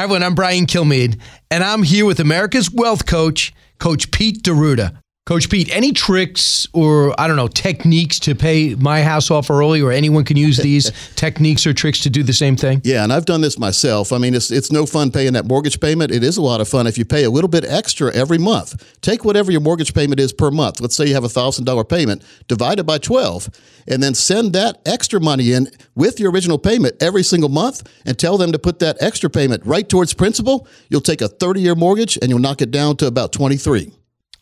Hi, 0.00 0.04
everyone. 0.04 0.22
I'm 0.22 0.34
Brian 0.34 0.64
Kilmeade, 0.64 1.20
and 1.50 1.62
I'm 1.62 1.82
here 1.82 2.06
with 2.06 2.20
America's 2.20 2.70
Wealth 2.70 3.04
Coach, 3.04 3.52
Coach 3.78 4.10
Pete 4.10 4.42
D'Arruda. 4.42 4.96
Coach 5.26 5.48
Pete, 5.48 5.68
any 5.72 5.92
tricks 5.92 6.66
or 6.72 7.14
I 7.20 7.28
don't 7.28 7.36
know 7.36 7.46
techniques 7.46 8.18
to 8.20 8.34
pay 8.34 8.74
my 8.74 9.02
house 9.02 9.30
off 9.30 9.50
early, 9.50 9.80
or 9.80 9.92
anyone 9.92 10.24
can 10.24 10.36
use 10.36 10.56
these 10.56 10.90
techniques 11.14 11.66
or 11.66 11.72
tricks 11.72 12.00
to 12.00 12.10
do 12.10 12.22
the 12.22 12.32
same 12.32 12.56
thing? 12.56 12.80
Yeah, 12.84 13.04
and 13.04 13.12
I've 13.12 13.26
done 13.26 13.40
this 13.42 13.58
myself. 13.58 14.12
I 14.12 14.18
mean, 14.18 14.34
it's 14.34 14.50
it's 14.50 14.72
no 14.72 14.86
fun 14.86 15.12
paying 15.12 15.34
that 15.34 15.44
mortgage 15.44 15.78
payment. 15.78 16.10
It 16.10 16.24
is 16.24 16.36
a 16.36 16.42
lot 16.42 16.60
of 16.60 16.68
fun 16.68 16.86
if 16.86 16.96
you 16.98 17.04
pay 17.04 17.22
a 17.24 17.30
little 17.30 17.48
bit 17.48 17.64
extra 17.64 18.12
every 18.12 18.38
month. 18.38 18.98
Take 19.02 19.24
whatever 19.24 19.52
your 19.52 19.60
mortgage 19.60 19.94
payment 19.94 20.18
is 20.18 20.32
per 20.32 20.50
month. 20.50 20.80
Let's 20.80 20.96
say 20.96 21.06
you 21.06 21.14
have 21.14 21.22
a 21.22 21.28
thousand 21.28 21.64
dollar 21.64 21.84
payment, 21.84 22.24
divide 22.48 22.80
it 22.80 22.84
by 22.84 22.98
twelve, 22.98 23.50
and 23.86 24.02
then 24.02 24.14
send 24.14 24.54
that 24.54 24.80
extra 24.84 25.20
money 25.20 25.52
in 25.52 25.68
with 25.94 26.18
your 26.18 26.32
original 26.32 26.58
payment 26.58 27.00
every 27.00 27.22
single 27.22 27.50
month, 27.50 27.88
and 28.06 28.18
tell 28.18 28.38
them 28.38 28.52
to 28.52 28.58
put 28.58 28.78
that 28.80 28.96
extra 29.00 29.28
payment 29.30 29.64
right 29.66 29.88
towards 29.88 30.14
principal. 30.14 30.66
You'll 30.88 31.02
take 31.02 31.20
a 31.20 31.28
thirty 31.28 31.60
year 31.60 31.76
mortgage 31.76 32.18
and 32.20 32.30
you'll 32.30 32.40
knock 32.40 32.62
it 32.62 32.70
down 32.70 32.96
to 32.96 33.06
about 33.06 33.32
twenty 33.32 33.58
three. 33.58 33.92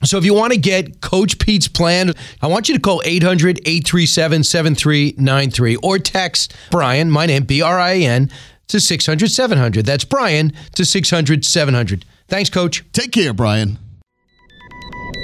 So 0.04 0.16
if 0.16 0.24
you 0.24 0.32
want 0.32 0.52
to 0.52 0.58
get 0.58 1.00
Coach 1.00 1.38
Pete's 1.38 1.66
plan, 1.66 2.12
I 2.40 2.46
want 2.46 2.68
you 2.68 2.74
to 2.74 2.80
call 2.80 3.02
800 3.04 3.58
837 3.58 4.44
7393 4.44 5.76
or 5.76 5.98
text 5.98 6.54
Brian, 6.70 7.10
my 7.10 7.26
name, 7.26 7.42
B 7.42 7.62
R 7.62 7.78
I 7.78 7.96
N, 7.96 8.30
to 8.68 8.80
600 8.80 9.30
700. 9.30 9.84
That's 9.84 10.04
Brian 10.04 10.52
to 10.74 10.84
600 10.84 11.44
700. 11.44 12.04
Thanks, 12.28 12.50
Coach. 12.50 12.84
Take 12.92 13.12
care, 13.12 13.32
Brian. 13.32 13.78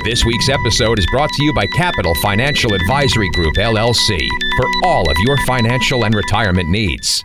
This 0.04 0.24
week's 0.24 0.48
episode 0.48 0.98
is 0.98 1.06
brought 1.10 1.30
to 1.30 1.44
you 1.44 1.54
by 1.54 1.66
Capital 1.76 2.14
Financial 2.16 2.74
Advisory 2.74 3.30
Group, 3.30 3.54
LLC, 3.54 4.28
for 4.56 4.66
all 4.84 5.08
of 5.08 5.16
your 5.20 5.36
financial 5.46 6.04
and 6.04 6.14
retirement 6.14 6.68
needs. 6.68 7.24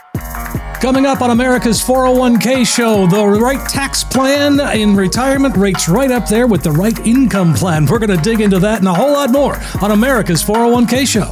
Coming 0.81 1.05
up 1.05 1.21
on 1.21 1.29
America's 1.29 1.79
401k 1.79 2.65
show, 2.65 3.05
the 3.05 3.23
right 3.23 3.69
tax 3.69 4.03
plan 4.03 4.59
in 4.75 4.95
retirement 4.95 5.55
rates 5.55 5.87
right 5.87 6.09
up 6.09 6.27
there 6.27 6.47
with 6.47 6.63
the 6.63 6.71
right 6.71 6.97
income 7.05 7.53
plan. 7.53 7.85
We're 7.85 7.99
going 7.99 8.17
to 8.17 8.23
dig 8.23 8.41
into 8.41 8.57
that 8.57 8.79
and 8.79 8.87
a 8.87 8.93
whole 8.93 9.11
lot 9.11 9.29
more 9.29 9.59
on 9.79 9.91
America's 9.91 10.41
401k 10.41 11.05
show. 11.05 11.31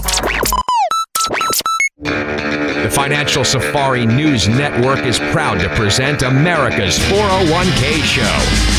The 2.03 2.91
Financial 2.91 3.43
Safari 3.43 4.05
News 4.05 4.47
Network 4.47 4.99
is 4.99 5.17
proud 5.17 5.59
to 5.61 5.69
present 5.69 6.21
America's 6.21 6.99
401k 6.99 8.03
show. 8.03 8.78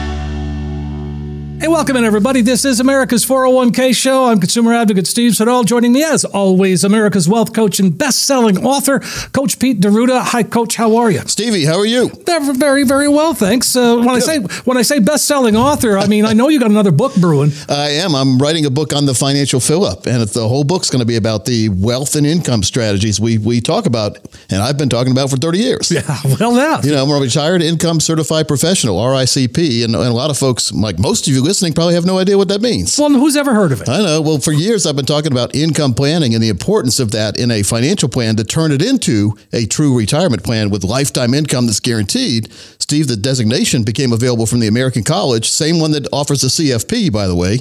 Hey, 1.61 1.67
welcome 1.67 1.95
in, 1.95 2.03
everybody. 2.03 2.41
This 2.41 2.65
is 2.65 2.79
America's 2.79 3.23
401k 3.23 3.95
show. 3.95 4.25
I'm 4.25 4.39
consumer 4.39 4.73
advocate 4.73 5.05
Steve 5.05 5.35
Siddall. 5.35 5.63
Joining 5.63 5.93
me, 5.93 6.03
as 6.03 6.25
always, 6.25 6.83
America's 6.83 7.29
wealth 7.29 7.53
coach 7.53 7.79
and 7.79 7.95
best-selling 7.95 8.65
author, 8.65 8.99
Coach 9.31 9.59
Pete 9.59 9.79
D'Arruda. 9.79 10.23
Hi, 10.23 10.41
Coach. 10.41 10.75
How 10.77 10.95
are 10.95 11.11
you? 11.11 11.19
Stevie, 11.27 11.65
how 11.65 11.77
are 11.77 11.85
you? 11.85 12.09
They're 12.25 12.51
very, 12.53 12.83
very 12.83 13.07
well, 13.07 13.35
thanks. 13.35 13.75
Uh, 13.75 13.97
when 13.97 14.09
I 14.09 14.17
say 14.17 14.39
when 14.39 14.75
I 14.75 14.81
say 14.81 14.97
best-selling 14.97 15.55
author, 15.55 15.99
I 15.99 16.07
mean 16.07 16.25
I 16.25 16.33
know 16.33 16.47
you 16.47 16.59
got 16.59 16.71
another 16.71 16.89
book 16.89 17.13
brewing. 17.17 17.51
I 17.69 17.91
am. 17.91 18.15
I'm 18.15 18.39
writing 18.39 18.65
a 18.65 18.71
book 18.71 18.91
on 18.91 19.05
the 19.05 19.13
financial 19.13 19.59
fill-up, 19.59 20.07
and 20.07 20.27
the 20.27 20.47
whole 20.47 20.63
book's 20.63 20.89
going 20.89 21.01
to 21.01 21.05
be 21.05 21.15
about 21.15 21.45
the 21.45 21.69
wealth 21.69 22.15
and 22.15 22.25
income 22.25 22.63
strategies 22.63 23.19
we 23.19 23.37
we 23.37 23.61
talk 23.61 23.85
about, 23.85 24.17
and 24.49 24.63
I've 24.63 24.79
been 24.79 24.89
talking 24.89 25.11
about 25.11 25.29
for 25.29 25.37
30 25.37 25.59
years. 25.59 25.91
Yeah, 26.01 26.17
well, 26.39 26.55
now 26.55 26.79
You 26.81 26.93
know, 26.93 27.03
I'm 27.03 27.11
a 27.11 27.19
retired 27.19 27.61
income 27.61 27.99
certified 27.99 28.47
professional, 28.47 28.95
RICP, 28.97 29.83
and, 29.83 29.93
and 29.93 30.05
a 30.05 30.13
lot 30.13 30.31
of 30.31 30.37
folks, 30.39 30.71
like 30.71 30.97
most 30.97 31.27
of 31.27 31.33
you 31.35 31.50
listening, 31.51 31.73
probably 31.73 31.95
have 31.95 32.05
no 32.05 32.17
idea 32.17 32.37
what 32.37 32.47
that 32.47 32.61
means. 32.61 32.97
Well, 32.97 33.09
who's 33.09 33.35
ever 33.35 33.53
heard 33.53 33.73
of 33.73 33.81
it? 33.81 33.89
I 33.89 33.97
know. 33.97 34.21
Well, 34.21 34.39
for 34.39 34.53
years 34.53 34.85
I've 34.85 34.95
been 34.95 35.05
talking 35.05 35.33
about 35.33 35.53
income 35.53 35.93
planning 35.93 36.33
and 36.33 36.41
the 36.41 36.47
importance 36.47 36.97
of 36.97 37.11
that 37.11 37.37
in 37.37 37.51
a 37.51 37.61
financial 37.61 38.07
plan 38.07 38.37
to 38.37 38.45
turn 38.45 38.71
it 38.71 38.81
into 38.81 39.33
a 39.51 39.65
true 39.65 39.97
retirement 39.97 40.45
plan 40.45 40.69
with 40.69 40.85
lifetime 40.85 41.33
income 41.33 41.65
that's 41.65 41.81
guaranteed. 41.81 42.49
Steve, 42.79 43.09
the 43.09 43.17
designation 43.17 43.83
became 43.83 44.13
available 44.13 44.45
from 44.45 44.61
the 44.61 44.67
American 44.67 45.03
College, 45.03 45.49
same 45.49 45.81
one 45.81 45.91
that 45.91 46.07
offers 46.13 46.39
the 46.39 46.47
CFP, 46.47 47.11
by 47.11 47.27
the 47.27 47.35
way. 47.35 47.57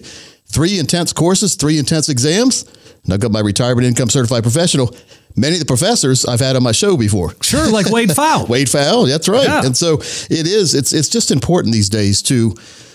Three 0.46 0.78
intense 0.78 1.12
courses, 1.12 1.56
three 1.56 1.76
intense 1.76 2.08
exams. 2.08 2.64
And 3.02 3.12
I've 3.12 3.20
got 3.20 3.32
my 3.32 3.40
retirement 3.40 3.88
income 3.88 4.08
certified 4.08 4.44
professional. 4.44 4.94
Many 5.34 5.54
of 5.54 5.60
the 5.60 5.66
professors 5.66 6.24
I've 6.24 6.38
had 6.38 6.54
on 6.54 6.62
my 6.62 6.72
show 6.72 6.96
before. 6.96 7.34
Sure, 7.42 7.68
like 7.68 7.90
Wade 7.90 8.08
Pfau. 8.18 8.48
Wade 8.48 8.68
Pfau, 8.68 9.08
that's 9.08 9.28
right. 9.28 9.48
Yeah. 9.48 9.64
And 9.64 9.76
so 9.76 9.94
it 9.94 10.46
is. 10.46 10.76
It's 10.76 10.92
it's 10.92 11.08
just 11.08 11.32
important 11.32 11.72
these 11.72 11.88
days 11.88 12.22
to 12.22 12.54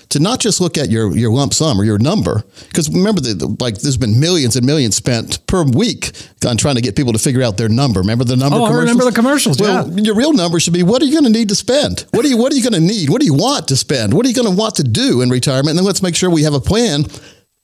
to 0.09 0.19
not 0.19 0.39
just 0.39 0.61
look 0.61 0.77
at 0.77 0.89
your 0.89 1.15
your 1.15 1.31
lump 1.31 1.53
sum 1.53 1.79
or 1.79 1.83
your 1.83 1.97
number, 1.97 2.43
because 2.67 2.89
remember 2.89 3.21
that 3.21 3.61
like 3.61 3.77
there's 3.79 3.97
been 3.97 4.19
millions 4.19 4.55
and 4.55 4.65
millions 4.65 4.95
spent 4.95 5.45
per 5.47 5.63
week 5.63 6.11
on 6.47 6.57
trying 6.57 6.75
to 6.75 6.81
get 6.81 6.95
people 6.95 7.13
to 7.13 7.19
figure 7.19 7.41
out 7.41 7.57
their 7.57 7.69
number. 7.69 7.99
Remember 8.01 8.23
the 8.23 8.35
number? 8.35 8.57
Oh, 8.57 8.65
I 8.65 8.73
remember 8.73 9.03
the 9.05 9.11
commercials, 9.11 9.59
Well, 9.59 9.89
yeah. 9.89 10.03
your 10.03 10.15
real 10.15 10.33
number 10.33 10.59
should 10.59 10.73
be 10.73 10.83
what 10.83 11.01
are 11.01 11.05
you 11.05 11.13
going 11.13 11.31
to 11.31 11.37
need 11.37 11.49
to 11.49 11.55
spend? 11.55 12.05
What 12.11 12.25
are 12.25 12.27
you 12.27 12.37
What 12.37 12.51
are 12.53 12.55
you 12.55 12.63
going 12.63 12.73
to 12.73 12.87
need? 12.87 13.09
What 13.09 13.19
do 13.21 13.25
you 13.25 13.33
want 13.33 13.67
to 13.69 13.75
spend? 13.75 14.13
What 14.13 14.25
are 14.25 14.29
you 14.29 14.35
going 14.35 14.47
to 14.49 14.55
want 14.55 14.75
to 14.75 14.83
do 14.83 15.21
in 15.21 15.29
retirement? 15.29 15.69
And 15.69 15.79
then 15.79 15.85
let's 15.85 16.01
make 16.01 16.15
sure 16.15 16.29
we 16.29 16.43
have 16.43 16.53
a 16.53 16.61
plan 16.61 17.05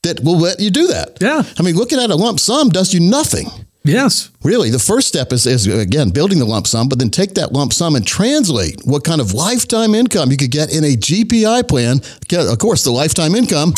that 0.04 0.20
will 0.24 0.38
let 0.40 0.60
you 0.60 0.72
do 0.72 0.88
that. 0.88 1.18
Yeah. 1.22 1.44
I 1.60 1.62
mean, 1.64 1.76
looking 1.76 2.00
at 2.00 2.10
a 2.10 2.16
lump 2.16 2.40
sum 2.40 2.70
does 2.70 2.94
you 2.94 3.00
nothing. 3.00 3.48
Yes. 3.84 4.30
Really, 4.44 4.70
the 4.70 4.80
first 4.80 5.08
step 5.08 5.34
is, 5.34 5.48
is 5.48 5.66
again 5.66 6.12
building 6.12 6.38
the 6.38 6.46
lump 6.46 6.68
sum, 6.68 6.88
but 6.88 7.00
then 7.00 7.10
take 7.10 7.34
that 7.34 7.52
lump 7.52 7.74
sum 7.74 7.96
and 7.96 8.06
translate 8.06 8.82
what 8.86 9.04
kind 9.04 9.20
of 9.20 9.34
lifetime 9.34 9.96
income 9.96 10.30
you 10.30 10.38
could 10.38 10.52
get 10.52 10.76
in 10.76 10.84
a 10.84 10.96
GPI 10.96 11.68
plan. 11.68 12.00
Of 12.32 12.60
course, 12.60 12.84
the 12.84 12.92
lifetime 12.92 13.34
income 13.34 13.74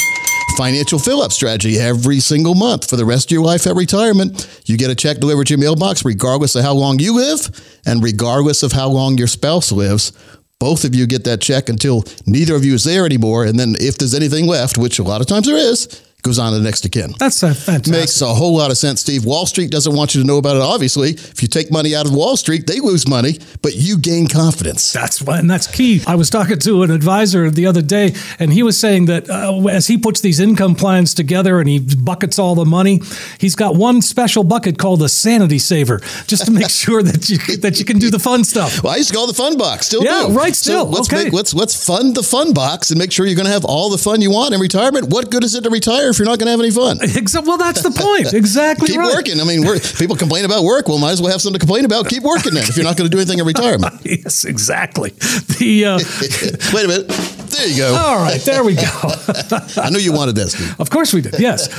financial 0.58 1.00
fill 1.00 1.22
up 1.22 1.32
strategy 1.32 1.80
every 1.80 2.20
single 2.20 2.54
month 2.54 2.90
for 2.90 2.96
the 2.96 3.06
rest 3.06 3.28
of 3.28 3.32
your 3.32 3.44
life 3.44 3.66
at 3.66 3.76
retirement. 3.76 4.62
You 4.66 4.78
get 4.78 4.92
a 4.92 4.96
check 4.96 5.18
delivered 5.18 5.48
to 5.48 5.52
your 5.54 5.60
mailbox, 5.60 6.06
regardless 6.06 6.56
of 6.56 6.64
how 6.64 6.74
long 6.74 7.00
you 7.00 7.16
live 7.16 7.50
and 7.86 8.04
regardless 8.04 8.62
of 8.62 8.74
how 8.74 8.90
long 8.90 9.18
your 9.18 9.28
spouse 9.28 9.72
lives. 9.72 10.12
Both 10.60 10.84
of 10.86 10.96
you 10.96 11.08
get 11.08 11.24
that 11.26 11.42
check 11.42 11.70
until 11.70 12.04
neither 12.26 12.56
of 12.56 12.64
you 12.64 12.74
is 12.74 12.84
there 12.84 13.06
anymore. 13.06 13.46
And 13.46 13.60
then 13.60 13.76
if 13.80 13.98
there's 13.98 14.14
anything 14.14 14.48
left, 14.48 14.78
which 14.78 15.00
a 15.00 15.04
lot 15.04 15.22
of 15.22 15.28
times 15.28 15.48
there 15.48 15.58
is, 15.58 16.02
goes 16.24 16.40
on 16.40 16.54
to 16.54 16.58
the 16.58 16.64
next 16.64 16.90
kin. 16.92 17.14
That's 17.20 17.44
a 17.44 17.54
fantastic. 17.54 17.92
Makes 17.94 18.22
a 18.22 18.34
whole 18.34 18.56
lot 18.58 18.72
of 18.72 18.78
sense, 18.78 19.02
Steve. 19.02 19.26
Wall 19.26 19.46
Street 19.46 19.70
doesn't 19.70 19.94
want 19.96 20.16
you 20.16 20.22
to 20.22 20.28
know 20.28 20.38
about 20.38 20.56
it, 20.56 20.62
obviously. 20.62 21.12
If 21.12 21.42
you 21.42 21.48
take 21.48 21.72
money 21.72 21.96
out 21.96 22.06
of 22.08 22.14
Wall 22.14 22.36
Street, 22.38 22.66
they 22.66 22.80
lose 22.80 23.08
money, 23.08 23.40
but 23.62 23.76
you 23.76 23.98
gain 23.98 24.28
confidence. 24.28 24.92
That's 24.94 25.22
what, 25.22 25.40
and 25.40 25.50
that's 25.52 25.68
key. 25.68 26.02
I 26.08 26.16
was 26.16 26.30
talking 26.30 26.58
to 26.60 26.84
an 26.84 26.92
advisor 26.92 27.50
the 27.52 27.66
other 27.68 27.82
day, 27.82 28.14
and 28.40 28.52
he 28.54 28.64
was 28.64 28.80
saying 28.80 29.06
that 29.08 29.30
uh, 29.30 29.68
as 29.68 29.88
he 29.88 29.98
puts 29.98 30.22
these 30.22 30.40
income 30.40 30.76
plans 30.76 31.14
together 31.14 31.60
and 31.60 31.68
he 31.68 31.80
buckets 31.80 32.40
all 32.40 32.56
the 32.56 32.66
money, 32.66 33.02
he's 33.38 33.56
got 33.56 33.76
one 33.76 34.02
special 34.02 34.44
bucket 34.46 34.78
called 34.78 35.02
a 35.04 35.10
sanity 35.10 35.60
saver, 35.60 36.00
just 36.28 36.46
to 36.46 36.52
make 36.52 36.70
sure 36.84 37.04
that 37.04 37.30
you 37.30 37.38
that 37.58 37.80
you 37.80 37.86
can 37.86 38.00
do 38.00 38.10
the 38.10 38.20
fun 38.20 38.44
stuff. 38.46 38.82
Well, 38.82 38.94
I 38.94 38.96
used 38.98 39.10
to 39.10 39.16
call 39.16 39.28
the 39.28 39.34
fun 39.34 39.58
box. 39.58 39.88
Still 39.88 40.04
Yeah, 40.04 40.28
do. 40.28 40.34
right, 40.34 40.56
still. 40.56 40.86
So 40.86 40.90
let's 40.92 41.14
Okay. 41.14 41.26
make 41.26 41.34
let's 41.34 41.54
let's 41.54 41.86
fund 41.86 42.16
the 42.16 42.24
fun 42.24 42.54
box 42.54 42.92
and 42.92 42.98
make 42.98 43.12
sure 43.12 43.26
you're 43.26 43.36
going 43.36 43.46
to 43.48 43.52
have 43.52 43.66
all 43.66 43.90
the 43.90 43.98
fun 43.98 44.22
you 44.22 44.32
want 44.32 44.54
in 44.54 44.62
retirement. 44.62 45.10
What 45.10 45.30
good 45.30 45.44
is 45.44 45.54
it 45.56 45.64
to 45.66 45.70
retire 45.70 46.13
if 46.14 46.20
you're 46.20 46.28
not 46.28 46.40
going 46.40 46.46
to 46.48 46.52
have 46.52 46.60
any 46.60 46.72
fun? 46.72 47.00
Well, 47.44 47.58
that's 47.58 47.82
the 47.82 47.92
point. 47.92 48.34
Exactly 48.34 48.88
Keep 48.88 49.00
right. 49.00 49.14
working. 49.14 49.40
I 49.42 49.44
mean, 49.44 49.66
we're, 49.66 49.80
people 49.80 50.16
complain 50.16 50.46
about 50.46 50.64
work. 50.64 50.88
Well, 50.88 50.98
might 50.98 51.12
as 51.12 51.22
well 51.22 51.32
have 51.32 51.42
something 51.42 51.60
to 51.60 51.66
complain 51.66 51.84
about. 51.84 52.08
Keep 52.08 52.24
working 52.24 52.54
then 52.54 52.64
if 52.64 52.78
you're 52.78 52.86
not 52.86 52.96
going 52.96 53.10
to 53.10 53.14
do 53.16 53.20
anything 53.20 53.40
in 53.40 53.46
retirement. 53.46 53.94
Yes, 54.06 54.46
exactly. 54.46 55.10
The 55.60 55.86
uh, 55.86 55.98
Wait 56.74 56.86
a 56.86 56.88
minute. 56.88 57.08
There 57.54 57.68
you 57.68 57.78
go. 57.78 57.94
all 57.96 58.16
right, 58.18 58.42
there 58.42 58.64
we 58.64 58.74
go. 58.76 58.82
I 59.78 59.90
knew 59.92 60.00
you 60.00 60.12
wanted 60.14 60.36
this. 60.36 60.54
Steve. 60.54 60.80
Of 60.80 60.90
course 60.90 61.14
we 61.14 61.22
did. 61.22 61.40
Yes. 61.40 61.70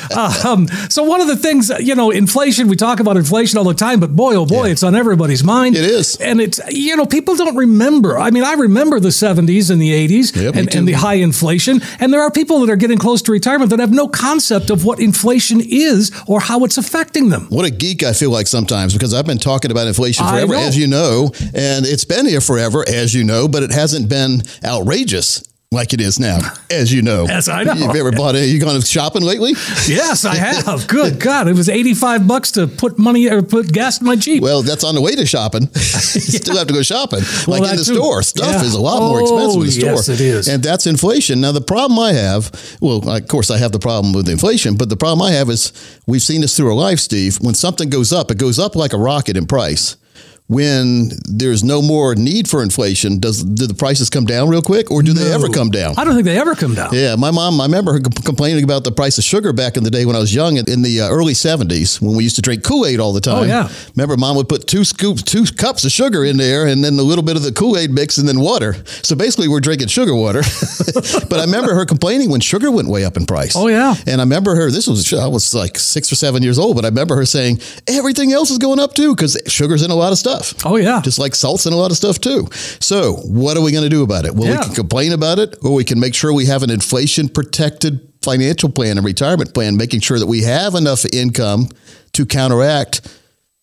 Um, 0.44 0.68
so 0.88 1.02
one 1.02 1.20
of 1.20 1.26
the 1.26 1.36
things, 1.36 1.70
you 1.80 1.94
know, 1.94 2.10
inflation. 2.10 2.68
We 2.68 2.76
talk 2.76 3.00
about 3.00 3.16
inflation 3.16 3.58
all 3.58 3.64
the 3.64 3.74
time, 3.74 3.98
but 4.00 4.14
boy, 4.14 4.34
oh 4.36 4.46
boy, 4.46 4.66
Yeah. 4.66 4.72
it's 4.72 4.82
on 4.84 4.94
everybody's 4.94 5.42
mind. 5.42 5.76
It 5.76 5.84
is. 5.84 6.16
and 6.16 6.40
it's 6.40 6.60
you 6.70 6.96
know 6.96 7.06
people 7.06 7.34
don't 7.36 7.56
remember. 7.56 8.18
I 8.18 8.30
mean, 8.30 8.44
I 8.44 8.54
remember 8.54 9.00
the 9.00 9.08
'70s 9.08 9.70
and 9.70 9.80
the 9.82 9.90
'80s 10.08 10.34
Yeah, 10.36 10.50
me 10.52 10.60
and, 10.60 10.74
and 10.74 10.88
the 10.88 10.92
high 10.92 11.14
inflation, 11.14 11.80
and 12.00 12.12
there 12.12 12.22
are 12.22 12.30
people 12.30 12.60
that 12.60 12.70
are 12.70 12.76
getting 12.76 12.98
close 12.98 13.22
to 13.22 13.32
retirement 13.32 13.70
that 13.70 13.80
have 13.80 13.92
no 13.92 14.06
concept 14.24 14.70
of 14.70 14.86
what 14.86 15.00
inflation 15.00 15.60
is 15.60 16.10
or 16.26 16.40
how 16.40 16.64
it's 16.64 16.78
affecting 16.78 17.28
them. 17.28 17.46
What 17.50 17.66
a 17.66 17.70
geek 17.70 18.02
I 18.02 18.14
feel 18.14 18.30
like 18.30 18.46
sometimes 18.46 18.94
because 18.94 19.12
I've 19.12 19.26
been 19.26 19.38
talking 19.38 19.70
about 19.70 19.86
inflation 19.86 20.26
forever, 20.26 20.54
as 20.54 20.78
you 20.78 20.86
know, 20.86 21.30
and 21.54 21.84
it's 21.84 22.06
been 22.06 22.24
here 22.26 22.40
forever, 22.40 22.84
as 22.88 23.12
you 23.14 23.22
know, 23.22 23.48
but 23.48 23.62
it 23.62 23.70
hasn't 23.70 24.08
been 24.08 24.42
outrageous 24.64 25.44
like 25.74 25.92
it 25.92 26.00
is 26.00 26.18
now, 26.18 26.38
as 26.70 26.92
you 26.92 27.02
know. 27.02 27.24
Yes, 27.28 27.48
I 27.48 27.64
know. 27.64 27.74
You've 27.74 27.94
ever 27.96 28.12
bought 28.12 28.34
a, 28.34 28.46
you 28.46 28.60
gone 28.60 28.80
shopping 28.80 29.22
lately? 29.22 29.50
Yes, 29.86 30.24
I 30.24 30.34
have. 30.46 30.86
Good 30.88 31.20
God. 31.20 31.48
It 31.48 31.54
was 31.54 31.68
85 31.68 32.26
bucks 32.26 32.52
to 32.52 32.66
put 32.66 32.98
money 32.98 33.28
or 33.28 33.42
put 33.42 33.72
gas 33.72 34.00
in 34.00 34.06
my 34.06 34.16
Jeep. 34.16 34.42
Well, 34.42 34.62
that's 34.62 34.84
on 34.84 34.94
the 34.94 35.00
way 35.00 35.14
to 35.16 35.26
shopping. 35.26 35.62
you 35.74 35.80
still 35.80 36.56
have 36.56 36.66
to 36.68 36.72
go 36.74 36.82
shopping. 36.82 37.20
Well, 37.46 37.60
like 37.60 37.70
in 37.70 37.76
the 37.76 37.84
too. 37.84 37.94
store. 37.96 38.22
Stuff 38.22 38.46
Yeah. 38.46 38.62
is 38.62 38.74
a 38.74 38.80
lot 38.80 39.00
more 39.00 39.20
oh, 39.20 39.22
expensive 39.22 39.60
in 39.60 39.66
the 39.66 39.72
store. 39.72 39.90
Oh, 39.90 39.94
yes, 39.94 40.08
it 40.08 40.20
is. 40.20 40.48
And 40.48 40.62
that's 40.62 40.86
inflation. 40.86 41.40
Now, 41.40 41.52
the 41.52 41.60
problem 41.60 41.98
I 41.98 42.12
have, 42.12 42.50
well, 42.80 43.06
of 43.08 43.28
course, 43.28 43.50
I 43.50 43.58
have 43.58 43.72
the 43.72 43.78
problem 43.78 44.14
with 44.14 44.28
inflation, 44.28 44.76
but 44.76 44.88
the 44.88 44.96
problem 44.96 45.22
I 45.26 45.32
have 45.32 45.50
is 45.50 45.72
we've 46.06 46.22
seen 46.22 46.40
this 46.40 46.56
through 46.56 46.68
our 46.68 46.74
life, 46.74 47.00
Steve. 47.00 47.38
When 47.40 47.54
something 47.54 47.90
goes 47.90 48.12
up, 48.12 48.30
it 48.30 48.38
goes 48.38 48.58
up 48.58 48.76
like 48.76 48.92
a 48.92 48.98
rocket 48.98 49.36
in 49.36 49.46
price. 49.46 49.96
When 50.46 51.08
there's 51.24 51.64
no 51.64 51.80
more 51.80 52.14
need 52.14 52.50
for 52.50 52.62
inflation, 52.62 53.18
does 53.18 53.42
do 53.42 53.66
the 53.66 53.72
prices 53.72 54.10
come 54.10 54.26
down 54.26 54.50
real 54.50 54.60
quick, 54.60 54.90
or 54.90 55.02
do 55.02 55.14
they 55.14 55.32
ever 55.32 55.48
come 55.48 55.70
down? 55.70 55.94
I 55.96 56.04
don't 56.04 56.12
think 56.12 56.26
they 56.26 56.38
ever 56.38 56.54
come 56.54 56.74
down. 56.74 56.90
Yeah, 56.92 57.16
my 57.16 57.30
mom, 57.30 57.58
I 57.62 57.64
remember 57.64 57.94
her 57.94 58.00
complaining 58.00 58.62
about 58.62 58.84
the 58.84 58.92
price 58.92 59.16
of 59.16 59.24
sugar 59.24 59.54
back 59.54 59.78
in 59.78 59.84
the 59.84 59.90
day 59.90 60.04
when 60.04 60.14
I 60.14 60.18
was 60.18 60.34
young 60.34 60.58
in, 60.58 60.82
the 60.82 61.00
uh, 61.00 61.08
early 61.08 61.32
70s 61.32 61.98
when 62.02 62.14
we 62.14 62.24
used 62.24 62.36
to 62.36 62.42
drink 62.42 62.62
Kool 62.62 62.84
Aid 62.84 63.00
all 63.00 63.14
the 63.14 63.22
time. 63.22 63.36
Oh, 63.36 63.42
yeah. 63.44 63.70
Remember, 63.96 64.18
mom 64.18 64.36
would 64.36 64.50
put 64.50 64.66
two 64.66 64.84
scoops, 64.84 65.22
two 65.22 65.46
cups 65.46 65.86
of 65.86 65.92
sugar 65.92 66.26
in 66.26 66.36
there 66.36 66.66
and 66.66 66.84
then 66.84 66.98
a 66.98 67.02
little 67.02 67.24
bit 67.24 67.36
of 67.36 67.42
the 67.42 67.52
Kool 67.52 67.78
Aid 67.78 67.90
mix 67.90 68.18
and 68.18 68.28
then 68.28 68.38
water. 68.38 68.74
So 69.02 69.16
basically, 69.16 69.48
we're 69.48 69.60
drinking 69.60 69.88
sugar 69.88 70.14
water. 70.14 70.40
but 70.94 71.40
I 71.40 71.44
remember 71.46 71.72
her 71.74 71.86
complaining 71.86 72.28
when 72.28 72.40
sugar 72.40 72.70
went 72.70 72.88
way 72.88 73.06
up 73.06 73.16
in 73.16 73.24
price. 73.24 73.56
Oh, 73.56 73.68
yeah. 73.68 73.94
And 74.06 74.20
I 74.20 74.24
remember 74.24 74.56
her, 74.56 74.70
this 74.70 74.86
was, 74.86 75.10
I 75.14 75.26
was 75.26 75.54
like 75.54 75.78
six 75.78 76.12
or 76.12 76.16
seven 76.16 76.42
years 76.42 76.58
old, 76.58 76.76
but 76.76 76.84
I 76.84 76.88
remember 76.88 77.16
her 77.16 77.24
saying, 77.24 77.60
everything 77.88 78.34
else 78.34 78.50
is 78.50 78.58
going 78.58 78.78
up 78.78 78.92
too 78.92 79.16
because 79.16 79.40
sugar's 79.46 79.82
in 79.82 79.90
a 79.90 79.94
lot 79.94 80.12
of 80.12 80.18
stuff. 80.18 80.33
Oh, 80.64 80.76
yeah. 80.76 81.00
Just 81.02 81.18
like 81.18 81.34
salt's 81.34 81.66
in 81.66 81.72
a 81.72 81.76
lot 81.76 81.90
of 81.90 81.96
stuff 81.96 82.20
too. 82.20 82.48
So, 82.80 83.14
what 83.24 83.56
are 83.56 83.62
we 83.62 83.72
going 83.72 83.84
to 83.84 83.90
do 83.90 84.02
about 84.02 84.24
it? 84.24 84.34
Well, 84.34 84.48
Yeah. 84.48 84.58
we 84.60 84.64
can 84.66 84.74
complain 84.74 85.12
about 85.12 85.38
it, 85.38 85.56
or 85.62 85.72
we 85.74 85.84
can 85.84 85.98
make 86.00 86.14
sure 86.14 86.32
we 86.32 86.46
have 86.46 86.62
an 86.62 86.70
inflation 86.70 87.28
protected 87.28 88.00
financial 88.22 88.68
plan 88.70 88.96
and 88.96 89.04
retirement 89.04 89.52
plan, 89.54 89.76
making 89.76 90.00
sure 90.00 90.18
that 90.18 90.26
we 90.26 90.42
have 90.42 90.74
enough 90.74 91.04
income 91.12 91.68
to 92.12 92.24
counteract 92.24 93.00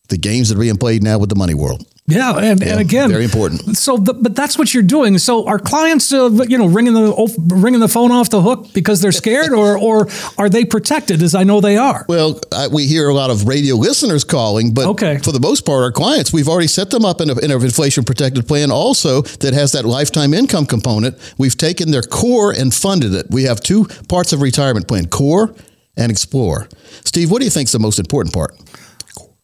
the 0.10 0.18
games 0.18 0.50
that 0.50 0.58
are 0.58 0.62
being 0.62 0.78
played 0.78 1.02
now 1.02 1.18
with 1.18 1.30
the 1.30 1.36
money 1.36 1.54
world. 1.54 1.86
Yeah, 2.12 2.38
and, 2.38 2.60
Yeah, 2.62 2.72
and 2.74 2.80
again, 2.81 3.10
very 3.10 3.24
important. 3.25 3.78
So, 3.78 3.98
the, 3.98 4.13
but 4.13 4.36
that's 4.36 4.58
what 4.58 4.74
you're 4.74 4.84
doing. 4.84 5.18
So, 5.18 5.48
are 5.48 5.60
clients, 5.60 6.12
uh, 6.13 6.30
you 6.48 6.58
know, 6.58 6.68
ringing 6.68 6.94
the 6.94 7.12
ringing 7.56 7.80
the 7.80 7.88
phone 7.88 8.12
off 8.12 8.30
the 8.30 8.42
hook 8.42 8.68
because 8.74 9.02
they're 9.02 9.12
scared, 9.12 9.52
or 9.54 9.78
or 9.78 10.08
are 10.38 10.50
they 10.50 10.66
protected? 10.66 11.22
As 11.24 11.34
I 11.36 11.44
know 11.44 11.62
they 11.62 11.78
are. 11.78 12.06
Well, 12.08 12.40
I, 12.52 12.68
we 12.68 12.88
hear 12.88 13.10
a 13.10 13.13
lot 13.13 13.30
of 13.30 13.48
radio 13.48 13.75
listeners 13.75 14.24
calling, 14.24 14.74
but 14.74 14.86
Okay. 14.88 15.18
for 15.19 15.31
the 15.31 15.40
most 15.40 15.66
part, 15.66 15.84
our 15.84 15.92
clients, 15.92 16.31
we've 16.34 16.48
already 16.50 16.68
set 16.68 16.90
them 16.90 17.06
up 17.06 17.22
in, 17.22 17.30
a, 17.30 17.38
in 17.40 17.52
an 17.52 17.62
inflation 17.62 18.04
protected 18.04 18.48
plan 18.48 18.72
also 18.72 19.22
that 19.22 19.54
has 19.54 19.72
that 19.72 19.86
lifetime 19.86 20.34
income 20.34 20.66
component. 20.66 21.16
We've 21.38 21.58
taken 21.58 21.92
their 21.92 22.02
core 22.04 22.52
and 22.52 22.74
funded 22.74 23.13
it. 23.13 23.28
We 23.30 23.44
have 23.44 23.62
two 23.62 23.86
parts 24.08 24.34
of 24.34 24.42
retirement 24.42 24.88
plan 24.88 25.08
core 25.08 25.54
and 25.98 26.12
explore. 26.12 26.68
Steve, 27.06 27.30
what 27.31 27.40
do 27.40 27.46
you 27.46 27.52
think 27.52 27.68
is 27.68 27.72
the 27.74 27.80
most 27.80 28.00
important 28.00 28.34
part? 28.34 28.56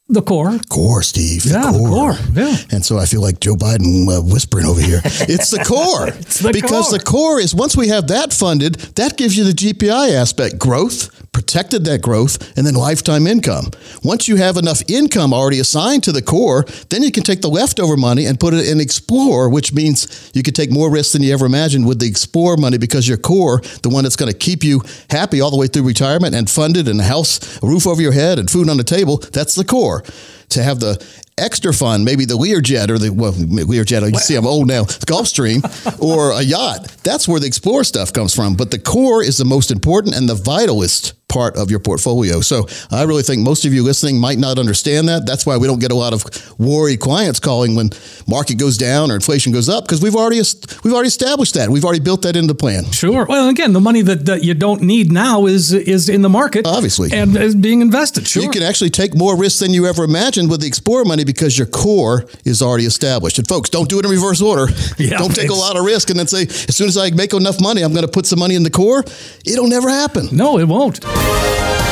The 0.09 0.21
core. 0.21 0.57
Core, 0.69 1.03
Steve. 1.03 1.45
Yeah, 1.45 1.69
the 1.71 1.79
core. 1.79 2.15
Yeah. 2.33 2.55
And 2.71 2.85
so 2.85 2.97
I 2.97 3.05
feel 3.05 3.21
like 3.21 3.41
Joe 3.41 3.55
Biden 3.55 4.07
uh, 4.07 4.21
whispering 4.21 4.65
over 4.65 4.79
here. 4.79 5.01
It's 5.29 5.51
the 5.51 5.63
core. 5.65 6.07
it's 6.07 6.39
the 6.39 6.53
because 6.53 6.89
core. 6.89 6.97
the 6.97 7.03
core 7.03 7.39
is 7.41 7.53
once 7.53 7.75
we 7.75 7.89
have 7.89 8.07
that 8.07 8.31
funded, 8.31 8.75
that 8.95 9.17
gives 9.17 9.37
you 9.37 9.43
the 9.43 9.51
GPI 9.51 10.13
aspect 10.13 10.57
growth, 10.57 11.09
protected 11.31 11.85
that 11.85 12.01
growth, 12.01 12.57
and 12.57 12.65
then 12.65 12.73
lifetime 12.73 13.27
income. 13.27 13.65
Once 14.03 14.27
you 14.27 14.35
have 14.37 14.57
enough 14.57 14.81
income 14.89 15.33
already 15.33 15.59
assigned 15.59 16.03
to 16.03 16.11
the 16.11 16.21
core, 16.21 16.65
then 16.89 17.03
you 17.03 17.11
can 17.11 17.23
take 17.23 17.41
the 17.41 17.49
leftover 17.49 17.95
money 17.95 18.25
and 18.25 18.39
put 18.39 18.53
it 18.53 18.67
in 18.67 18.79
Explore, 18.79 19.49
which 19.49 19.73
means 19.73 20.31
you 20.33 20.43
can 20.43 20.53
take 20.53 20.71
more 20.71 20.91
risks 20.91 21.13
than 21.13 21.23
you 21.23 21.33
ever 21.33 21.45
imagined 21.45 21.87
with 21.87 21.99
the 21.99 22.07
Explore 22.07 22.57
money 22.57 22.77
because 22.77 23.07
your 23.07 23.17
core, 23.17 23.61
the 23.83 23.89
one 23.89 24.03
that's 24.03 24.15
going 24.15 24.31
to 24.31 24.37
keep 24.37 24.63
you 24.63 24.81
happy 25.09 25.41
all 25.41 25.51
the 25.51 25.57
way 25.57 25.67
through 25.67 25.83
retirement 25.83 26.35
and 26.35 26.49
funded 26.49 26.87
and 26.87 26.99
a 26.99 27.03
house, 27.03 27.61
a 27.61 27.65
roof 27.65 27.87
over 27.87 28.01
your 28.01 28.13
head, 28.13 28.39
and 28.39 28.49
food 28.49 28.69
on 28.69 28.77
the 28.77 28.83
table, 28.83 29.17
that's 29.17 29.55
the 29.55 29.65
core 29.65 30.03
to 30.49 30.63
have 30.63 30.79
the 30.79 31.03
extra 31.37 31.73
fun, 31.73 32.03
maybe 32.03 32.25
the 32.25 32.37
Learjet 32.37 32.89
or 32.89 32.97
the 32.97 33.09
well, 33.09 33.33
Learjet. 33.33 34.11
You 34.11 34.19
see, 34.19 34.35
I'm 34.35 34.47
old 34.47 34.67
now. 34.67 34.83
Gulfstream 34.83 35.61
or 36.01 36.31
a 36.31 36.41
yacht. 36.41 36.87
That's 37.03 37.27
where 37.27 37.39
the 37.39 37.47
explore 37.47 37.83
stuff 37.83 38.13
comes 38.13 38.33
from. 38.33 38.55
But 38.55 38.71
the 38.71 38.79
core 38.79 39.23
is 39.23 39.37
the 39.37 39.45
most 39.45 39.71
important 39.71 40.15
and 40.15 40.27
the 40.27 40.35
vitalist 40.35 41.13
part 41.29 41.57
of 41.57 41.69
your 41.69 41.79
portfolio. 41.79 42.39
So 42.39 42.67
I 42.89 43.03
really 43.03 43.21
think 43.23 43.41
most 43.43 43.65
of 43.65 43.73
you 43.73 43.83
listening 43.83 44.17
might 44.19 44.37
not 44.37 44.57
understand 44.57 45.09
that. 45.09 45.25
That's 45.25 45.45
why 45.45 45.57
we 45.57 45.67
don't 45.67 45.79
get 45.79 45.91
a 45.91 45.95
lot 45.95 46.13
of 46.13 46.23
worried 46.57 47.01
clients 47.01 47.39
calling 47.39 47.75
when 47.75 47.89
market 48.27 48.57
goes 48.57 48.77
down 48.77 49.11
or 49.11 49.15
inflation 49.15 49.51
goes 49.51 49.67
up 49.67 49.83
because 49.83 50.01
we've 50.01 50.15
already 50.15 50.41
we've 50.83 50.93
already 50.93 51.07
established 51.09 51.53
that. 51.55 51.69
We've 51.69 51.83
already 51.83 51.99
built 51.99 52.21
that 52.21 52.35
into 52.37 52.47
the 52.47 52.55
plan. 52.57 52.85
Sure. 52.91 53.25
Well, 53.25 53.49
again, 53.49 53.73
the 53.73 53.81
money 53.81 54.01
that, 54.03 54.25
that 54.25 54.43
you 54.45 54.53
don't 54.53 54.81
need 54.81 55.11
now 55.11 55.45
is 55.47 55.73
is 55.73 56.07
in 56.07 56.21
the 56.21 56.29
market, 56.29 56.65
Obviously. 56.65 57.09
and 57.11 57.35
is 57.35 57.55
being 57.55 57.81
invested. 57.81 58.25
Sure. 58.27 58.41
You 58.43 58.49
can 58.49 58.63
actually 58.63 58.89
take 58.89 59.13
more 59.15 59.37
risks 59.37 59.59
than 59.59 59.73
you 59.73 59.85
ever 59.85 60.03
imagined 60.05 60.49
with 60.49 60.61
the 60.61 60.67
Explorer 60.67 61.03
money 61.05 61.25
because 61.25 61.57
your 61.57 61.67
core 61.67 62.25
is 62.45 62.61
already 62.61 62.85
established. 62.85 63.37
And 63.37 63.47
folks, 63.47 63.69
don't 63.69 63.89
do 63.89 63.99
it 63.99 64.05
in 64.05 64.11
reverse 64.11 64.41
order. 64.41 64.67
Yeah, 64.97 65.17
don't 65.17 65.35
take 65.35 65.49
a 65.49 65.53
lot 65.53 65.77
of 65.77 65.85
risk 65.85 66.09
and 66.09 66.17
then 66.17 66.25
say, 66.27 66.43
as 66.43 66.75
soon 66.75 66.87
as 66.87 66.97
I 66.97 67.11
make 67.11 67.33
enough 67.33 67.61
money, 67.61 67.83
I'm 67.83 67.91
going 67.93 68.05
to 68.05 68.11
put 68.11 68.25
some 68.25 68.39
money 68.39 68.55
in 68.55 68.63
the 68.63 68.71
core. 68.71 69.03
It'll 69.45 69.67
never 69.67 69.89
happen. 69.89 70.29
no, 70.31 70.57
it 70.57 70.67
won't. 70.67 70.99
Música 71.17 71.86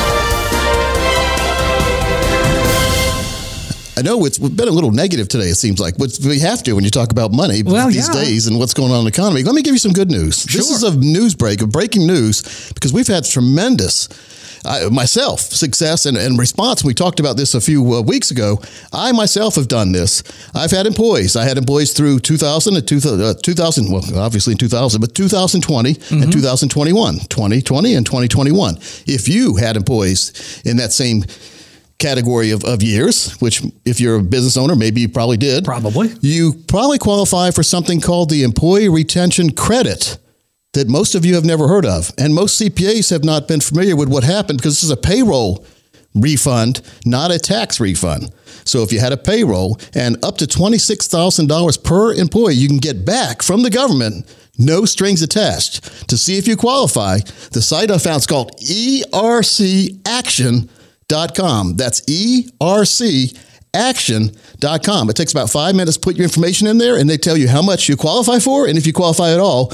I 3.98 4.02
know 4.02 4.26
it's 4.26 4.38
been 4.38 4.68
a 4.68 4.72
little 4.72 4.90
negative 4.90 5.26
today, 5.28 5.46
it 5.46 5.54
seems 5.54 5.80
like, 5.80 5.96
but 5.96 6.18
we 6.24 6.38
have 6.40 6.62
to 6.64 6.74
when 6.74 6.84
you 6.84 6.90
talk 6.90 7.12
about 7.12 7.32
money 7.32 7.62
Well, 7.62 7.88
these 7.88 8.08
yeah. 8.08 8.22
days 8.24 8.46
and 8.46 8.58
what's 8.58 8.74
going 8.74 8.92
on 8.92 8.98
in 8.98 9.04
the 9.04 9.08
economy. 9.08 9.42
Let 9.42 9.54
me 9.54 9.62
give 9.62 9.72
you 9.72 9.78
some 9.78 9.92
good 9.92 10.10
news. 10.10 10.44
This 10.44 10.70
is 10.70 10.82
a 10.82 10.94
news 10.96 11.34
break, 11.34 11.62
a 11.62 11.66
breaking 11.66 12.06
news, 12.06 12.70
because 12.74 12.92
we've 12.92 13.06
had 13.06 13.24
tremendous. 13.24 14.08
I, 14.66 14.88
myself, 14.88 15.40
success 15.40 16.06
and, 16.06 16.16
and 16.16 16.38
response. 16.38 16.82
We 16.84 16.92
talked 16.92 17.20
about 17.20 17.36
this 17.36 17.54
a 17.54 17.60
few 17.60 17.94
uh, 17.94 18.02
weeks 18.02 18.30
ago. 18.32 18.60
I 18.92 19.12
myself 19.12 19.54
have 19.54 19.68
done 19.68 19.92
this. 19.92 20.22
I've 20.54 20.72
had 20.72 20.86
employees. 20.86 21.36
I 21.36 21.44
had 21.44 21.56
employees 21.56 21.92
through 21.92 22.18
2000 22.20 22.76
and 22.76 22.86
2000, 22.86 23.20
uh, 23.24 23.34
2000 23.34 23.92
well, 23.92 24.18
obviously 24.18 24.52
in 24.52 24.58
2000, 24.58 25.00
but 25.00 25.14
2020 25.14 25.90
and 26.10 26.32
2021, 26.32 27.18
2020 27.28 27.94
and 27.94 28.04
2021. 28.04 28.76
If 29.06 29.28
you 29.28 29.56
had 29.56 29.76
employees 29.76 30.60
in 30.64 30.76
that 30.78 30.92
same 30.92 31.24
category 31.98 32.50
of, 32.50 32.64
of 32.64 32.82
years, 32.82 33.32
which 33.40 33.62
if 33.84 34.00
you're 34.00 34.16
a 34.16 34.22
business 34.22 34.56
owner, 34.56 34.76
maybe 34.76 35.00
you 35.00 35.08
probably 35.08 35.36
did. 35.36 35.64
Probably. 35.64 36.12
You 36.20 36.54
probably 36.68 36.98
qualify 36.98 37.50
for 37.50 37.62
something 37.62 38.00
called 38.00 38.30
the 38.30 38.42
Employee 38.42 38.88
Retention 38.88 39.52
Credit 39.52 40.18
that 40.72 40.88
most 40.88 41.14
of 41.14 41.24
you 41.24 41.34
have 41.34 41.44
never 41.44 41.68
heard 41.68 41.86
of. 41.86 42.12
And 42.18 42.34
most 42.34 42.60
CPAs 42.60 43.10
have 43.10 43.24
not 43.24 43.48
been 43.48 43.60
familiar 43.60 43.96
with 43.96 44.10
what 44.10 44.24
happened 44.24 44.58
because 44.58 44.74
this 44.74 44.84
is 44.84 44.90
a 44.90 44.96
payroll 44.96 45.64
refund, 46.14 46.82
not 47.04 47.30
a 47.30 47.38
tax 47.38 47.80
refund. 47.80 48.30
So 48.64 48.82
if 48.82 48.92
you 48.92 49.00
had 49.00 49.12
a 49.12 49.16
payroll 49.16 49.78
and 49.94 50.22
up 50.24 50.38
to 50.38 50.44
$26,000 50.44 51.84
per 51.84 52.12
employee, 52.14 52.54
you 52.54 52.68
can 52.68 52.78
get 52.78 53.04
back 53.04 53.42
from 53.42 53.62
the 53.62 53.70
government, 53.70 54.26
no 54.58 54.84
strings 54.84 55.22
attached. 55.22 56.08
To 56.08 56.18
see 56.18 56.36
if 56.36 56.48
you 56.48 56.56
qualify, 56.56 57.18
the 57.52 57.62
site 57.62 57.90
I 57.90 57.98
found 57.98 58.18
is 58.18 58.26
called 58.26 58.52
E 61.08 61.14
ercaction.com. 61.14 61.76
That's 61.76 62.02
E 62.08 62.48
ERC 62.60 63.36
action.com. 63.76 65.10
It 65.10 65.16
takes 65.16 65.32
about 65.32 65.50
five 65.50 65.74
minutes 65.74 65.96
to 65.96 66.00
put 66.00 66.16
your 66.16 66.24
information 66.24 66.66
in 66.66 66.78
there 66.78 66.96
and 66.96 67.08
they 67.08 67.16
tell 67.16 67.36
you 67.36 67.48
how 67.48 67.62
much 67.62 67.88
you 67.88 67.96
qualify 67.96 68.38
for 68.38 68.66
and 68.66 68.78
if 68.78 68.86
you 68.86 68.92
qualify 68.92 69.32
at 69.32 69.40
all. 69.40 69.72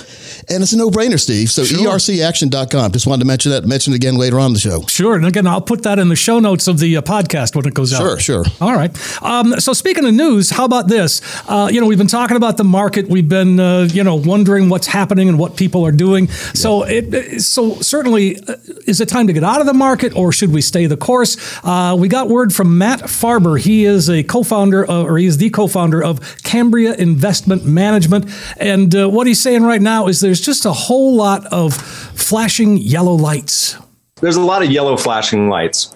And 0.48 0.62
it's 0.62 0.72
a 0.72 0.76
no 0.76 0.90
brainer, 0.90 1.18
Steve. 1.18 1.50
So 1.50 1.62
E 1.62 1.86
ercaction.com. 1.86 2.92
Just 2.92 3.06
wanted 3.06 3.20
to 3.20 3.26
mention 3.26 3.52
that, 3.52 3.64
mention 3.64 3.92
it 3.92 3.96
again 3.96 4.16
later 4.16 4.38
on 4.38 4.52
the 4.52 4.58
show. 4.58 4.82
Sure. 4.86 5.14
And 5.14 5.26
again, 5.26 5.46
I'll 5.46 5.60
put 5.60 5.82
that 5.84 5.98
in 5.98 6.08
the 6.08 6.16
show 6.16 6.38
notes 6.38 6.66
of 6.68 6.78
the 6.78 6.96
uh, 6.96 7.02
podcast 7.02 7.54
when 7.54 7.66
it 7.66 7.74
goes 7.74 7.92
out. 7.92 7.98
Sure, 7.98 8.18
sure. 8.18 8.44
All 8.60 8.74
right. 8.74 8.90
Um, 9.22 9.60
so 9.60 9.72
speaking 9.72 10.04
of 10.04 10.14
news, 10.14 10.50
how 10.50 10.64
about 10.64 10.88
this? 10.88 11.20
Uh, 11.48 11.68
you 11.72 11.80
know, 11.80 11.86
we've 11.86 11.98
been 11.98 12.06
talking 12.06 12.36
about 12.36 12.56
the 12.56 12.64
market. 12.64 13.08
We've 13.08 13.28
been, 13.28 13.60
uh, 13.60 13.88
you 13.92 14.02
know, 14.04 14.16
wondering 14.16 14.68
what's 14.68 14.86
happening 14.86 15.28
and 15.28 15.38
what 15.38 15.56
people 15.56 15.84
are 15.86 15.92
doing. 15.92 16.28
So 16.28 16.82
it, 16.84 17.42
so 17.42 17.76
certainly, 17.80 18.38
uh, 18.40 18.56
is 18.86 19.00
it 19.00 19.08
time 19.08 19.26
to 19.26 19.32
get 19.32 19.44
out 19.44 19.60
of 19.60 19.66
the 19.66 19.74
market 19.74 20.16
or 20.16 20.32
should 20.32 20.52
we 20.52 20.60
stay 20.60 20.86
the 20.86 20.96
course? 20.96 21.36
Uh, 21.64 21.96
we 21.98 22.08
got 22.08 22.28
word 22.28 22.52
from 22.52 22.78
Matt 22.78 23.00
Farber. 23.00 23.58
He 23.60 23.84
is 23.84 23.91
a 24.08 24.22
co-founder, 24.22 24.84
of, 24.84 25.06
or 25.06 25.18
he 25.18 25.26
is 25.26 25.38
the 25.38 25.50
co-founder 25.50 26.02
of 26.02 26.42
Cambria 26.42 26.94
Investment 26.94 27.64
Management. 27.64 28.26
And 28.58 28.94
uh, 28.94 29.08
what 29.08 29.26
he's 29.26 29.40
saying 29.40 29.62
right 29.62 29.82
now 29.82 30.08
is 30.08 30.20
there's 30.20 30.40
just 30.40 30.64
a 30.64 30.72
whole 30.72 31.14
lot 31.14 31.46
of 31.46 31.74
flashing 31.74 32.76
yellow 32.76 33.14
lights. 33.14 33.76
there's 34.20 34.36
a 34.36 34.40
lot 34.40 34.62
of 34.62 34.70
yellow 34.70 34.96
flashing 34.96 35.48
lights. 35.48 35.94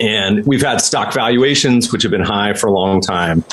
And 0.00 0.46
we've 0.46 0.62
had 0.62 0.80
stock 0.80 1.12
valuations, 1.12 1.92
which 1.92 2.02
have 2.02 2.10
been 2.10 2.22
high 2.22 2.54
for 2.54 2.68
a 2.68 2.72
long 2.72 3.00
time. 3.00 3.44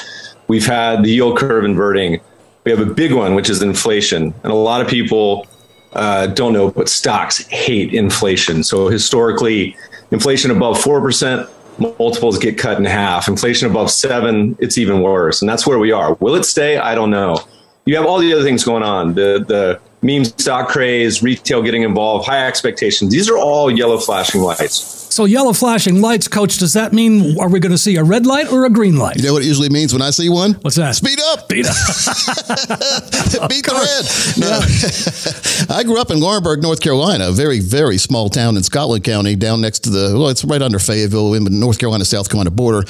We've 0.48 0.66
had 0.66 1.04
the 1.04 1.10
yield 1.10 1.38
curve 1.38 1.66
inverting. 1.66 2.22
We 2.64 2.72
have 2.72 2.80
a 2.80 2.86
big 2.86 3.14
one, 3.14 3.36
which 3.36 3.50
is 3.50 3.62
inflation. 3.62 4.34
And 4.44 4.52
a 4.52 4.56
lot 4.56 4.82
of 4.82 4.88
people 4.88 5.46
uh, 5.94 6.28
don't 6.28 6.54
know, 6.54 6.72
but 6.72 6.88
stocks 6.90 7.46
hate 7.48 7.94
inflation. 7.94 8.64
So 8.64 8.88
historically, 8.88 9.76
inflation 10.12 10.52
above 10.52 10.78
4%, 10.78 11.50
multiples 11.80 12.38
get 12.38 12.58
cut 12.58 12.78
in 12.78 12.86
half. 12.86 13.28
Inflation 13.28 13.70
above 13.70 13.92
seven, 13.92 14.58
it's 14.60 14.78
even 14.78 15.02
worse. 15.02 15.42
And 15.42 15.50
that's 15.50 15.66
where 15.68 15.80
we 15.80 15.92
are. 15.92 16.14
Will 16.16 16.36
it 16.36 16.46
stay? 16.46 16.78
I 16.78 16.96
don't 16.96 17.10
know. 17.10 17.40
You 17.86 17.96
have 17.96 18.06
all 18.06 18.20
the 18.20 18.34
other 18.34 18.44
things 18.44 18.64
going 18.64 18.84
on. 18.84 19.14
The, 19.14 19.44
the 19.48 19.80
meme 20.02 20.26
stock 20.26 20.70
craze, 20.70 21.24
retail 21.24 21.62
getting 21.62 21.84
involved, 21.84 22.26
high 22.28 22.46
expectations. 22.46 23.12
These 23.12 23.30
are 23.30 23.38
all 23.38 23.72
yellow 23.72 23.98
flashing 23.98 24.42
lights. 24.42 25.07
So 25.18 25.26
yellow 25.26 25.52
flashing 25.52 26.00
lights, 26.00 26.28
coach, 26.28 26.60
does 26.60 26.74
that 26.74 26.94
mean 26.94 27.40
are 27.40 27.50
we 27.50 27.60
going 27.60 27.72
to 27.72 27.78
see 27.80 27.96
a 27.96 28.04
red 28.04 28.28
light 28.28 28.52
or 28.52 28.66
a 28.66 28.70
green 28.70 28.98
light? 28.98 29.16
You 29.16 29.24
know 29.24 29.34
what 29.34 29.42
it 29.42 29.48
usually 29.48 29.68
means 29.68 29.92
when 29.92 30.04
I 30.04 30.12
see 30.12 30.30
one? 30.30 30.54
What's 30.62 30.76
that? 30.76 30.96
Speed 30.96 31.18
up. 31.32 31.40
Speed 31.40 31.66
up. 31.66 31.74
Beat 33.50 33.66
the 33.66 33.74
red. 33.74 35.68
No. 35.70 35.76
I 35.76 35.84
grew 35.84 36.00
up 36.00 36.12
in 36.12 36.20
Laurinburg, 36.20 36.62
North 36.62 36.82
Carolina, 36.82 37.30
a 37.30 37.32
very, 37.32 37.62
very 37.62 37.98
small 37.98 38.30
town 38.30 38.58
in 38.58 38.62
Scotland 38.62 39.06
County, 39.06 39.36
down 39.36 39.60
next 39.60 39.80
to 39.86 39.90
the, 39.90 40.14
well, 40.14 40.30
it's 40.30 40.46
right 40.46 40.62
under 40.62 40.78
Fayetteville 40.78 41.34
in 41.34 41.46
the 41.46 41.50
North 41.50 41.80
Carolina, 41.80 42.06
South 42.06 42.30
Carolina 42.30 42.52
border. 42.52 42.82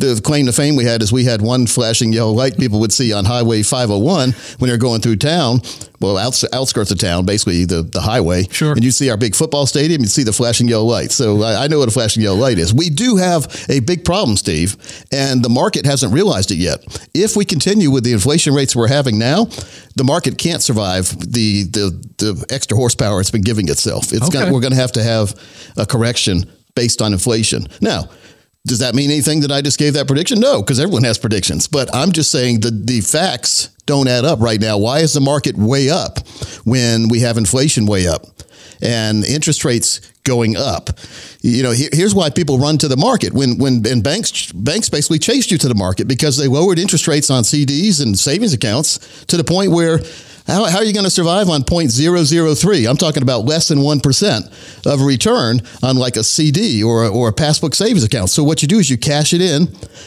The 0.00 0.20
claim 0.24 0.46
to 0.46 0.52
fame 0.52 0.74
we 0.74 0.86
had 0.86 1.02
is 1.02 1.12
we 1.12 1.22
had 1.22 1.40
one 1.40 1.68
flashing 1.68 2.12
yellow 2.12 2.32
light 2.32 2.58
people 2.58 2.80
would 2.80 2.92
see 2.92 3.12
on 3.12 3.24
Highway 3.24 3.62
501 3.62 4.32
when 4.58 4.68
they're 4.68 4.76
going 4.76 5.02
through 5.02 5.18
town 5.18 5.60
well, 6.00 6.18
outs- 6.18 6.44
outskirts 6.52 6.90
of 6.90 6.98
town, 6.98 7.24
basically 7.24 7.64
the, 7.64 7.82
the 7.82 8.00
highway. 8.00 8.46
Sure. 8.50 8.72
And 8.72 8.84
you 8.84 8.90
see 8.90 9.10
our 9.10 9.16
big 9.16 9.34
football 9.34 9.66
stadium, 9.66 10.02
you 10.02 10.08
see 10.08 10.22
the 10.22 10.32
flashing 10.32 10.68
yellow 10.68 10.84
light. 10.84 11.10
So 11.10 11.42
I, 11.42 11.64
I 11.64 11.66
know 11.68 11.75
what 11.78 11.88
a 11.88 11.92
flashing 11.92 12.22
yellow 12.22 12.36
light 12.38 12.58
is. 12.58 12.72
We 12.74 12.90
do 12.90 13.16
have 13.16 13.46
a 13.68 13.80
big 13.80 14.04
problem, 14.04 14.36
Steve, 14.36 14.76
and 15.12 15.42
the 15.44 15.48
market 15.48 15.84
hasn't 15.86 16.12
realized 16.12 16.50
it 16.50 16.56
yet. 16.56 16.84
If 17.14 17.36
we 17.36 17.44
continue 17.44 17.90
with 17.90 18.04
the 18.04 18.12
inflation 18.12 18.54
rates 18.54 18.74
we're 18.76 18.88
having 18.88 19.18
now, 19.18 19.46
the 19.96 20.04
market 20.04 20.38
can't 20.38 20.62
survive 20.62 21.08
the 21.20 21.64
the, 21.64 21.90
the 22.18 22.46
extra 22.50 22.76
horsepower 22.76 23.20
it's 23.20 23.30
been 23.30 23.42
giving 23.42 23.68
itself. 23.68 24.12
It's 24.12 24.22
Okay. 24.28 24.40
gonna, 24.40 24.52
we're 24.52 24.60
going 24.60 24.72
to 24.74 24.80
have 24.80 24.92
to 24.92 25.02
have 25.02 25.34
a 25.76 25.86
correction 25.86 26.44
based 26.74 27.00
on 27.02 27.12
inflation. 27.12 27.66
Now, 27.80 28.08
does 28.66 28.80
that 28.80 28.94
mean 28.94 29.10
anything 29.10 29.40
that 29.40 29.52
I 29.52 29.62
just 29.62 29.78
gave 29.78 29.94
that 29.94 30.06
prediction? 30.08 30.40
No, 30.40 30.60
because 30.60 30.80
everyone 30.80 31.04
has 31.04 31.18
predictions. 31.18 31.68
But 31.68 31.94
I'm 31.94 32.10
just 32.12 32.30
saying 32.32 32.60
that 32.60 32.86
the 32.86 33.00
facts 33.00 33.68
don't 33.86 34.08
add 34.08 34.24
up 34.24 34.40
right 34.40 34.60
now. 34.60 34.76
Why 34.76 34.98
is 34.98 35.12
the 35.12 35.20
market 35.20 35.56
way 35.56 35.88
up 35.88 36.26
when 36.64 37.08
we 37.08 37.20
have 37.20 37.38
inflation 37.38 37.86
way 37.86 38.08
up 38.08 38.26
and 38.82 39.24
interest 39.24 39.64
rates 39.64 40.00
going 40.26 40.56
up? 40.56 40.90
You 41.40 41.62
know, 41.62 41.70
here- 41.70 41.88
here's 41.92 42.14
why 42.14 42.28
people 42.28 42.58
run 42.58 42.76
to 42.78 42.88
the 42.88 42.96
market 42.98 43.32
when 43.32 43.56
when 43.56 43.82
and 43.86 44.02
banks 44.02 44.52
banks 44.52 44.90
basically 44.90 45.18
chased 45.18 45.50
you 45.50 45.58
to 45.58 45.68
the 45.68 45.74
market 45.74 46.06
because 46.08 46.36
they 46.36 46.48
lowered 46.48 46.78
interest 46.78 47.08
rates 47.08 47.30
on 47.30 47.44
CDs 47.44 48.00
and 48.02 48.18
savings 48.18 48.52
accounts 48.52 48.98
to 49.28 49.36
the 49.38 49.44
point 49.44 49.70
where 49.70 50.00
how, 50.46 50.64
how 50.66 50.78
are 50.78 50.84
you 50.84 50.92
going 50.92 51.02
to 51.04 51.10
survive 51.10 51.48
on 51.48 51.62
0.003? 51.64 52.88
I'm 52.88 52.96
talking 52.96 53.22
about 53.24 53.44
less 53.46 53.66
than 53.66 53.78
1% 53.80 54.86
of 54.86 55.00
a 55.00 55.04
return 55.04 55.60
on 55.82 55.96
like 55.96 56.14
a 56.16 56.22
CD 56.22 56.84
or, 56.84 57.04
a- 57.04 57.08
or 57.10 57.28
a 57.28 57.32
passbook 57.32 57.74
savings 57.74 58.04
account. 58.04 58.30
So 58.30 58.44
what 58.44 58.62
you 58.62 58.68
do 58.68 58.78
is 58.78 58.88
you 58.88 58.96
cash 58.96 59.32
it 59.34 59.40
in, 59.40 59.66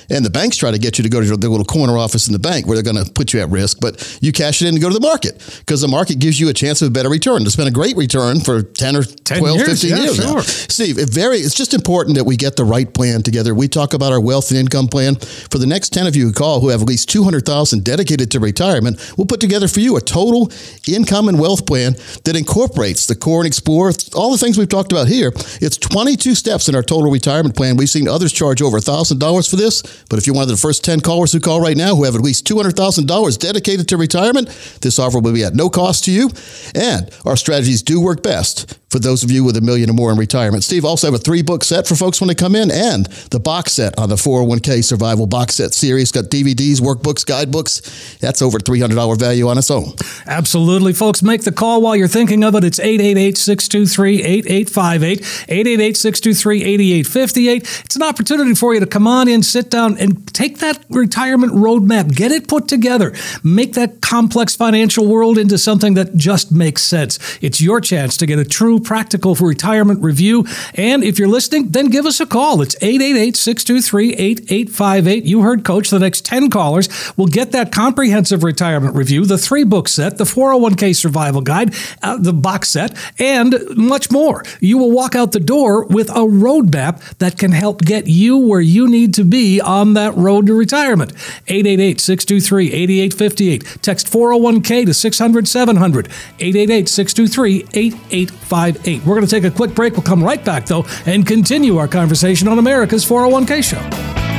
and 0.10 0.24
the 0.24 0.30
banks 0.30 0.56
try 0.56 0.72
to 0.72 0.78
get 0.80 0.98
you 0.98 1.04
to 1.04 1.10
go 1.10 1.20
to 1.20 1.36
their 1.36 1.50
little 1.50 1.66
corner 1.66 1.98
office 1.98 2.28
in 2.28 2.32
the 2.34 2.40
bank 2.40 2.68
where 2.68 2.76
they're 2.82 2.94
going 2.94 3.04
to 3.06 3.12
put 3.12 3.34
you 3.34 3.42
at 3.42 3.50
risk, 3.50 3.80
but 3.82 4.18
you 4.22 4.32
cash 4.32 4.62
it 4.62 4.68
in 4.70 4.76
and 4.76 4.82
go 4.82 4.88
to 4.88 4.94
the 4.94 5.06
market 5.06 5.36
because 5.60 5.82
the 5.82 5.90
market 5.90 6.20
gives 6.20 6.40
you 6.40 6.48
a 6.48 6.54
chance 6.54 6.82
of 6.82 6.88
a 6.88 6.92
better 6.92 7.10
return. 7.10 7.42
It's 7.42 7.58
been 7.58 7.68
a 7.68 7.72
great 7.72 7.98
return 7.98 8.40
for 8.40 8.62
10 8.64 8.96
or 8.96 9.04
12, 9.04 9.58
years, 9.58 9.68
15 9.82 9.90
yeah, 9.90 9.98
years 9.98 10.09
now. 10.18 10.34
sure. 10.34 10.42
Steve, 10.42 10.98
it 10.98 11.10
very 11.10 11.38
it's 11.38 11.56
just 11.56 11.74
important 11.74 12.16
that 12.16 12.24
we 12.24 12.38
get 12.38 12.56
the 12.56 12.66
right 12.66 12.92
plan 12.94 13.22
together. 13.22 13.54
We 13.54 13.68
talk 13.68 13.94
about 13.94 14.12
our 14.12 14.22
wealth 14.22 14.50
and 14.52 14.60
income 14.60 14.88
plan. 14.88 15.16
For 15.16 15.58
the 15.58 15.68
next 15.68 15.90
10 15.94 16.08
of 16.08 16.16
you 16.16 16.28
who 16.28 16.34
call 16.34 16.62
who 16.62 16.70
have 16.70 16.82
at 16.82 16.88
least 16.88 17.10
200,000 17.10 17.84
dedicated 17.84 18.32
to 18.32 18.40
retirement, 18.40 19.14
we'll 19.18 19.28
put 19.28 19.40
together 19.40 19.68
for 19.68 19.80
you 19.80 19.98
a 19.98 20.02
total 20.02 20.52
income 20.88 21.28
and 21.28 21.40
wealth 21.40 21.66
plan 21.66 21.94
that 22.24 22.36
incorporates 22.36 23.06
the 23.08 23.16
core 23.16 23.42
and 23.42 23.48
explore 23.48 23.92
all 24.16 24.32
the 24.32 24.38
things 24.38 24.58
we've 24.58 24.70
talked 24.70 24.92
about 24.92 25.08
here. 25.08 25.32
It's 25.62 25.78
22 25.78 26.36
steps 26.36 26.70
in 26.70 26.76
our 26.76 26.84
total 26.84 27.12
retirement 27.12 27.56
plan. 27.56 27.78
We've 27.78 27.90
seen 27.90 28.08
others 28.08 28.32
charge 28.32 28.62
over 28.62 28.80
$1,000 28.80 29.50
for 29.50 29.56
this, 29.56 29.82
but 30.10 30.20
if 30.20 30.28
you're 30.28 30.36
one 30.36 30.44
of 30.44 30.50
the 30.50 30.58
first 30.58 30.84
10 30.84 31.02
callers 31.02 31.32
who 31.32 31.40
call 31.40 31.62
right 31.62 31.78
now 31.78 31.96
who 31.96 32.06
have 32.06 32.16
at 32.16 32.22
least 32.22 32.48
$200,000 32.48 33.40
dedicated 33.40 33.88
to 33.90 33.98
retirement, 33.98 34.48
this 34.82 35.00
offer 35.00 35.20
will 35.20 35.34
be 35.34 35.44
at 35.44 35.56
no 35.56 35.70
cost 35.70 36.06
to 36.06 36.12
you. 36.12 36.30
And 36.74 37.10
our 37.26 37.36
strategies 37.36 37.82
do 37.82 38.00
work 38.02 38.24
best 38.24 38.79
for 38.90 39.00
those 39.00 39.24
of 39.24 39.32
you 39.32 39.44
with 39.44 39.56
a 39.58 39.62
million 39.62 39.90
or 39.90 39.94
more 39.94 40.12
in 40.12 40.18
retirement. 40.18 40.64
Steve 40.64 40.86
also 40.86 41.08
have 41.08 41.14
a 41.14 41.20
three 41.20 41.42
book 41.42 41.64
set 41.64 41.88
for 41.88 41.96
folks 41.96 42.20
when 42.20 42.28
they 42.28 42.36
come 42.36 42.56
in 42.56 42.72
and 42.72 43.06
the 43.32 43.40
box 43.40 43.74
set 43.74 43.98
on 44.00 44.10
the 44.10 44.16
401k 44.16 44.84
survival 44.84 45.28
box 45.28 45.56
set 45.56 45.74
series. 45.74 46.12
Got 46.12 46.26
DVDs, 46.26 46.82
workbooks, 46.82 47.26
guidebooks. 47.26 48.18
That's 48.20 48.42
over 48.42 48.58
$300 48.58 49.20
value 49.20 49.48
on 49.48 49.58
its 49.58 49.70
own. 49.70 49.94
Absolutely, 50.26 50.94
folks. 50.94 51.22
Make 51.22 51.44
the 51.44 51.52
call 51.52 51.82
while 51.82 51.96
you're 51.96 52.08
thinking 52.08 52.44
of 52.44 52.56
it. 52.56 52.64
It's 52.64 52.80
888 52.80 53.38
623 53.38 54.24
8858, 54.24 55.20
888 55.50 55.98
623 55.98 56.64
8858. 56.64 57.84
It's 57.86 57.96
an 57.96 58.04
opportunity 58.04 58.56
for 58.56 58.74
you 58.74 58.80
to 58.80 58.88
come 58.88 59.08
on 59.08 59.28
in, 59.28 59.44
sit 59.44 59.70
down, 59.70 59.98
and 59.98 60.34
take 60.34 60.60
that 60.60 60.84
retirement 60.90 61.54
roadmap, 61.54 62.16
get 62.16 62.32
it 62.32 62.48
put 62.48 62.68
together, 62.68 63.14
make 63.44 63.74
that 63.74 64.02
complex 64.02 64.56
financial 64.56 65.08
world 65.08 65.38
into 65.38 65.58
something 65.58 65.94
that 65.94 66.16
just 66.16 66.52
makes 66.52 66.84
sense. 66.84 67.20
It's 67.42 67.62
your 67.62 67.82
chance 67.82 68.18
to 68.18 68.26
get 68.26 68.40
a 68.40 68.46
true 68.46 68.79
practical 68.80 69.36
for 69.36 69.48
retirement 69.48 70.02
review. 70.02 70.46
And 70.76 71.04
if 71.04 71.20
you're 71.20 71.28
listening, 71.28 71.70
then 71.70 71.90
give 71.90 72.06
us 72.06 72.20
a 72.20 72.26
call. 72.26 72.62
It's 72.62 72.76
888 72.82 73.36
623 73.36 74.14
8858. 74.14 75.26
You 75.26 75.42
heard 75.42 75.64
Coach. 75.64 75.90
The 75.90 76.00
next 76.00 76.26
10 76.26 76.50
callers 76.50 76.90
will 77.18 77.28
get 77.28 77.52
that 77.52 77.72
comprehensive 77.72 78.44
retirement 78.44 78.96
review, 78.96 79.26
the 79.26 79.38
three 79.38 79.64
book 79.64 79.88
set, 79.88 80.18
the 80.18 80.24
401k 80.24 80.96
survival 80.96 81.42
guide, 81.42 81.74
uh, 82.02 82.18
the 82.18 82.34
box 82.34 82.70
set, 82.70 82.98
and 83.18 83.56
much 83.76 84.12
more. 84.12 84.44
You 84.60 84.78
will 84.78 84.92
walk 84.92 85.16
out 85.16 85.32
the 85.32 85.40
door 85.40 85.86
with 85.86 86.10
a 86.10 86.26
roadmap 86.26 87.18
that 87.18 87.38
can 87.38 87.52
help 87.52 87.82
get 87.82 88.08
you 88.08 88.38
where 88.38 88.62
you 88.62 88.90
need 88.90 89.14
to 89.16 89.24
be 89.24 89.60
on 89.62 89.94
that 89.94 90.16
road 90.16 90.48
to 90.48 90.54
retirement. 90.54 91.12
888 91.48 92.00
623 92.00 92.74
8858. 92.74 93.82
Text 93.82 94.08
401k 94.08 94.86
to 94.86 94.94
600 94.94 95.48
700. 95.48 96.08
888 96.40 96.90
623 96.90 97.68
8858. 97.74 98.69
We're 98.78 99.16
going 99.16 99.26
to 99.26 99.28
take 99.28 99.44
a 99.44 99.52
quick 99.52 99.76
break. 99.76 99.94
We'll 99.94 100.04
come 100.04 100.24
right 100.24 100.44
back, 100.44 100.66
though, 100.66 100.86
and 101.06 101.26
continue 101.26 101.78
our 101.78 101.88
conversation 101.88 102.48
on 102.48 102.60
America's 102.60 103.06
401k 103.06 103.64
show. 103.64 104.39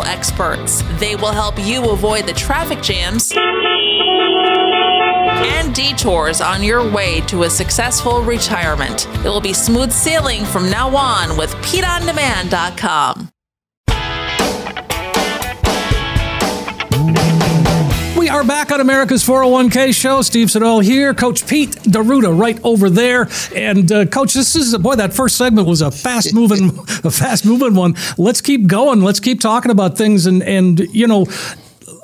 experts. 0.00 0.82
They 0.98 1.14
will 1.16 1.32
help 1.32 1.58
you 1.58 1.90
avoid 1.90 2.26
the 2.26 2.32
traffic 2.32 2.80
jams 2.80 3.32
and 5.44 5.74
detours 5.74 6.40
on 6.40 6.62
your 6.62 6.88
way 6.90 7.20
to 7.22 7.42
a 7.42 7.50
successful 7.50 8.22
retirement. 8.22 9.06
It 9.24 9.28
will 9.28 9.40
be 9.40 9.52
smooth 9.52 9.92
sailing 9.92 10.44
from 10.44 10.70
now 10.70 10.94
on 10.96 11.36
with 11.36 11.52
PeteOnDemand.com. 11.56 13.28
We 18.22 18.28
are 18.28 18.44
back 18.44 18.70
on 18.70 18.80
America's 18.80 19.24
401k 19.24 19.92
show. 19.92 20.22
Steve 20.22 20.48
Siddall 20.48 20.78
here. 20.78 21.12
Coach 21.12 21.44
Pete 21.44 21.72
D'Arruda 21.82 22.32
right 22.38 22.56
over 22.62 22.88
there. 22.88 23.28
And 23.52 23.90
uh, 23.90 24.06
Coach, 24.06 24.34
this 24.34 24.54
is 24.54 24.78
boy. 24.78 24.94
That 24.94 25.12
first 25.12 25.36
segment 25.36 25.66
was 25.66 25.80
a 25.82 25.90
fast 25.90 26.32
moving, 26.32 26.68
a 27.02 27.10
fast 27.10 27.44
moving 27.44 27.74
one. 27.74 27.96
Let's 28.16 28.40
keep 28.40 28.68
going. 28.68 29.00
Let's 29.00 29.18
keep 29.18 29.40
talking 29.40 29.72
about 29.72 29.98
things. 29.98 30.26
And 30.26 30.40
and 30.44 30.78
you 30.94 31.08
know, 31.08 31.26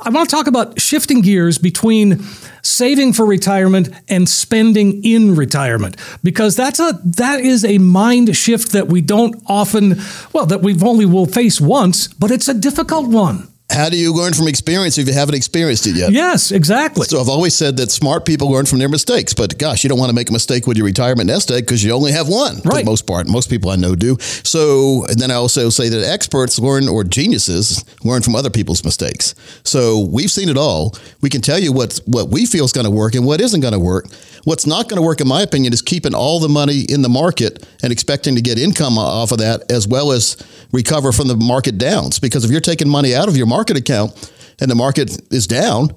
I 0.02 0.10
want 0.10 0.28
to 0.28 0.34
talk 0.34 0.48
about 0.48 0.80
shifting 0.80 1.20
gears 1.20 1.56
between 1.56 2.20
saving 2.62 3.12
for 3.12 3.24
retirement 3.24 3.88
and 4.08 4.28
spending 4.28 5.04
in 5.04 5.36
retirement 5.36 5.98
because 6.24 6.56
that's 6.56 6.80
a 6.80 6.98
that 7.04 7.38
is 7.38 7.64
a 7.64 7.78
mind 7.78 8.36
shift 8.36 8.72
that 8.72 8.88
we 8.88 9.02
don't 9.02 9.40
often 9.46 10.00
well 10.32 10.46
that 10.46 10.62
we've 10.62 10.82
only 10.82 11.06
will 11.06 11.26
face 11.26 11.60
once, 11.60 12.08
but 12.08 12.32
it's 12.32 12.48
a 12.48 12.54
difficult 12.54 13.06
one. 13.06 13.46
How 13.70 13.90
do 13.90 13.98
you 13.98 14.14
learn 14.14 14.32
from 14.32 14.48
experience 14.48 14.96
if 14.96 15.06
you 15.06 15.12
haven't 15.12 15.34
experienced 15.34 15.86
it 15.86 15.94
yet? 15.94 16.10
Yes, 16.10 16.52
exactly. 16.52 17.04
So 17.04 17.20
I've 17.20 17.28
always 17.28 17.54
said 17.54 17.76
that 17.76 17.90
smart 17.90 18.24
people 18.24 18.50
learn 18.50 18.64
from 18.64 18.78
their 18.78 18.88
mistakes, 18.88 19.34
but 19.34 19.58
gosh, 19.58 19.84
you 19.84 19.88
don't 19.90 19.98
want 19.98 20.08
to 20.08 20.14
make 20.14 20.30
a 20.30 20.32
mistake 20.32 20.66
with 20.66 20.78
your 20.78 20.86
retirement 20.86 21.26
nest 21.26 21.50
egg 21.50 21.66
because 21.66 21.84
you 21.84 21.92
only 21.92 22.10
have 22.12 22.28
one 22.28 22.62
for 22.62 22.70
Right. 22.70 22.82
the 22.84 22.90
most 22.90 23.06
part. 23.06 23.28
Most 23.28 23.50
people 23.50 23.70
I 23.70 23.76
know 23.76 23.94
do. 23.94 24.16
So 24.42 25.04
and 25.10 25.20
then 25.20 25.30
I 25.30 25.34
also 25.34 25.68
say 25.68 25.90
that 25.90 26.02
experts 26.02 26.58
learn 26.58 26.88
or 26.88 27.04
geniuses 27.04 27.84
learn 28.04 28.22
from 28.22 28.34
other 28.34 28.48
people's 28.48 28.82
mistakes. 28.84 29.34
So 29.64 29.98
we've 30.10 30.30
seen 30.30 30.48
it 30.48 30.56
all. 30.56 30.96
We 31.20 31.28
can 31.28 31.42
tell 31.42 31.58
you 31.58 31.70
what 31.70 32.00
what 32.06 32.30
we 32.30 32.46
feel 32.46 32.64
is 32.64 32.72
going 32.72 32.86
to 32.86 32.90
work 32.90 33.14
and 33.14 33.26
what 33.26 33.38
isn't 33.42 33.60
going 33.60 33.74
to 33.74 33.78
work. 33.80 34.06
What's 34.44 34.66
not 34.66 34.88
going 34.88 34.96
to 34.96 35.02
work, 35.06 35.20
in 35.20 35.28
my 35.28 35.42
opinion, 35.42 35.74
is 35.74 35.82
keeping 35.82 36.14
all 36.14 36.40
the 36.40 36.48
money 36.48 36.86
in 36.88 37.02
the 37.02 37.08
market 37.10 37.66
and 37.82 37.92
expecting 37.92 38.34
to 38.36 38.40
get 38.40 38.58
income 38.58 38.96
off 38.96 39.30
of 39.30 39.38
that 39.38 39.70
as 39.70 39.86
well 39.86 40.10
as 40.10 40.38
recover 40.72 41.12
from 41.12 41.28
the 41.28 41.36
market 41.36 41.76
downs. 41.76 42.18
Because 42.18 42.46
if 42.46 42.50
you're 42.50 42.62
taking 42.62 42.88
money 42.88 43.14
out 43.14 43.28
of 43.28 43.36
your 43.36 43.46
market 43.46 43.57
account 43.76 44.32
and 44.60 44.70
the 44.70 44.74
market 44.74 45.20
is 45.32 45.46
down, 45.46 45.90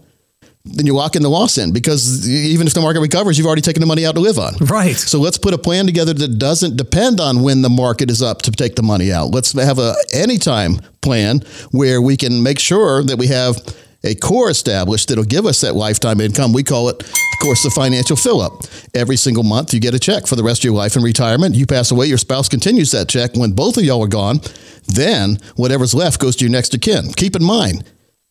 then 0.64 0.86
you 0.86 0.94
lock 0.94 1.16
in 1.16 1.24
the 1.24 1.30
loss 1.30 1.58
in 1.58 1.74
because 1.74 2.30
even 2.30 2.68
if 2.68 2.74
the 2.74 2.82
market 2.82 3.00
recovers, 3.00 3.38
you've 3.38 3.48
already 3.48 3.62
taken 3.62 3.82
the 3.82 3.88
money 3.88 4.06
out 4.06 4.14
to 4.16 4.22
live 4.22 4.38
on. 4.38 4.54
Right. 4.62 4.96
So 4.96 5.20
let's 5.20 5.38
put 5.38 5.54
a 5.54 5.58
plan 5.58 5.86
together 5.86 6.14
that 6.14 6.38
doesn't 6.38 6.78
depend 6.78 7.20
on 7.20 7.42
when 7.42 7.62
the 7.62 7.70
market 7.70 8.12
is 8.12 8.22
up 8.22 8.44
to 8.44 8.52
take 8.52 8.76
the 8.76 8.84
money 8.84 9.12
out. 9.12 9.32
Let's 9.32 9.54
have 9.54 9.80
a 9.80 9.96
anytime 10.14 10.80
plan 11.02 11.42
where 11.72 12.02
we 12.02 12.16
can 12.16 12.44
make 12.44 12.60
sure 12.60 13.04
that 13.04 13.18
we 13.18 13.28
have 13.28 13.58
a 14.04 14.16
core 14.16 14.50
established 14.50 15.10
that'll 15.10 15.24
give 15.24 15.46
us 15.46 15.62
that 15.62 15.76
lifetime 15.76 16.20
income. 16.20 16.54
We 16.54 16.64
call 16.64 16.90
it, 16.90 17.02
of 17.04 17.40
course, 17.42 17.64
the 17.64 17.70
financial 17.70 18.16
fill 18.16 18.42
up. 18.42 18.54
Every 18.94 19.16
single 19.16 19.44
month, 19.44 19.74
you 19.74 19.80
get 19.80 19.94
a 19.94 20.00
check 20.00 20.28
for 20.28 20.36
the 20.36 20.44
rest 20.44 20.62
of 20.62 20.66
your 20.66 20.74
life 20.74 20.96
in 20.96 21.04
retirement. 21.04 21.56
You 21.56 21.66
pass 21.66 21.92
away, 21.92 22.08
your 22.08 22.18
spouse 22.18 22.50
continues 22.50 22.92
that 22.92 23.10
check. 23.10 23.36
When 23.36 23.52
both 23.52 23.78
of 23.78 23.84
y'all 23.84 24.04
are 24.04 24.08
gone, 24.08 24.42
then 24.88 25.38
whatever's 25.56 25.94
left 25.94 26.20
goes 26.20 26.36
to 26.38 26.46
your 26.46 26.52
next 26.52 26.74
of 26.74 26.82
kin. 26.82 27.14
Keep 27.14 27.36
in 27.36 27.44
mind, 27.44 27.84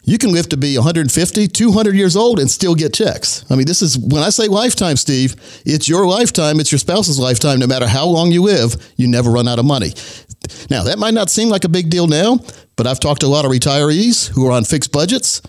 you 0.02 0.16
can 0.18 0.32
live 0.32 0.48
to 0.48 0.56
be 0.56 0.76
150, 0.76 1.48
200 1.48 1.94
years 1.94 2.16
old 2.16 2.40
and 2.40 2.50
still 2.50 2.74
get 2.74 2.94
checks. 2.94 3.44
I 3.50 3.54
mean, 3.54 3.66
this 3.66 3.82
is 3.82 3.98
when 3.98 4.22
I 4.22 4.30
say 4.30 4.48
lifetime, 4.48 4.96
Steve, 4.96 5.36
it's 5.66 5.88
your 5.88 6.06
lifetime, 6.06 6.58
it's 6.58 6.72
your 6.72 6.78
spouse's 6.78 7.18
lifetime. 7.18 7.58
No 7.58 7.66
matter 7.66 7.86
how 7.86 8.06
long 8.06 8.32
you 8.32 8.42
live, 8.42 8.92
you 8.96 9.06
never 9.06 9.30
run 9.30 9.46
out 9.46 9.58
of 9.58 9.66
money. 9.66 9.92
Now, 10.70 10.84
that 10.84 10.98
might 10.98 11.14
not 11.14 11.30
seem 11.30 11.48
like 11.48 11.64
a 11.64 11.68
big 11.68 11.90
deal 11.90 12.06
now, 12.06 12.38
but 12.76 12.86
I've 12.86 12.98
talked 12.98 13.20
to 13.20 13.26
a 13.26 13.28
lot 13.28 13.44
of 13.44 13.52
retirees 13.52 14.28
who 14.28 14.46
are 14.46 14.52
on 14.52 14.64
fixed 14.64 14.90
budgets. 14.90 15.42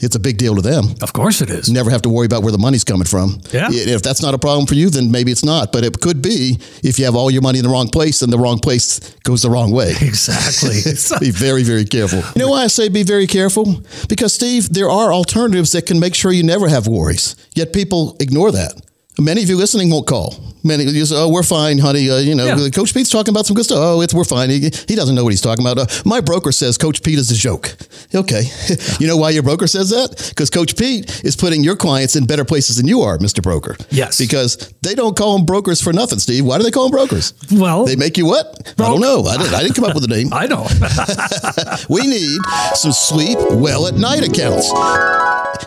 It's 0.00 0.14
a 0.14 0.20
big 0.20 0.38
deal 0.38 0.54
to 0.54 0.62
them. 0.62 0.94
Of 1.02 1.12
course 1.12 1.40
it 1.40 1.50
is. 1.50 1.68
Never 1.68 1.90
have 1.90 2.02
to 2.02 2.08
worry 2.08 2.26
about 2.26 2.44
where 2.44 2.52
the 2.52 2.58
money's 2.58 2.84
coming 2.84 3.06
from. 3.06 3.40
Yeah. 3.50 3.66
If 3.68 4.00
that's 4.00 4.22
not 4.22 4.32
a 4.32 4.38
problem 4.38 4.66
for 4.66 4.74
you, 4.74 4.90
then 4.90 5.10
maybe 5.10 5.32
it's 5.32 5.44
not. 5.44 5.72
But 5.72 5.82
it 5.82 6.00
could 6.00 6.22
be 6.22 6.60
if 6.84 7.00
you 7.00 7.04
have 7.06 7.16
all 7.16 7.32
your 7.32 7.42
money 7.42 7.58
in 7.58 7.64
the 7.64 7.70
wrong 7.70 7.88
place 7.88 8.22
and 8.22 8.32
the 8.32 8.38
wrong 8.38 8.60
place 8.60 9.00
goes 9.24 9.42
the 9.42 9.50
wrong 9.50 9.72
way. 9.72 9.94
Exactly. 10.00 10.82
be 11.20 11.32
very, 11.32 11.64
very 11.64 11.84
careful. 11.84 12.20
You 12.36 12.42
know 12.46 12.50
why 12.50 12.62
I 12.62 12.68
say 12.68 12.88
be 12.88 13.02
very 13.02 13.26
careful? 13.26 13.82
Because, 14.08 14.32
Steve, 14.32 14.72
there 14.72 14.88
are 14.88 15.12
alternatives 15.12 15.72
that 15.72 15.86
can 15.86 15.98
make 15.98 16.14
sure 16.14 16.30
you 16.30 16.44
never 16.44 16.68
have 16.68 16.86
worries. 16.86 17.34
Yet 17.54 17.72
people 17.72 18.16
ignore 18.20 18.52
that. 18.52 18.80
Many 19.20 19.42
of 19.42 19.48
you 19.48 19.56
listening 19.56 19.90
won't 19.90 20.06
call. 20.06 20.34
Many 20.64 20.84
of 20.86 20.94
you 20.94 21.04
say, 21.06 21.14
"Oh, 21.16 21.28
we're 21.28 21.42
fine, 21.44 21.78
honey." 21.78 22.10
Uh, 22.10 22.18
you 22.18 22.34
know, 22.34 22.44
Yeah. 22.44 22.68
Coach 22.70 22.92
Pete's 22.92 23.10
talking 23.10 23.32
about 23.32 23.46
some 23.46 23.54
good 23.54 23.64
stuff. 23.64 23.78
Oh, 23.80 24.00
it's 24.00 24.12
we're 24.12 24.24
fine. 24.24 24.50
He, 24.50 24.60
he 24.88 24.94
doesn't 24.96 25.14
know 25.14 25.22
what 25.22 25.30
he's 25.32 25.40
talking 25.40 25.64
about. 25.64 25.78
Uh, 25.78 25.86
my 26.04 26.20
broker 26.20 26.50
says 26.52 26.76
Coach 26.76 27.02
Pete 27.02 27.18
is 27.18 27.30
a 27.30 27.34
joke. 27.34 27.76
Okay, 28.14 28.42
you 29.00 29.06
know 29.06 29.16
why 29.16 29.30
your 29.30 29.42
broker 29.44 29.66
says 29.68 29.90
that? 29.90 30.26
Because 30.30 30.50
Coach 30.50 30.76
Pete 30.76 31.24
is 31.24 31.36
putting 31.36 31.62
your 31.62 31.76
clients 31.76 32.16
in 32.16 32.26
better 32.26 32.44
places 32.44 32.76
than 32.76 32.86
you 32.88 33.02
are, 33.02 33.18
Mister 33.20 33.40
Broker. 33.40 33.76
Yes. 33.90 34.18
Because 34.18 34.56
they 34.82 34.94
don't 34.94 35.16
call 35.16 35.36
them 35.36 35.46
brokers 35.46 35.80
for 35.80 35.92
nothing, 35.92 36.18
Steve. 36.18 36.44
Why 36.44 36.58
do 36.58 36.64
they 36.64 36.70
call 36.72 36.88
them 36.88 36.96
brokers? 36.96 37.34
Well- 37.52 37.86
they 37.86 37.96
make 37.96 38.18
you 38.18 38.26
what? 38.26 38.74
I 38.78 38.82
don't 38.82 39.00
know. 39.00 39.24
I 39.24 39.36
didn't, 39.36 39.54
I 39.54 39.62
didn't 39.62 39.74
come 39.76 39.84
up 39.84 39.94
with 39.94 40.08
the 40.08 40.14
name. 40.14 40.28
I 40.32 40.46
know. 40.46 40.66
We 41.88 42.06
need 42.06 42.38
some 42.74 42.92
sleep 42.92 43.38
well 43.52 43.86
at 43.86 43.94
night 43.94 44.26
accounts. 44.26 44.70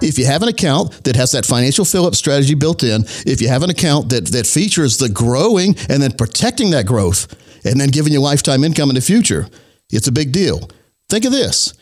If 0.04 0.18
you 0.20 0.26
have 0.26 0.42
an 0.44 0.50
account 0.50 1.04
that 1.06 1.16
has 1.16 1.32
that 1.32 1.46
financial 1.46 1.86
fill 1.86 2.06
up 2.06 2.16
strategy 2.16 2.54
built 2.54 2.84
in, 2.84 3.04
if 3.26 3.41
you 3.42 3.48
have 3.48 3.64
an 3.64 3.70
account 3.70 4.10
that, 4.10 4.28
that 4.28 4.48
features 4.48 4.98
the 4.98 5.10
growing 5.10 5.76
and 5.90 6.02
then 6.02 6.12
protecting 6.14 6.72
that 6.72 6.86
growth 6.86 7.28
and 7.66 7.80
then 7.80 7.90
giving 7.90 8.14
you 8.14 8.20
lifetime 8.20 8.64
income 8.64 8.90
in 8.90 8.96
the 8.96 9.02
future, 9.02 9.48
it's 9.92 10.08
a 10.08 10.12
big 10.12 10.32
deal. 10.32 10.70
Think 11.10 11.26
of 11.26 11.32
this. 11.32 11.74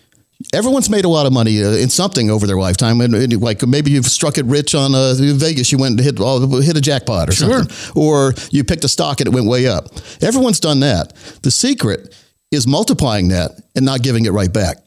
Everyone's 0.54 0.90
made 0.90 1.04
a 1.04 1.10
lot 1.10 1.26
of 1.26 1.34
money 1.34 1.62
uh, 1.62 1.72
in 1.72 1.90
something 1.90 2.32
over 2.32 2.48
their 2.48 2.58
lifetime, 2.58 3.02
and, 3.02 3.42
like 3.42 3.68
maybe 3.68 3.92
you've 3.92 4.06
struck 4.06 4.38
it 4.38 4.46
rich 4.46 4.74
on 4.74 4.96
uh, 4.96 5.14
Vegas. 5.18 5.70
You 5.70 5.78
went 5.78 5.98
and 5.98 6.00
hit 6.00 6.18
oh, 6.22 6.62
hit 6.62 6.78
a 6.78 6.82
jackpot 6.82 7.28
or 7.28 7.34
Sure. 7.34 7.64
something, 7.64 8.02
or 8.02 8.34
you 8.50 8.64
picked 8.64 8.86
a 8.86 8.88
stock 8.88 9.20
and 9.20 9.28
it 9.28 9.34
went 9.34 9.48
way 9.48 9.68
up. 9.68 9.88
Everyone's 10.22 10.62
done 10.62 10.80
that. 10.80 11.14
The 11.44 11.52
secret 11.52 12.16
is 12.52 12.66
multiplying 12.68 13.28
that 13.30 13.52
and 13.76 13.84
not 13.84 14.02
giving 14.02 14.26
it 14.26 14.32
right 14.32 14.52
back. 14.52 14.78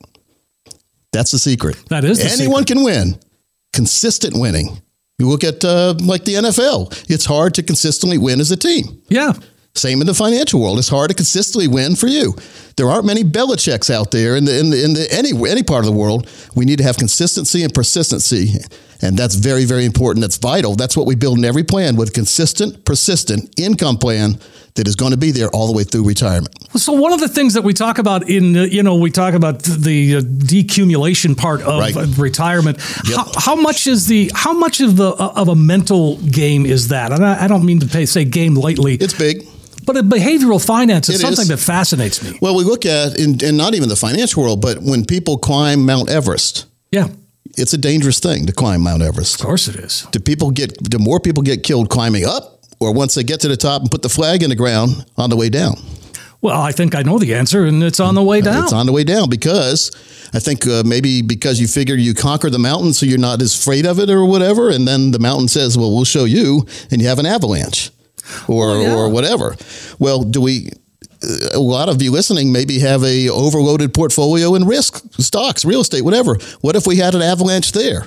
That's 1.13 1.33
the 1.33 1.39
secret. 1.39 1.77
That 1.91 2.05
is 2.05 2.19
the 2.19 2.43
anyone 2.43 2.65
can 2.65 2.83
win. 2.83 3.19
Consistent 3.75 4.35
winning. 4.39 4.81
You 5.19 5.29
look 5.29 5.45
at 5.45 5.65
uh, 5.65 5.95
like 6.01 6.25
the 6.25 6.35
NFL. 6.35 7.05
It's 7.09 7.25
hard 7.25 7.55
to 7.55 7.63
consistently 7.63 8.19
win 8.19 8.41
as 8.41 8.51
a 8.51 8.57
team. 8.57 9.03
yeah. 9.09 9.33
Same 9.75 10.03
in 10.03 10.07
the 10.07 10.13
financial 10.15 10.61
world. 10.61 10.79
It's 10.79 10.91
hard 10.91 11.09
to 11.09 11.15
consistently 11.17 11.67
win 11.67 11.97
for 11.97 12.07
you. 12.07 12.35
There 12.77 12.91
aren't 12.91 13.07
many 13.07 13.25
Belichick's 13.25 13.89
out 13.89 14.11
there 14.11 14.37
in 14.37 14.45
the 14.45 14.59
in 14.59 14.69
the, 14.71 14.85
in 14.85 14.93
the 14.93 15.09
any 15.11 15.31
any 15.51 15.63
part 15.63 15.81
of 15.81 15.87
the 15.87 15.97
world. 15.97 16.29
We 16.55 16.67
need 16.67 16.77
to 16.79 16.85
have 16.85 16.99
consistency 16.99 17.63
and 17.63 17.73
persistency, 17.73 18.53
and 19.01 19.17
that's 19.17 19.35
very 19.35 19.65
very 19.65 19.87
important. 19.87 20.21
That's 20.21 20.37
vital. 20.37 20.75
That's 20.77 20.95
what 20.95 21.07
we 21.07 21.15
build 21.15 21.39
in 21.39 21.45
every 21.47 21.65
plan 21.65 21.97
with 21.97 22.11
a 22.11 22.13
consistent, 22.13 22.85
persistent 22.85 23.59
income 23.59 23.97
plan 23.97 24.39
that 24.75 24.87
is 24.87 24.95
going 24.95 25.13
to 25.13 25.17
be 25.17 25.31
there 25.31 25.49
all 25.49 25.67
the 25.67 25.73
way 25.73 25.85
through 25.85 26.07
retirement. 26.07 26.55
So 26.77 26.93
one 26.93 27.13
of 27.15 27.21
the 27.21 27.29
things 27.29 27.55
that 27.55 27.63
we 27.63 27.73
talk 27.73 27.97
about 27.99 28.29
in 28.29 28.55
uh, 28.55 28.63
you 28.65 28.83
know 28.83 28.97
we 28.97 29.11
talk 29.11 29.33
about 29.33 29.63
the 29.63 30.17
uh, 30.17 30.21
decumulation 30.21 31.35
part 31.35 31.63
of 31.63 31.81
Right. 31.81 31.95
retirement. 32.19 32.77
Yep. 33.09 33.17
How, 33.17 33.33
how 33.39 33.55
much 33.57 33.87
is 33.87 34.07
the 34.07 34.31
how 34.35 34.53
much 34.53 34.83
of 34.83 34.97
the 34.97 35.13
uh, 35.15 35.33
of 35.35 35.49
a 35.49 35.57
mental 35.57 36.19
game 36.19 36.67
is 36.67 36.89
that? 36.89 37.11
And 37.11 37.25
I, 37.25 37.45
I 37.45 37.49
don't 37.49 37.65
mean 37.65 37.81
to 37.81 37.87
pay, 37.87 38.05
say 38.05 38.27
game 38.27 38.55
lightly, 38.55 38.97
It's 38.97 39.15
big. 39.17 39.47
But 39.85 39.97
a 39.97 40.03
behavioral 40.03 40.65
finance 40.65 41.09
is 41.09 41.17
It 41.17 41.21
something 41.21 41.43
is. 41.43 41.49
that 41.49 41.59
fascinates 41.59 42.23
me. 42.23 42.39
Well, 42.41 42.57
we 42.57 42.65
look 42.65 42.85
at 42.87 43.19
in, 43.19 43.43
in 43.45 43.57
not 43.57 43.75
even 43.75 43.89
the 43.89 43.97
financial 43.97 44.43
world, 44.43 44.61
but 44.61 44.79
when 44.83 45.05
people 45.05 45.39
climb 45.39 45.85
Mount 45.87 46.09
Everest, 46.11 46.67
Yeah, 46.91 47.09
it's 47.59 47.73
a 47.73 47.79
dangerous 47.79 48.19
thing 48.21 48.47
to 48.47 48.53
climb 48.53 48.81
Mount 48.83 49.03
Everest. 49.03 49.41
of 49.41 49.47
course 49.47 49.69
it 49.69 49.77
is. 49.77 50.07
do 50.13 50.19
people 50.21 50.51
get 50.51 50.71
do 50.91 50.99
more 50.99 51.21
people 51.21 51.43
get 51.43 51.63
killed 51.63 51.89
climbing 51.91 52.25
up 52.25 52.61
or 52.81 52.93
once 52.95 53.15
they 53.15 53.23
get 53.25 53.41
to 53.41 53.49
the 53.49 53.57
top 53.57 53.83
and 53.83 53.91
put 53.91 54.03
the 54.03 54.09
flag 54.09 54.43
in 54.43 54.49
the 54.51 54.57
ground 54.57 55.05
on 55.17 55.31
the 55.31 55.37
way 55.37 55.49
down 55.51 55.75
Well, 56.41 56.61
I 56.61 56.73
think 56.73 56.95
I 56.95 57.03
know 57.03 57.19
the 57.21 57.35
answer, 57.35 57.67
and 57.67 57.83
it's 57.85 58.01
on 58.01 58.15
the 58.17 58.23
way 58.23 58.41
down. 58.41 58.65
it's 58.65 58.73
on 58.73 58.87
the 58.87 58.93
way 58.93 59.05
down 59.05 59.29
because 59.31 59.91
i 60.35 60.41
think 60.41 60.67
uh, 60.67 60.83
maybe 60.87 61.23
because 61.23 61.61
you 61.61 61.69
figure 61.69 61.95
you 61.95 62.15
conquer 62.15 62.51
the 62.51 62.59
mountain 62.59 62.93
so 62.95 63.05
you're 63.07 63.19
not 63.31 63.43
as 63.43 63.55
afraid 63.55 63.85
of 63.87 63.99
it 63.99 64.09
or 64.11 64.25
whatever 64.27 64.71
and 64.71 64.89
then 64.89 65.11
the 65.13 65.19
mountain 65.19 65.47
says 65.49 65.77
well 65.77 65.91
we'll 65.95 66.05
show 66.17 66.25
you 66.25 66.67
and 66.91 67.03
you 67.03 67.09
have 67.09 67.19
an 67.21 67.27
avalanche 67.27 67.91
or 68.49 68.79
yeah. 68.79 68.95
or 68.95 69.09
whatever. 69.09 69.57
Well 69.99 70.23
do 70.23 70.41
we 70.41 70.71
uh, 71.23 71.51
a 71.55 71.61
lot 71.61 71.89
of 71.89 72.03
you 72.03 72.11
listening 72.11 72.53
maybe 72.53 72.79
have 72.81 73.03
a 73.05 73.29
overloaded 73.29 73.95
portfolio 73.95 74.55
in 74.55 74.67
risk 74.67 75.03
stocks 75.21 75.65
real 75.65 75.81
estate 75.81 76.03
whatever. 76.03 76.37
What 76.61 76.77
if 76.77 76.87
we 76.87 76.97
had 76.97 77.15
an 77.15 77.23
avalanche 77.23 77.73
there? 77.73 78.07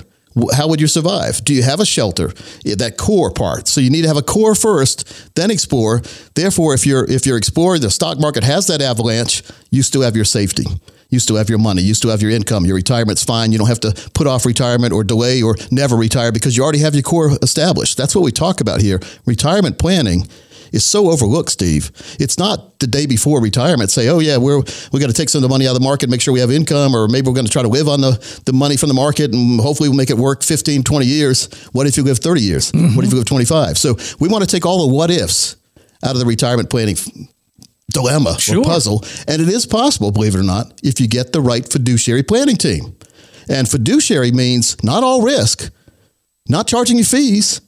How 0.54 0.68
would 0.68 0.82
you 0.82 0.86
survive? 0.86 1.42
Do 1.44 1.54
you 1.54 1.62
have 1.62 1.80
a 1.80 1.86
shelter? 1.86 2.28
That 2.64 2.96
core 2.98 3.30
part. 3.30 3.68
So 3.68 3.80
you 3.80 3.88
need 3.88 4.02
to 4.02 4.08
have 4.08 4.18
a 4.18 4.22
core 4.22 4.54
first 4.54 5.34
then 5.34 5.50
explore. 5.50 6.02
Therefore 6.34 6.74
if 6.74 6.86
you're 6.86 7.04
if 7.10 7.26
you're 7.26 7.38
exploring 7.38 7.82
the 7.82 7.90
stock 7.90 8.18
market 8.18 8.44
has 8.44 8.66
that 8.66 8.80
avalanche 8.80 9.42
you 9.70 9.82
still 9.82 10.02
have 10.02 10.16
your 10.16 10.24
safety 10.24 10.64
you 11.08 11.18
still 11.18 11.36
have 11.36 11.48
your 11.48 11.58
money 11.58 11.82
you 11.82 11.94
still 11.94 12.10
have 12.10 12.22
your 12.22 12.30
income 12.30 12.64
your 12.64 12.76
retirement's 12.76 13.24
fine 13.24 13.52
you 13.52 13.58
don't 13.58 13.68
have 13.68 13.80
to 13.80 13.92
put 14.14 14.26
off 14.26 14.44
retirement 14.46 14.92
or 14.92 15.04
delay 15.04 15.42
or 15.42 15.56
never 15.70 15.96
retire 15.96 16.32
because 16.32 16.56
you 16.56 16.62
already 16.62 16.80
have 16.80 16.94
your 16.94 17.02
core 17.02 17.32
established 17.42 17.96
that's 17.96 18.14
what 18.14 18.24
we 18.24 18.32
talk 18.32 18.60
about 18.60 18.80
here 18.80 19.00
retirement 19.24 19.78
planning 19.78 20.26
is 20.72 20.84
so 20.84 21.10
overlooked, 21.10 21.50
Steve. 21.50 21.90
It's 22.20 22.38
not 22.38 22.78
the 22.78 22.86
day 22.86 23.06
before 23.06 23.40
retirement. 23.40 23.90
Say, 23.90 24.08
oh 24.08 24.18
yeah, 24.18 24.36
we're 24.36 24.62
we 24.92 25.00
got 25.00 25.08
to 25.08 25.12
take 25.12 25.28
some 25.28 25.38
of 25.38 25.42
the 25.42 25.48
money 25.48 25.66
out 25.66 25.70
of 25.70 25.80
the 25.80 25.84
market, 25.84 26.10
make 26.10 26.20
sure 26.20 26.34
we 26.34 26.40
have 26.40 26.50
income, 26.50 26.94
or 26.94 27.08
maybe 27.08 27.28
we're 27.28 27.34
going 27.34 27.46
to 27.46 27.52
try 27.52 27.62
to 27.62 27.68
live 27.68 27.88
on 27.88 28.00
the, 28.00 28.42
the 28.44 28.52
money 28.52 28.76
from 28.76 28.88
the 28.88 28.94
market, 28.94 29.32
and 29.32 29.60
hopefully 29.60 29.88
we'll 29.88 29.96
make 29.96 30.10
it 30.10 30.16
work 30.16 30.42
15, 30.42 30.82
20 30.82 31.06
years. 31.06 31.52
What 31.72 31.86
if 31.86 31.96
you 31.96 32.02
live 32.02 32.18
30 32.18 32.40
years? 32.40 32.72
What 32.72 33.04
if 33.04 33.10
you 33.10 33.16
live 33.16 33.26
25? 33.26 33.78
So 33.78 33.96
we 34.20 34.28
want 34.28 34.44
to 34.44 34.50
take 34.50 34.66
all 34.66 34.86
the 34.86 34.94
what 34.94 35.10
ifs 35.10 35.56
out 36.04 36.12
of 36.12 36.18
the 36.18 36.26
retirement 36.26 36.70
planning 36.70 36.96
dilemma 37.96 38.38
Sure. 38.38 38.58
or 38.58 38.64
puzzle, 38.64 38.98
and 39.26 39.40
it 39.42 39.48
is 39.48 39.64
possible, 39.66 40.10
believe 40.12 40.34
it 40.36 40.38
or 40.38 40.42
not, 40.56 40.66
if 40.82 41.00
you 41.00 41.08
get 41.08 41.32
the 41.32 41.40
right 41.40 41.66
fiduciary 41.70 42.22
planning 42.22 42.56
team. 42.56 42.94
And 43.48 43.68
fiduciary 43.68 44.32
means 44.32 44.76
not 44.82 45.02
all 45.02 45.22
risk, 45.22 45.70
not 46.48 46.66
charging 46.66 46.98
you 46.98 47.04
fees. 47.04 47.60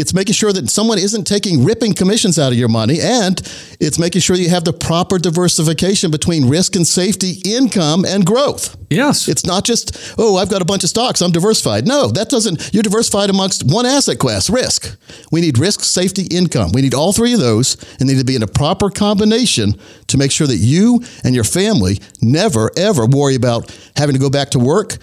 It's 0.00 0.14
making 0.14 0.34
sure 0.34 0.52
that 0.52 0.70
someone 0.70 0.98
isn't 0.98 1.24
taking 1.24 1.64
ripping 1.64 1.92
commissions 1.92 2.38
out 2.38 2.52
of 2.52 2.58
your 2.58 2.68
money, 2.68 3.00
and 3.00 3.40
it's 3.78 3.98
making 3.98 4.22
sure 4.22 4.36
you 4.36 4.48
have 4.50 4.64
the 4.64 4.72
proper 4.72 5.18
diversification 5.18 6.10
between 6.10 6.48
risk 6.48 6.74
and 6.76 6.86
safety, 6.86 7.40
income 7.44 8.04
and 8.04 8.24
growth. 8.24 8.76
yes, 8.88 9.28
It's 9.28 9.44
not 9.44 9.64
just, 9.64 10.14
oh, 10.18 10.36
I've 10.36 10.50
got 10.50 10.62
a 10.62 10.64
bunch 10.64 10.84
of 10.84 10.90
stocks, 10.90 11.20
I'm 11.20 11.32
diversified. 11.32 11.86
No, 11.86 12.08
that 12.08 12.28
doesn't, 12.28 12.70
you're 12.72 12.82
diversified 12.82 13.30
amongst 13.30 13.64
one 13.70 13.86
asset 13.86 14.18
class, 14.18 14.48
risk. 14.48 14.96
We 15.30 15.40
need 15.40 15.58
risk, 15.58 15.80
safety, 15.80 16.26
income. 16.30 16.72
We 16.72 16.82
need 16.82 16.94
all 16.94 17.12
three 17.12 17.34
of 17.34 17.40
those 17.40 17.76
and 17.98 18.08
they 18.08 18.14
need 18.14 18.20
to 18.20 18.24
be 18.24 18.36
in 18.36 18.42
a 18.42 18.46
proper 18.46 18.90
combination 18.90 19.74
to 20.08 20.18
make 20.18 20.32
sure 20.32 20.46
that 20.46 20.56
you 20.56 21.02
and 21.24 21.34
your 21.34 21.44
family 21.44 22.00
never, 22.20 22.70
ever 22.76 23.06
worry 23.06 23.34
about 23.34 23.74
having 23.96 24.14
to 24.14 24.20
go 24.20 24.30
back 24.30 24.50
to 24.50 24.58
work 24.58 24.98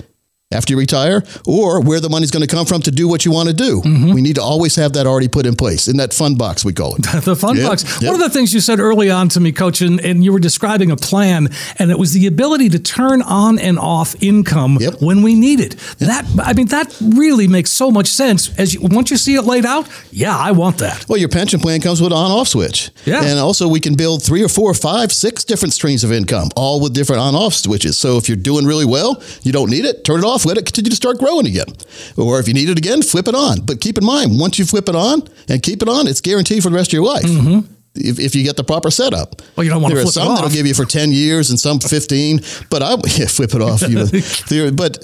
after 0.51 0.71
you 0.73 0.79
retire 0.79 1.21
or 1.45 1.81
where 1.81 1.99
the 1.99 2.07
money's 2.09 2.31
going 2.31 2.41
to 2.41 2.47
come 2.47 2.65
from 2.65 2.81
to 2.81 2.89
do 2.89 3.05
what 3.07 3.25
you 3.25 3.31
want 3.31 3.49
to 3.49 3.53
do. 3.53 3.81
Mm-hmm. 3.81 4.13
We 4.13 4.21
need 4.21 4.35
to 4.35 4.41
always 4.41 4.77
have 4.77 4.93
that 4.93 5.05
already 5.05 5.27
put 5.27 5.45
in 5.45 5.55
place 5.55 5.89
in 5.89 5.97
that 5.97 6.13
fund 6.13 6.37
box, 6.37 6.63
we 6.63 6.71
call 6.71 6.95
it. 6.95 7.01
the 7.25 7.35
fun 7.35 7.57
Yep, 7.57 7.67
box. 7.67 8.01
yep. 8.01 8.11
One 8.13 8.21
of 8.21 8.25
the 8.31 8.33
things 8.33 8.53
you 8.53 8.61
said 8.61 8.79
early 8.79 9.11
on 9.11 9.27
to 9.29 9.41
me, 9.41 9.51
Coach, 9.51 9.81
and, 9.81 9.99
and 9.99 10.23
you 10.23 10.31
were 10.31 10.39
describing 10.39 10.89
a 10.89 10.95
plan, 10.95 11.49
and 11.79 11.91
it 11.91 11.99
was 11.99 12.13
the 12.13 12.27
ability 12.27 12.69
to 12.69 12.79
turn 12.79 13.21
on 13.23 13.59
and 13.59 13.77
off 13.77 14.15
income 14.23 14.77
Yep. 14.79 15.01
when 15.01 15.21
we 15.21 15.35
need 15.35 15.59
it. 15.59 15.71
That 15.99 16.25
I 16.41 16.53
mean, 16.53 16.67
that 16.67 16.95
really 17.01 17.47
makes 17.49 17.71
so 17.71 17.91
much 17.91 18.07
sense. 18.07 18.57
As 18.57 18.73
you, 18.73 18.79
once 18.83 19.11
you 19.11 19.17
see 19.17 19.35
it 19.35 19.41
laid 19.41 19.65
out, 19.65 19.89
yeah, 20.11 20.37
I 20.37 20.51
want 20.51 20.77
that. 20.77 21.07
Well, 21.09 21.17
your 21.19 21.29
pension 21.29 21.59
plan 21.59 21.81
comes 21.81 22.01
with 22.01 22.11
an 22.13 22.17
on-off 22.17 22.47
switch. 22.47 22.89
Yeah. 23.05 23.21
And 23.23 23.37
also 23.39 23.67
we 23.67 23.79
can 23.81 23.95
build 23.95 24.23
three 24.23 24.43
or 24.43 24.49
four, 24.49 24.73
five, 24.73 25.11
six 25.11 25.43
different 25.43 25.73
streams 25.73 26.03
of 26.05 26.11
income, 26.13 26.49
all 26.55 26.79
with 26.79 26.93
different 26.93 27.21
on-off 27.21 27.53
switches. 27.53 27.97
So 27.97 28.15
if 28.17 28.29
you're 28.29 28.37
doing 28.37 28.65
really 28.65 28.85
well, 28.85 29.21
you 29.43 29.51
don't 29.51 29.69
need 29.69 29.83
it, 29.83 30.03
turn 30.05 30.19
it 30.19 30.23
off 30.25 30.36
off, 30.37 30.45
let 30.45 30.57
it 30.57 30.65
continue 30.65 30.89
to 30.91 30.95
start 30.95 31.17
growing 31.17 31.47
again. 31.47 31.67
Or 32.15 32.39
if 32.39 32.47
you 32.47 32.53
need 32.53 32.69
it 32.69 32.77
again, 32.77 33.01
flip 33.01 33.27
it 33.27 33.35
on. 33.35 33.61
But 33.65 33.81
keep 33.81 33.97
in 33.97 34.05
mind, 34.05 34.39
once 34.39 34.59
you 34.59 34.65
flip 34.65 34.87
it 34.87 34.95
on 34.95 35.27
and 35.49 35.61
keep 35.63 35.81
it 35.81 35.89
on, 35.89 36.07
it's 36.07 36.21
guaranteed 36.21 36.61
for 36.61 36.69
the 36.69 36.75
rest 36.75 36.89
of 36.89 36.93
your 36.93 37.05
life. 37.05 37.25
Mm-hmm. 37.25 37.73
If, 37.99 38.19
if 38.19 38.35
you 38.35 38.43
get 38.43 38.57
the 38.57 38.63
proper 38.63 38.91
setup. 38.91 39.41
Well, 39.55 39.63
you 39.63 39.71
don't 39.71 39.81
want 39.81 39.95
there 39.95 40.03
to 40.03 40.07
are 40.07 40.11
flip 40.11 40.23
some 40.23 40.31
it 40.31 40.35
that'll 40.35 40.51
give 40.51 40.67
you 40.67 40.75
for 40.75 40.85
10 40.85 41.11
years 41.11 41.49
and 41.49 41.59
some 41.59 41.79
15, 41.79 42.41
but 42.69 42.83
I 42.83 42.91
yeah, 43.17 43.25
flip 43.25 43.55
it 43.55 43.61
off. 43.63 43.81
You 43.81 43.95
know. 43.95 44.71
But 44.77 44.99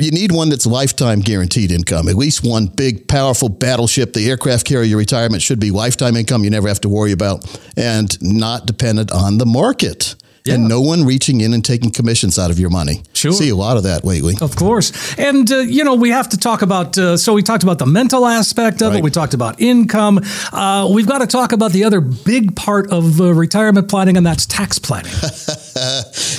you 0.00 0.10
need 0.12 0.32
one 0.32 0.48
that's 0.48 0.66
lifetime 0.66 1.20
guaranteed 1.20 1.70
income. 1.70 2.08
At 2.08 2.14
least 2.14 2.42
one 2.42 2.68
big, 2.68 3.06
powerful 3.06 3.50
battleship. 3.50 4.14
The 4.14 4.30
aircraft 4.30 4.66
carrier 4.66 4.96
retirement 4.96 5.42
should 5.42 5.60
be 5.60 5.70
lifetime 5.70 6.16
income 6.16 6.42
you 6.42 6.48
never 6.48 6.68
have 6.68 6.80
to 6.80 6.88
worry 6.88 7.12
about 7.12 7.44
and 7.76 8.16
not 8.22 8.64
dependent 8.64 9.12
on 9.12 9.36
the 9.36 9.46
market. 9.46 10.14
And 10.54 10.68
no 10.68 10.80
one 10.80 11.04
reaching 11.04 11.40
in 11.40 11.52
and 11.52 11.64
taking 11.64 11.90
commissions 11.90 12.38
out 12.38 12.50
of 12.50 12.58
your 12.58 12.70
money. 12.70 13.02
Sure. 13.12 13.32
See 13.32 13.50
a 13.50 13.56
lot 13.56 13.76
of 13.76 13.82
that 13.84 14.04
lately. 14.04 14.34
Of 14.40 14.56
course. 14.56 14.92
And, 15.18 15.50
uh, 15.50 15.58
you 15.58 15.84
know, 15.84 15.94
we 15.94 16.10
have 16.10 16.28
to 16.30 16.36
talk 16.38 16.62
about, 16.62 16.96
uh, 16.98 17.16
so 17.16 17.32
we 17.34 17.42
talked 17.42 17.62
about 17.62 17.78
the 17.78 17.86
mental 17.86 18.26
aspect 18.26 18.82
of 18.82 18.94
it. 18.94 19.02
We 19.02 19.10
talked 19.10 19.34
about 19.34 19.60
income. 19.60 20.20
Uh, 20.52 20.88
we've 20.92 21.06
got 21.08 21.18
to 21.18 21.26
talk 21.26 21.52
about 21.52 21.72
the 21.72 21.84
other 21.84 22.00
big 22.00 22.54
part 22.56 22.90
of 22.92 23.20
uh, 23.20 23.32
retirement 23.34 23.88
planning, 23.88 24.16
and 24.16 24.26
that's 24.26 24.46
tax 24.46 24.78
planning. 24.78 25.12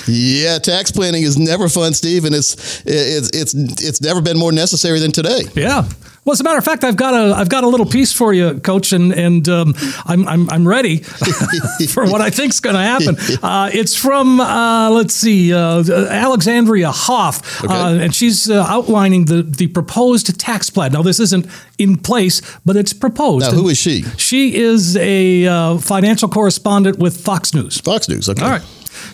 Yeah, 0.08 0.58
tax 0.58 0.92
planning 0.92 1.24
is 1.24 1.38
never 1.38 1.70
fun, 1.70 1.94
Steve, 1.94 2.26
and 2.26 2.34
it's 2.34 2.82
it's 2.86 3.30
it's 3.34 3.54
it's 3.54 4.02
never 4.02 4.22
been 4.22 4.38
more 4.38 4.52
necessary 4.52 5.00
than 5.00 5.12
today. 5.12 5.42
yeah. 5.56 5.88
Well, 6.28 6.34
as 6.34 6.42
a 6.42 6.44
matter 6.44 6.58
of 6.58 6.66
fact, 6.66 6.84
I've 6.84 6.98
got 6.98 7.14
a 7.14 7.34
I've 7.38 7.48
got 7.48 7.64
a 7.64 7.70
little 7.70 7.86
piece 7.86 8.12
for 8.12 8.34
you, 8.34 8.60
Coach, 8.60 8.92
and 8.92 9.14
and 9.14 9.48
um, 9.48 9.74
I'm, 10.06 10.28
I'm 10.28 10.50
I'm 10.50 10.68
ready 10.68 10.98
for 11.88 12.04
what 12.04 12.20
I 12.20 12.30
think's 12.30 12.60
going 12.60 12.76
to 12.76 12.82
happen. 12.82 13.16
Uh, 13.48 13.70
it's 13.72 13.96
from 13.96 14.42
uh, 14.42 14.90
let's 14.90 15.14
see, 15.14 15.54
uh, 15.54 15.84
Alexandria 16.10 16.92
Hoff, 16.92 17.64
uh, 17.64 17.98
and 18.02 18.14
she's 18.14 18.50
uh, 18.50 18.66
outlining 18.68 19.26
the 19.26 19.44
the 19.44 19.68
proposed 19.68 20.38
tax 20.40 20.70
plan. 20.70 20.92
Now, 20.92 21.02
this 21.02 21.20
isn't 21.20 21.46
in 21.78 21.98
place, 21.98 22.42
but 22.66 22.76
it's 22.76 22.94
proposed. 22.94 23.46
Now, 23.46 23.58
who 23.58 23.70
is 23.70 23.78
she? 23.78 24.02
She 24.18 24.56
is 24.56 24.98
a 24.98 25.46
uh, 25.46 25.78
financial 25.78 26.28
correspondent 26.30 27.00
with 27.00 27.16
Fox 27.22 27.54
News. 27.54 27.80
Fox 27.80 28.10
News. 28.10 28.28
Okay. 28.28 28.44
All 28.44 28.50
right, 28.50 28.64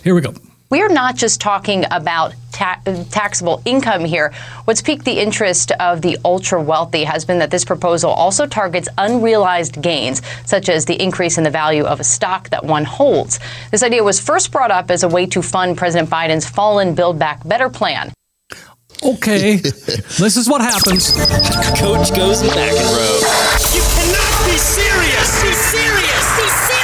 here 0.04 0.16
we 0.16 0.22
go. 0.22 0.34
We 0.70 0.82
are 0.82 0.90
not 0.90 1.16
just 1.16 1.42
talking 1.42 1.86
about 1.92 2.34
ta- 2.54 2.80
taxable 3.12 3.62
income 3.66 4.06
here. 4.06 4.32
What's 4.66 4.82
piqued 4.82 5.04
the 5.04 5.20
interest 5.20 5.72
of 5.74 6.02
the 6.02 6.18
ultra 6.24 6.62
wealthy 6.62 7.04
has 7.04 7.26
been 7.26 7.40
that 7.40 7.52
this 7.52 7.66
proposal 7.66 8.12
also 8.12 8.46
targets 8.46 8.88
unrealized 8.98 9.82
gains, 9.82 10.22
such 10.46 10.70
as 10.70 10.86
the 10.86 11.02
increase 11.02 11.38
in 11.38 11.44
the 11.44 11.50
value 11.50 11.84
of 11.84 12.00
a 12.00 12.04
stock 12.04 12.50
that 12.52 12.64
one 12.64 12.86
holds. 12.86 13.40
This 13.72 13.84
idea 13.84 14.04
was 14.04 14.20
first 14.20 14.52
brought 14.52 14.72
up 14.72 14.90
as 14.90 15.04
a 15.04 15.08
way 15.08 15.26
to 15.28 15.42
fund 15.42 15.78
President 15.78 16.10
Biden's 16.10 16.48
fallen 16.48 16.96
Build 16.96 17.20
Back 17.20 17.46
Better 17.48 17.70
plan. 17.70 18.14
Okay, 19.04 19.56
this 19.58 20.38
is 20.38 20.48
what 20.48 20.62
happens. 20.62 21.12
Coach 21.78 22.16
goes 22.16 22.42
McEnroe. 22.42 23.76
You 23.76 23.82
cannot 23.82 24.46
be 24.46 24.58
serious! 24.58 25.42
Be 25.42 25.52
serious! 25.52 26.38
Be 26.38 26.48
serious! 26.48 26.83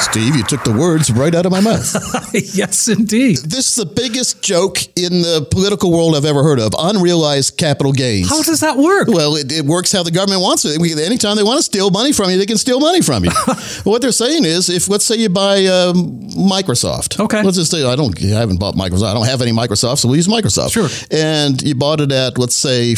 Steve, 0.00 0.34
you 0.36 0.42
took 0.44 0.64
the 0.64 0.72
words 0.72 1.10
right 1.12 1.34
out 1.34 1.46
of 1.46 1.52
my 1.52 1.60
mouth. 1.60 1.94
yes, 2.54 2.88
indeed. 2.88 3.38
this 3.38 3.68
is 3.70 3.74
the 3.76 3.86
biggest 3.86 4.42
joke 4.42 4.78
in 4.96 5.22
the 5.22 5.46
political 5.50 5.92
world 5.92 6.16
I've 6.16 6.24
ever 6.24 6.42
heard 6.42 6.58
of. 6.58 6.72
Unrealized 6.78 7.56
capital 7.56 7.92
gains. 7.92 8.28
How 8.28 8.42
does 8.42 8.60
that 8.60 8.76
work? 8.76 9.08
Well, 9.08 9.36
it, 9.36 9.52
it 9.52 9.64
works 9.64 9.92
how 9.92 10.02
the 10.02 10.10
government 10.10 10.40
wants 10.42 10.64
it. 10.64 10.80
Anytime 10.98 11.36
they 11.36 11.42
want 11.42 11.58
to 11.58 11.62
steal 11.62 11.90
money 11.90 12.12
from 12.12 12.30
you, 12.30 12.38
they 12.38 12.46
can 12.46 12.58
steal 12.58 12.80
money 12.80 13.02
from 13.02 13.24
you. 13.24 13.30
what 13.84 14.00
they're 14.02 14.12
saying 14.12 14.44
is, 14.44 14.68
if 14.70 14.88
let's 14.88 15.04
say 15.04 15.16
you 15.16 15.28
buy 15.28 15.66
um, 15.66 16.20
Microsoft, 16.30 17.20
Okay. 17.20 17.42
Let's 17.42 17.56
just 17.56 17.70
say 17.70 17.84
I 17.84 17.96
don't, 17.96 18.18
I 18.24 18.28
haven't 18.38 18.58
bought 18.58 18.74
Microsoft. 18.74 19.10
I 19.10 19.14
don't 19.14 19.26
have 19.26 19.42
any 19.42 19.52
Microsoft, 19.52 19.98
so 19.98 20.08
we 20.08 20.16
use 20.16 20.28
Microsoft. 20.28 20.72
Sure. 20.72 20.88
And 21.10 21.60
you 21.62 21.74
bought 21.74 22.00
it 22.00 22.10
at 22.12 22.38
let's 22.38 22.54
say 22.54 22.94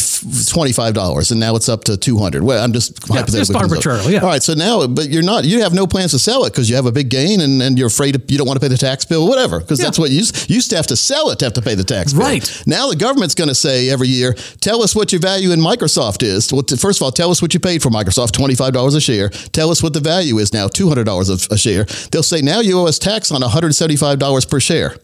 twenty 0.48 0.72
five 0.72 0.94
dollars, 0.94 1.30
and 1.30 1.40
now 1.40 1.56
it's 1.56 1.68
up 1.68 1.84
to 1.84 1.96
two 1.96 2.18
hundred. 2.18 2.42
Well, 2.44 2.62
I'm 2.62 2.72
just 2.72 2.98
Yeah, 3.08 3.16
hypothetically. 3.16 3.38
just 3.40 3.54
arbitrarily, 3.54 4.12
yeah. 4.14 4.20
All 4.20 4.28
right. 4.28 4.42
So 4.42 4.54
now, 4.54 4.86
but 4.86 5.08
you're 5.08 5.22
not. 5.22 5.44
You 5.44 5.62
have 5.62 5.74
no 5.74 5.86
plans 5.86 6.12
to 6.12 6.18
sell 6.18 6.44
it 6.44 6.52
because 6.52 6.70
you 6.70 6.76
have 6.76 6.86
a 6.86 6.91
big 6.92 7.08
gain, 7.08 7.40
and, 7.40 7.60
and 7.62 7.78
you're 7.78 7.88
afraid 7.88 8.14
of, 8.14 8.30
you 8.30 8.38
don't 8.38 8.46
want 8.46 8.60
to 8.60 8.64
pay 8.64 8.68
the 8.68 8.76
tax 8.78 9.04
bill, 9.04 9.26
whatever. 9.28 9.58
Because 9.60 9.78
Yeah. 9.80 9.86
that's 9.86 9.98
what 9.98 10.10
you 10.10 10.18
used, 10.18 10.48
you 10.50 10.56
used 10.56 10.70
to 10.70 10.76
have 10.76 10.86
to 10.88 10.96
sell 10.96 11.30
it 11.30 11.38
to 11.40 11.46
have 11.46 11.54
to 11.54 11.62
pay 11.62 11.74
the 11.74 11.84
tax 11.84 12.12
bill. 12.12 12.22
Right. 12.22 12.62
Now 12.66 12.88
the 12.90 12.96
government's 12.96 13.34
going 13.34 13.48
to 13.48 13.54
say 13.54 13.88
every 13.90 14.08
year, 14.08 14.34
tell 14.60 14.82
us 14.82 14.94
what 14.94 15.12
your 15.12 15.20
value 15.20 15.50
in 15.52 15.60
Microsoft 15.60 16.22
is. 16.22 16.52
Well, 16.52 16.62
t- 16.62 16.76
first 16.76 17.00
of 17.00 17.04
all, 17.04 17.10
tell 17.12 17.30
us 17.30 17.40
what 17.42 17.54
you 17.54 17.60
paid 17.60 17.82
for 17.82 17.90
Microsoft, 17.90 18.32
$25 18.32 18.94
a 18.96 19.00
share. 19.00 19.28
Tell 19.28 19.70
us 19.70 19.82
what 19.82 19.92
the 19.94 20.00
value 20.00 20.38
is 20.38 20.52
now, 20.52 20.68
$200 20.68 21.50
a, 21.50 21.54
a 21.54 21.58
share. 21.58 21.84
They'll 22.10 22.22
say, 22.22 22.40
now 22.42 22.60
you 22.60 22.78
owe 22.78 22.86
us 22.86 22.98
tax 22.98 23.32
on 23.32 23.40
$175 23.42 24.48
per 24.50 24.60
share 24.60 24.96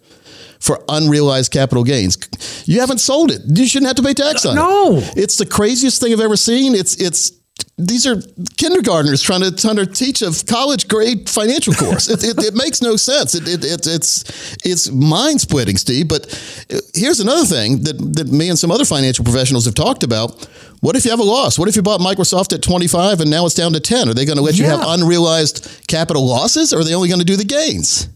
for 0.60 0.82
unrealized 0.88 1.52
capital 1.52 1.84
gains. 1.84 2.18
You 2.66 2.80
haven't 2.80 2.98
sold 2.98 3.30
it. 3.30 3.42
You 3.46 3.66
shouldn't 3.66 3.86
have 3.88 3.96
to 3.96 4.02
pay 4.02 4.14
tax 4.14 4.44
on 4.44 4.56
No. 4.56 4.96
it. 4.98 5.12
It's 5.16 5.36
the 5.36 5.46
craziest 5.46 6.00
thing 6.00 6.12
I've 6.12 6.20
ever 6.20 6.36
seen. 6.36 6.74
It's, 6.74 6.96
it's, 6.96 7.32
these 7.78 8.06
are 8.06 8.20
kindergartners 8.56 9.22
trying 9.22 9.42
to, 9.42 9.54
trying 9.54 9.76
to 9.76 9.86
teach 9.86 10.20
a 10.20 10.32
college 10.46 10.88
grade 10.88 11.28
financial 11.28 11.72
course. 11.74 12.08
it, 12.08 12.24
it, 12.24 12.44
it 12.44 12.54
makes 12.54 12.82
no 12.82 12.96
sense. 12.96 13.34
It, 13.36 13.46
it, 13.48 13.64
it, 13.64 13.86
it's 13.86 14.56
it's 14.64 14.90
mind 14.90 15.40
splitting, 15.40 15.76
Steve. 15.76 16.08
But 16.08 16.26
uh, 16.72 16.78
here's 16.94 17.20
another 17.20 17.44
thing 17.44 17.82
that, 17.84 17.96
that 18.16 18.28
me 18.28 18.48
and 18.48 18.58
some 18.58 18.72
other 18.72 18.84
financial 18.84 19.24
professionals 19.24 19.64
have 19.66 19.74
talked 19.76 20.02
about. 20.02 20.44
What 20.80 20.96
if 20.96 21.04
you 21.04 21.10
have 21.12 21.20
a 21.20 21.24
loss? 21.24 21.58
What 21.58 21.68
if 21.68 21.76
you 21.76 21.82
bought 21.82 22.00
Microsoft 22.00 22.52
at 22.52 22.62
25 22.62 23.20
and 23.20 23.30
now 23.30 23.46
it's 23.46 23.54
down 23.54 23.72
to 23.72 23.80
10? 23.80 24.08
Are 24.08 24.14
they 24.14 24.24
going 24.24 24.36
to 24.38 24.42
let 24.42 24.58
you 24.58 24.64
have 24.64 24.80
unrealized 24.82 25.86
capital 25.88 26.26
losses 26.26 26.72
or 26.72 26.80
are 26.80 26.84
they 26.84 26.94
only 26.94 27.08
going 27.08 27.20
to 27.20 27.24
do 27.24 27.36
the 27.36 27.44
gains? 27.44 28.08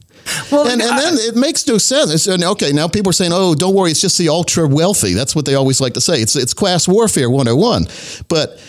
Well, 0.51 0.69
and, 0.69 0.81
and 0.81 0.91
I- 0.91 1.01
then 1.01 1.15
it 1.19 1.37
makes 1.37 1.67
no 1.67 1.79
sense. 1.79 2.13
It's, 2.13 2.27
and 2.27 2.43
okay, 2.45 2.73
now 2.73 2.87
people 2.89 3.11
are 3.11 3.15
saying, 3.15 3.33
"Oh, 3.35 3.55
don't 3.55 3.75
worry, 3.75 3.91
it's 3.91 4.01
just 4.01 4.19
the 4.19 4.29
ultra 4.29 4.69
wealthy." 4.69 5.15
That's 5.15 5.35
what 5.35 5.47
they 5.47 5.55
always 5.57 5.81
like 5.81 5.95
to 5.95 6.01
say. 6.01 6.21
It's 6.21 6.37
it's 6.37 6.55
class 6.55 6.87
warfare 6.87 7.29
101. 7.29 7.87
But 8.29 8.61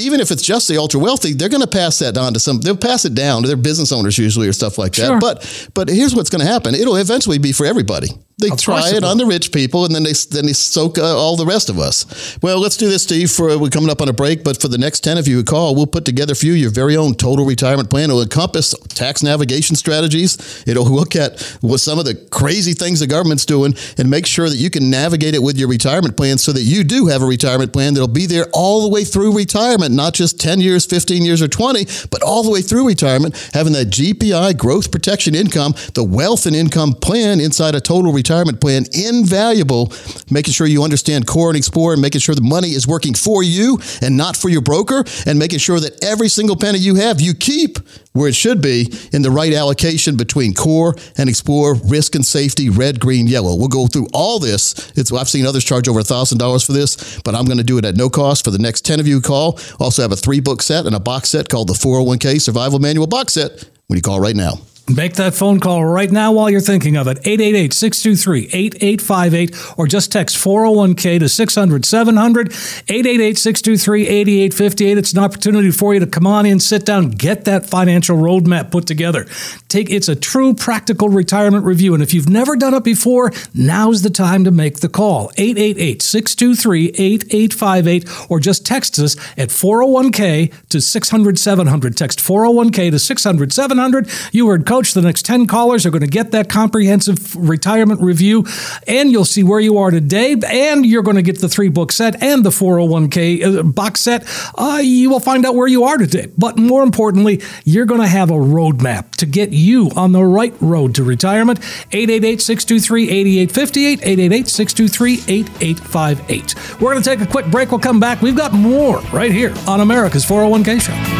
even 0.00 0.20
if 0.20 0.30
it's 0.30 0.42
just 0.42 0.68
the 0.68 0.78
ultra 0.78 1.00
wealthy, 1.00 1.32
they're 1.34 1.48
going 1.48 1.62
to 1.62 1.68
pass 1.68 1.98
that 2.00 2.16
on 2.16 2.34
to 2.34 2.40
some. 2.40 2.60
They'll 2.60 2.76
pass 2.76 3.04
it 3.04 3.14
down 3.14 3.42
to 3.42 3.48
their 3.48 3.56
business 3.56 3.92
owners 3.92 4.18
usually 4.18 4.48
or 4.48 4.52
stuff 4.52 4.78
like 4.78 4.92
that. 4.94 5.06
Sure. 5.06 5.18
But 5.20 5.70
but 5.74 5.88
here's 5.88 6.14
what's 6.14 6.30
going 6.30 6.44
to 6.44 6.50
happen. 6.50 6.74
It'll 6.74 6.96
eventually 6.96 7.38
be 7.38 7.52
for 7.52 7.66
everybody. 7.66 8.08
They 8.40 8.50
Of 8.50 8.60
try 8.60 8.88
it 8.88 9.00
it 9.00 9.04
on 9.04 9.18
the 9.18 9.26
rich 9.26 9.52
people, 9.52 9.84
and 9.84 9.94
then 9.94 10.02
they 10.02 10.12
then 10.30 10.46
they 10.46 10.52
soak 10.52 10.98
uh, 10.98 11.02
all 11.02 11.36
the 11.36 11.46
rest 11.46 11.68
of 11.68 11.78
us. 11.78 12.38
Well, 12.42 12.58
let's 12.58 12.76
do 12.76 12.88
this, 12.88 13.02
Steve. 13.02 13.30
For 13.30 13.58
we're 13.58 13.68
coming 13.68 13.90
up 13.90 14.00
on 14.00 14.08
a 14.08 14.12
break, 14.12 14.42
but 14.44 14.60
for 14.60 14.68
the 14.68 14.78
next 14.78 15.00
ten 15.00 15.18
of 15.18 15.28
you 15.28 15.36
who 15.36 15.44
call, 15.44 15.74
we'll 15.74 15.86
put 15.86 16.04
together 16.04 16.34
for 16.34 16.46
you 16.46 16.52
your 16.52 16.70
very 16.70 16.96
own 16.96 17.14
total 17.14 17.44
retirement 17.44 17.90
plan. 17.90 18.04
It'll 18.10 18.22
encompass 18.22 18.74
tax 18.88 19.22
navigation 19.22 19.76
strategies. 19.76 20.64
It'll 20.66 20.84
look 21.00 21.16
at 21.16 21.40
what 21.60 21.80
some 21.80 21.98
of 21.98 22.04
the 22.04 22.14
crazy 22.30 22.72
things 22.72 23.00
the 23.00 23.06
government's 23.06 23.44
doing, 23.44 23.74
and 23.98 24.08
make 24.08 24.26
sure 24.26 24.48
that 24.48 24.56
you 24.56 24.70
can 24.70 24.90
navigate 24.90 25.34
it 25.34 25.42
with 25.42 25.58
your 25.58 25.68
retirement 25.68 26.16
plan, 26.16 26.38
so 26.38 26.52
that 26.52 26.62
you 26.62 26.82
do 26.82 27.06
have 27.06 27.22
a 27.22 27.26
retirement 27.26 27.72
plan 27.72 27.94
that'll 27.94 28.08
be 28.08 28.26
there 28.26 28.46
all 28.54 28.82
the 28.82 28.88
way 28.88 29.04
through 29.04 29.36
retirement, 29.36 29.94
not 29.94 30.14
just 30.14 30.40
ten 30.40 30.60
years, 30.60 30.86
fifteen 30.86 31.24
years, 31.24 31.42
or 31.42 31.48
twenty, 31.48 31.84
but 32.10 32.22
all 32.22 32.42
the 32.42 32.50
way 32.50 32.62
through 32.62 32.86
retirement, 32.86 33.50
having 33.52 33.74
that 33.74 33.88
GPI 33.88 34.56
growth 34.56 34.90
protection 34.90 35.34
income, 35.34 35.74
the 35.94 36.04
wealth 36.04 36.46
and 36.46 36.56
income 36.56 36.94
plan 36.94 37.40
inside 37.40 37.74
a 37.74 37.80
total 37.80 38.12
retirement 38.30 38.60
plan, 38.60 38.84
invaluable. 38.92 39.92
Making 40.30 40.52
sure 40.52 40.66
you 40.66 40.84
understand 40.84 41.26
core 41.26 41.48
and 41.48 41.56
explore, 41.56 41.92
and 41.92 42.00
making 42.00 42.20
sure 42.20 42.34
the 42.34 42.42
money 42.42 42.68
is 42.68 42.86
working 42.86 43.12
for 43.12 43.42
you 43.42 43.80
and 44.00 44.16
not 44.16 44.36
for 44.36 44.48
your 44.48 44.60
broker, 44.60 45.04
and 45.26 45.36
making 45.36 45.58
sure 45.58 45.80
that 45.80 46.04
every 46.04 46.28
single 46.28 46.54
penny 46.54 46.78
you 46.78 46.94
have, 46.94 47.20
you 47.20 47.34
keep 47.34 47.78
where 48.12 48.28
it 48.28 48.34
should 48.34 48.62
be 48.62 48.92
in 49.12 49.22
the 49.22 49.30
right 49.30 49.52
allocation 49.52 50.16
between 50.16 50.54
core 50.54 50.94
and 51.16 51.28
explore, 51.28 51.74
risk 51.86 52.14
and 52.14 52.24
safety, 52.24 52.70
red, 52.70 53.00
green, 53.00 53.26
yellow. 53.26 53.56
We'll 53.56 53.68
go 53.68 53.88
through 53.88 54.06
all 54.12 54.38
this. 54.38 54.92
It's 54.96 55.12
I've 55.12 55.28
seen 55.28 55.44
others 55.44 55.64
charge 55.64 55.88
over 55.88 56.02
thousand 56.04 56.38
dollars 56.38 56.64
for 56.64 56.72
this, 56.72 57.20
but 57.22 57.34
I'm 57.34 57.46
going 57.46 57.58
to 57.58 57.64
do 57.64 57.78
it 57.78 57.84
at 57.84 57.96
no 57.96 58.08
cost 58.08 58.44
for 58.44 58.52
the 58.52 58.58
next 58.58 58.84
ten 58.84 59.00
of 59.00 59.08
you 59.08 59.20
call. 59.20 59.58
Also 59.80 60.02
have 60.02 60.12
a 60.12 60.16
three 60.16 60.40
book 60.40 60.62
set 60.62 60.86
and 60.86 60.94
a 60.94 61.00
box 61.00 61.30
set 61.30 61.48
called 61.48 61.68
the 61.68 61.74
401k 61.74 62.40
Survival 62.40 62.78
Manual 62.78 63.08
box 63.08 63.32
set 63.32 63.68
when 63.88 63.96
you 63.96 64.02
call 64.02 64.20
right 64.20 64.36
now. 64.36 64.54
Make 64.94 65.14
that 65.14 65.34
phone 65.34 65.60
call 65.60 65.84
right 65.84 66.10
now 66.10 66.32
while 66.32 66.50
you're 66.50 66.60
thinking 66.60 66.96
of 66.96 67.06
it. 67.06 67.18
888 67.18 67.72
623 67.72 68.46
8858 68.52 69.78
or 69.78 69.86
just 69.86 70.10
text 70.10 70.36
401k 70.36 71.20
to 71.20 71.28
600 71.28 71.84
700 71.84 72.48
888 72.48 73.38
623 73.38 74.08
8858. 74.08 74.98
It's 74.98 75.12
an 75.12 75.20
opportunity 75.20 75.70
for 75.70 75.94
you 75.94 76.00
to 76.00 76.06
come 76.08 76.26
on 76.26 76.44
in, 76.44 76.58
sit 76.58 76.84
down, 76.84 77.10
get 77.10 77.44
that 77.44 77.66
financial 77.66 78.16
roadmap 78.16 78.72
put 78.72 78.86
together. 78.86 79.26
Take 79.68 79.90
It's 79.90 80.08
a 80.08 80.16
true 80.16 80.54
practical 80.54 81.08
retirement 81.08 81.64
review. 81.64 81.94
And 81.94 82.02
if 82.02 82.12
you've 82.12 82.28
never 82.28 82.56
done 82.56 82.74
it 82.74 82.82
before, 82.82 83.30
now's 83.54 84.02
the 84.02 84.10
time 84.10 84.42
to 84.44 84.50
make 84.50 84.80
the 84.80 84.88
call. 84.88 85.30
888 85.36 86.02
623 86.02 86.88
8858 86.88 88.26
or 88.28 88.40
just 88.40 88.66
text 88.66 88.98
us 88.98 89.16
at 89.38 89.50
401k 89.50 90.52
to 90.70 90.80
600 90.80 91.38
700. 91.38 91.96
Text 91.96 92.18
401k 92.18 92.90
to 92.90 92.98
600 92.98 93.52
700. 93.52 94.10
You 94.32 94.48
heard 94.48 94.66
Coach 94.66 94.79
The 94.80 95.02
next 95.02 95.26
10 95.26 95.46
callers 95.46 95.84
are 95.84 95.90
going 95.90 96.00
to 96.00 96.06
get 96.06 96.30
that 96.30 96.48
comprehensive 96.48 97.36
retirement 97.36 98.00
review, 98.00 98.46
and 98.86 99.12
you'll 99.12 99.26
see 99.26 99.42
where 99.42 99.60
you 99.60 99.76
are 99.76 99.90
today, 99.90 100.34
and 100.46 100.86
you're 100.86 101.02
going 101.02 101.16
to 101.16 101.22
get 101.22 101.40
the 101.40 101.48
three 101.48 101.68
book 101.68 101.92
set 101.92 102.22
and 102.22 102.44
the 102.44 102.50
401k 102.50 103.58
uh, 103.58 103.62
box 103.62 104.00
set. 104.00 104.26
Uh, 104.56 104.80
you 104.82 105.10
will 105.10 105.20
find 105.20 105.44
out 105.44 105.54
where 105.54 105.66
you 105.66 105.84
are 105.84 105.98
today. 105.98 106.28
But 106.38 106.58
more 106.58 106.82
importantly, 106.82 107.42
you're 107.64 107.84
going 107.84 108.00
to 108.00 108.06
have 108.06 108.30
a 108.30 108.34
roadmap 108.34 109.12
to 109.16 109.26
get 109.26 109.50
you 109.50 109.90
on 109.96 110.12
the 110.12 110.24
right 110.24 110.54
road 110.60 110.94
to 110.94 111.04
retirement. 111.04 111.58
888 111.92 112.40
623 112.40 113.10
8858, 113.10 114.00
888 114.02 114.48
623 114.48 115.12
8858. 115.36 116.80
We're 116.80 116.92
going 116.92 117.02
to 117.02 117.10
take 117.10 117.20
a 117.20 117.30
quick 117.30 117.46
break. 117.46 117.70
We'll 117.70 117.80
come 117.80 118.00
back. 118.00 118.22
We've 118.22 118.36
got 118.36 118.54
more 118.54 119.00
right 119.12 119.30
here 119.30 119.54
on 119.66 119.80
America's 119.80 120.24
401k 120.24 120.80
Show. 120.80 121.19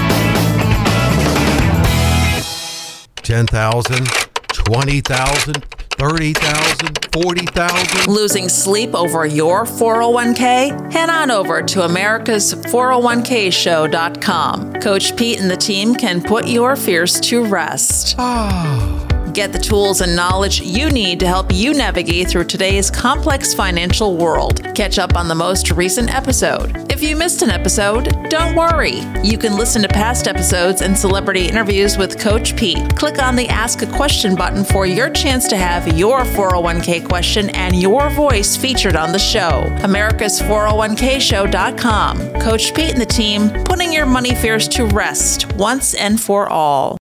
10,000, 3.31 4.07
20,000, 4.49 5.62
30,000, 5.62 7.09
40,000. 7.12 8.12
Losing 8.12 8.49
sleep 8.49 8.93
over 8.93 9.25
your 9.25 9.64
401k? 9.64 10.93
Head 10.93 11.11
on 11.11 11.31
over 11.31 11.62
to 11.62 11.83
America's 11.83 12.55
401kshow.com. 12.55 14.73
Coach 14.81 15.16
Pete 15.16 15.40
and 15.40 15.49
the 15.49 15.57
team 15.57 15.95
can 15.95 16.21
put 16.21 16.49
your 16.49 16.75
fears 16.75 17.21
to 17.21 17.45
rest. 17.45 18.16
Ah. 18.19 18.89
Get 19.33 19.53
the 19.53 19.59
tools 19.59 20.01
and 20.01 20.16
knowledge 20.16 20.61
you 20.61 20.90
need 20.90 21.21
to 21.21 21.27
help 21.27 21.53
you 21.53 21.73
navigate 21.73 22.29
through 22.29 22.45
today's 22.45 22.90
complex 22.90 23.55
financial 23.55 24.16
world. 24.16 24.62
Catch 24.75 24.99
up 24.99 25.16
on 25.16 25.29
the 25.29 25.35
most 25.35 25.71
recent 25.71 26.12
episode. 26.12 26.90
If 26.90 27.03
you 27.03 27.16
missed 27.16 27.43
an 27.43 27.51
episode, 27.51 28.29
don't 28.29 28.57
worry. 28.57 29.01
You 29.23 29.38
can 29.38 29.57
listen 29.57 29.83
to 29.83 29.88
past 29.88 30.27
episodes 30.27 30.83
and 30.83 30.99
celebrity 30.99 31.47
interviews 31.47 31.97
with 31.97 32.19
Coach 32.19 32.57
Pete. 32.57 32.97
Click 32.97 33.23
on 33.23 33.37
the 33.37 33.49
Ask 33.49 33.83
a 33.83 33.87
Question 33.87 34.35
button 34.35 34.64
for 34.64 34.85
your 34.85 35.11
chance 35.11 35.47
to 35.49 35.57
have 35.57 35.97
your 35.97 36.23
401k 36.23 37.09
question 37.09 37.51
and 37.51 37.81
your 37.81 38.11
voice 38.11 38.57
featured 38.57 38.97
on 38.97 39.12
the 39.12 39.19
show. 39.19 39.64
America's 39.83 40.40
401kshow.com. 40.40 42.40
Coach 42.40 42.75
Pete 42.75 42.93
and 42.93 43.01
the 43.01 43.07
team 43.07 43.51
putting 43.64 43.93
your 43.93 44.07
money 44.07 44.35
fears 44.35 44.66
to 44.69 44.87
rest 44.87 45.53
once 45.55 45.95
and 45.95 46.21
for 46.21 46.49
all. 46.49 47.00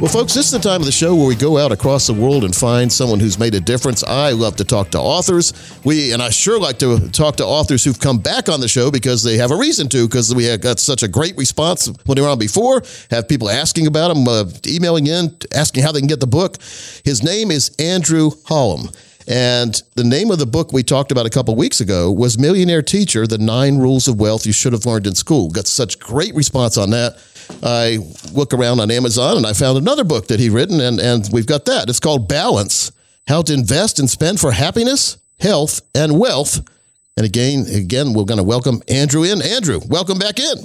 Well, 0.00 0.08
folks, 0.08 0.32
this 0.32 0.46
is 0.46 0.52
the 0.52 0.58
time 0.58 0.80
of 0.80 0.86
the 0.86 0.92
show 0.92 1.14
where 1.14 1.26
we 1.26 1.34
go 1.34 1.58
out 1.58 1.72
across 1.72 2.06
the 2.06 2.14
world 2.14 2.44
and 2.44 2.56
find 2.56 2.90
someone 2.90 3.20
who's 3.20 3.38
made 3.38 3.54
a 3.54 3.60
difference. 3.60 4.02
I 4.02 4.30
love 4.30 4.56
to 4.56 4.64
talk 4.64 4.88
to 4.92 4.98
authors. 4.98 5.52
We 5.84 6.14
and 6.14 6.22
I 6.22 6.30
sure 6.30 6.58
like 6.58 6.78
to 6.78 7.10
talk 7.10 7.36
to 7.36 7.44
authors 7.44 7.84
who've 7.84 8.00
come 8.00 8.16
back 8.16 8.48
on 8.48 8.60
the 8.60 8.66
show 8.66 8.90
because 8.90 9.22
they 9.22 9.36
have 9.36 9.50
a 9.50 9.56
reason 9.56 9.90
to. 9.90 10.08
Because 10.08 10.34
we 10.34 10.56
got 10.56 10.78
such 10.78 11.02
a 11.02 11.08
great 11.08 11.36
response 11.36 11.92
when 12.06 12.16
they 12.16 12.22
were 12.22 12.28
on 12.28 12.38
before. 12.38 12.82
Have 13.10 13.28
people 13.28 13.50
asking 13.50 13.88
about 13.88 14.14
them, 14.14 14.26
uh, 14.26 14.46
emailing 14.66 15.06
in, 15.06 15.36
asking 15.54 15.82
how 15.82 15.92
they 15.92 16.00
can 16.00 16.08
get 16.08 16.20
the 16.20 16.26
book. 16.26 16.56
His 17.04 17.22
name 17.22 17.50
is 17.50 17.68
Andrew 17.78 18.30
Hallam. 18.48 18.88
And 19.30 19.80
the 19.94 20.02
name 20.02 20.32
of 20.32 20.40
the 20.40 20.46
book 20.46 20.72
we 20.72 20.82
talked 20.82 21.12
about 21.12 21.24
a 21.24 21.30
couple 21.30 21.54
weeks 21.54 21.80
ago 21.80 22.10
was 22.10 22.36
Millionaire 22.36 22.82
Teacher 22.82 23.28
The 23.28 23.38
Nine 23.38 23.78
Rules 23.78 24.08
of 24.08 24.18
Wealth 24.18 24.44
You 24.44 24.52
Should 24.52 24.72
Have 24.72 24.84
Learned 24.84 25.06
in 25.06 25.14
School. 25.14 25.50
Got 25.50 25.68
such 25.68 26.00
great 26.00 26.34
response 26.34 26.76
on 26.76 26.90
that. 26.90 27.16
I 27.62 27.98
look 28.32 28.52
around 28.52 28.80
on 28.80 28.90
Amazon 28.90 29.36
and 29.36 29.46
I 29.46 29.52
found 29.52 29.78
another 29.78 30.02
book 30.02 30.26
that 30.26 30.40
he'd 30.40 30.50
written, 30.50 30.80
and, 30.80 30.98
and 30.98 31.28
we've 31.32 31.46
got 31.46 31.64
that. 31.66 31.88
It's 31.88 32.00
called 32.00 32.26
Balance 32.26 32.90
How 33.28 33.42
to 33.42 33.54
Invest 33.54 34.00
and 34.00 34.10
Spend 34.10 34.40
for 34.40 34.50
Happiness, 34.50 35.16
Health, 35.38 35.80
and 35.94 36.18
Wealth. 36.18 36.68
And 37.16 37.24
again, 37.24 37.66
again, 37.72 38.14
we're 38.14 38.24
going 38.24 38.38
to 38.38 38.44
welcome 38.44 38.82
Andrew 38.88 39.22
in. 39.22 39.42
Andrew, 39.42 39.78
welcome 39.86 40.18
back 40.18 40.40
in. 40.40 40.56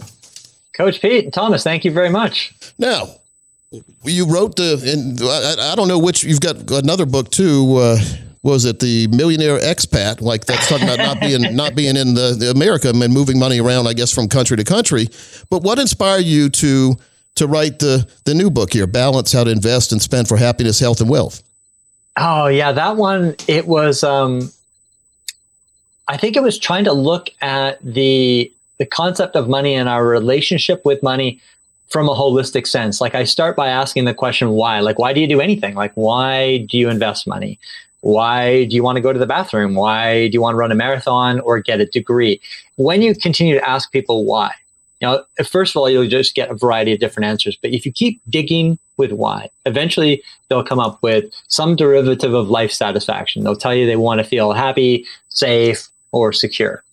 Coach 0.73 1.03
Pete, 1.03 1.25
and 1.25 1.33
Thomas, 1.33 1.63
thank 1.63 1.85
you 1.85 1.91
very 1.91 2.09
much. 2.09 2.51
Now, 2.79 3.09
you 4.03 4.25
wrote 4.25 4.55
the, 4.55 4.81
and 4.91 5.21
I, 5.21 5.71
I 5.71 5.75
don't 5.75 5.87
know 5.87 5.99
which, 5.99 6.23
you've 6.23 6.41
got 6.41 6.71
another 6.71 7.05
book 7.05 7.29
too. 7.29 7.75
Uh, 7.77 7.97
was 8.45 8.63
it 8.63 8.79
the 8.79 9.07
millionaire 9.07 9.57
expat? 9.57 10.21
Like 10.21 10.45
that's 10.45 10.69
talking 10.69 10.87
about 10.87 10.99
not 10.99 11.19
being 11.19 11.55
not 11.55 11.73
being 11.75 11.97
in 11.97 12.13
the, 12.13 12.35
the 12.37 12.51
America 12.51 12.89
and 12.89 13.13
moving 13.13 13.39
money 13.39 13.59
around, 13.59 13.87
I 13.87 13.93
guess, 13.93 14.11
from 14.11 14.29
country 14.29 14.55
to 14.55 14.63
country. 14.63 15.09
But 15.49 15.63
what 15.63 15.79
inspired 15.79 16.25
you 16.25 16.49
to 16.51 16.95
to 17.35 17.47
write 17.47 17.79
the 17.79 18.07
the 18.25 18.35
new 18.35 18.51
book 18.51 18.71
here, 18.71 18.85
Balance: 18.85 19.33
How 19.33 19.43
to 19.43 19.49
Invest 19.49 19.91
and 19.91 19.99
Spend 19.99 20.27
for 20.27 20.37
Happiness, 20.37 20.79
Health, 20.79 21.01
and 21.01 21.09
Wealth? 21.09 21.41
Oh 22.17 22.45
yeah, 22.45 22.71
that 22.71 22.97
one. 22.97 23.35
It 23.47 23.65
was. 23.65 24.03
Um, 24.03 24.51
I 26.07 26.15
think 26.15 26.37
it 26.37 26.43
was 26.43 26.59
trying 26.59 26.83
to 26.83 26.93
look 26.93 27.31
at 27.41 27.83
the 27.83 28.51
the 28.77 28.85
concept 28.85 29.35
of 29.35 29.49
money 29.49 29.73
and 29.73 29.89
our 29.89 30.05
relationship 30.05 30.85
with 30.85 31.01
money 31.01 31.41
from 31.89 32.07
a 32.09 32.13
holistic 32.13 32.67
sense. 32.67 33.01
Like 33.01 33.15
I 33.15 33.23
start 33.23 33.55
by 33.55 33.69
asking 33.69 34.05
the 34.05 34.13
question 34.13 34.51
why. 34.51 34.81
Like 34.81 34.99
why 34.99 35.13
do 35.13 35.19
you 35.19 35.27
do 35.27 35.41
anything? 35.41 35.73
Like 35.73 35.93
why 35.95 36.57
do 36.69 36.77
you 36.77 36.89
invest 36.89 37.25
money? 37.25 37.57
Why 38.05 38.65
do 38.65 38.75
you 38.75 38.83
want 38.83 38.97
to 38.97 39.01
go 39.01 39.11
to 39.11 39.17
the 39.17 39.25
bathroom? 39.25 39.73
Why 39.73 40.27
do 40.27 40.33
you 40.33 40.41
want 40.41 40.53
to 40.53 40.57
run 40.57 40.71
a 40.71 40.75
marathon 40.75 41.39
or 41.39 41.59
get 41.59 41.81
a 41.81 41.87
degree? 41.87 42.39
When 42.75 43.01
you 43.01 43.15
continue 43.15 43.55
to 43.55 43.67
ask 43.67 43.91
people 43.91 44.25
why, 44.25 44.51
know, 45.05 45.23
first 45.43 45.71
of 45.71 45.79
all, 45.79 45.89
you'll 45.89 46.07
just 46.07 46.35
get 46.35 46.49
a 46.49 46.53
variety 46.53 46.93
of 46.93 46.99
different 46.99 47.25
answers. 47.25 47.57
But 47.59 47.71
if 47.71 47.85
you 47.85 47.91
keep 47.91 48.21
digging 48.29 48.77
with 48.97 49.11
why, 49.11 49.49
eventually 49.65 50.21
they'll 50.49 50.63
come 50.63 50.79
up 50.79 51.01
with 51.01 51.25
some 51.47 51.75
derivative 51.75 52.33
of 52.33 52.49
life 52.49 52.71
satisfaction. 52.71 53.43
They'll 53.43 53.55
tell 53.55 53.73
you 53.73 53.85
they 53.85 53.95
want 53.95 54.19
to 54.19 54.23
feel 54.23 54.53
happy, 54.53 55.05
safe, 55.29 55.87
or 56.11 56.33
secure. 56.33 56.83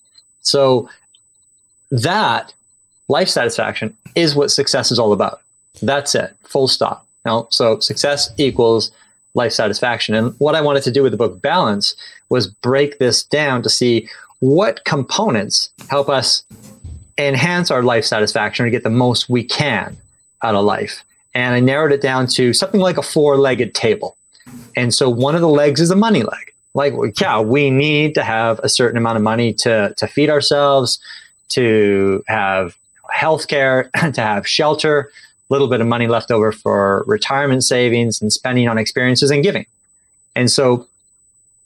So 0.40 0.88
that 1.90 2.54
life 3.08 3.28
satisfaction 3.28 3.96
is 4.14 4.34
what 4.34 4.50
success 4.50 4.90
is 4.90 4.98
all 4.98 5.12
about. 5.12 5.40
That's 5.82 6.14
it. 6.14 6.34
Full 6.44 6.68
stop. 6.68 7.06
Now, 7.24 7.48
so 7.50 7.80
success 7.80 8.30
equals 8.36 8.90
life 9.34 9.52
satisfaction. 9.52 10.14
And 10.14 10.34
what 10.38 10.54
I 10.54 10.60
wanted 10.60 10.82
to 10.84 10.90
do 10.90 11.02
with 11.02 11.12
the 11.12 11.18
book 11.18 11.40
Balance 11.40 11.94
was 12.28 12.46
break 12.46 12.98
this 12.98 13.22
down 13.22 13.62
to 13.62 13.70
see 13.70 14.08
what 14.40 14.84
components 14.84 15.70
help 15.88 16.08
us 16.08 16.42
enhance 17.18 17.70
our 17.70 17.82
life 17.82 18.04
satisfaction 18.04 18.66
or 18.66 18.70
get 18.70 18.82
the 18.82 18.90
most 18.90 19.28
we 19.28 19.44
can 19.44 19.96
out 20.42 20.54
of 20.54 20.64
life. 20.64 21.04
And 21.34 21.54
I 21.54 21.60
narrowed 21.60 21.92
it 21.92 22.02
down 22.02 22.26
to 22.28 22.52
something 22.52 22.80
like 22.80 22.98
a 22.98 23.02
four 23.02 23.38
legged 23.38 23.74
table. 23.74 24.16
And 24.76 24.92
so 24.92 25.08
one 25.08 25.34
of 25.34 25.40
the 25.40 25.48
legs 25.48 25.80
is 25.80 25.90
a 25.90 25.96
money 25.96 26.22
leg. 26.22 26.52
Like, 26.74 26.94
yeah, 27.20 27.40
we 27.40 27.70
need 27.70 28.14
to 28.14 28.22
have 28.22 28.58
a 28.60 28.68
certain 28.68 28.96
amount 28.96 29.16
of 29.16 29.22
money 29.22 29.52
to, 29.54 29.94
to 29.96 30.06
feed 30.06 30.30
ourselves, 30.30 30.98
to 31.50 32.24
have 32.28 32.76
health 33.10 33.48
care, 33.48 33.90
to 33.94 34.20
have 34.20 34.48
shelter, 34.48 35.10
little 35.52 35.68
bit 35.68 35.80
of 35.80 35.86
money 35.86 36.08
left 36.08 36.30
over 36.30 36.50
for 36.50 37.04
retirement 37.06 37.62
savings 37.62 38.20
and 38.20 38.32
spending 38.32 38.68
on 38.68 38.78
experiences 38.78 39.30
and 39.30 39.42
giving. 39.42 39.66
And 40.34 40.50
so 40.50 40.86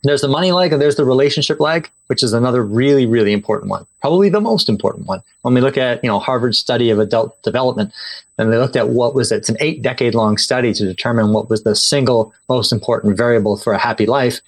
there's 0.03 0.21
the 0.21 0.29
money 0.29 0.53
leg 0.53 0.73
and 0.73 0.83
there's 0.83 0.97
the 0.97 1.05
relationship 1.05 1.61
leg, 1.61 1.89
which 2.09 2.23
is 2.23 2.33
another 2.33 2.63
really, 2.63 3.07
really 3.07 3.33
important 3.33 3.71
one. 3.71 3.87
Probably 4.01 4.29
the 4.29 4.41
most 4.41 4.69
important 4.69 5.07
one. 5.07 5.23
When 5.43 5.55
we 5.55 5.61
look 5.61 5.79
at, 5.79 6.03
you 6.03 6.11
know, 6.11 6.19
Harvard 6.19 6.55
study 6.55 6.91
of 6.91 6.99
adult 6.99 7.41
development, 7.43 7.93
and 8.39 8.53
they 8.53 8.59
looked 8.59 8.77
at 8.77 8.91
what 8.91 9.15
was 9.15 9.33
it? 9.33 9.37
It's 9.37 9.49
an 9.49 9.57
eight 9.61 9.83
decade 9.83 10.15
long 10.15 10.37
study 10.37 10.75
to 10.75 10.85
determine 10.85 11.33
what 11.33 11.49
was 11.49 11.63
the 11.63 11.75
single 11.75 12.35
most 12.49 12.73
important 12.73 13.17
variable 13.17 13.57
for 13.57 13.73
a 13.73 13.79
happy 13.79 14.07
life. 14.07 14.41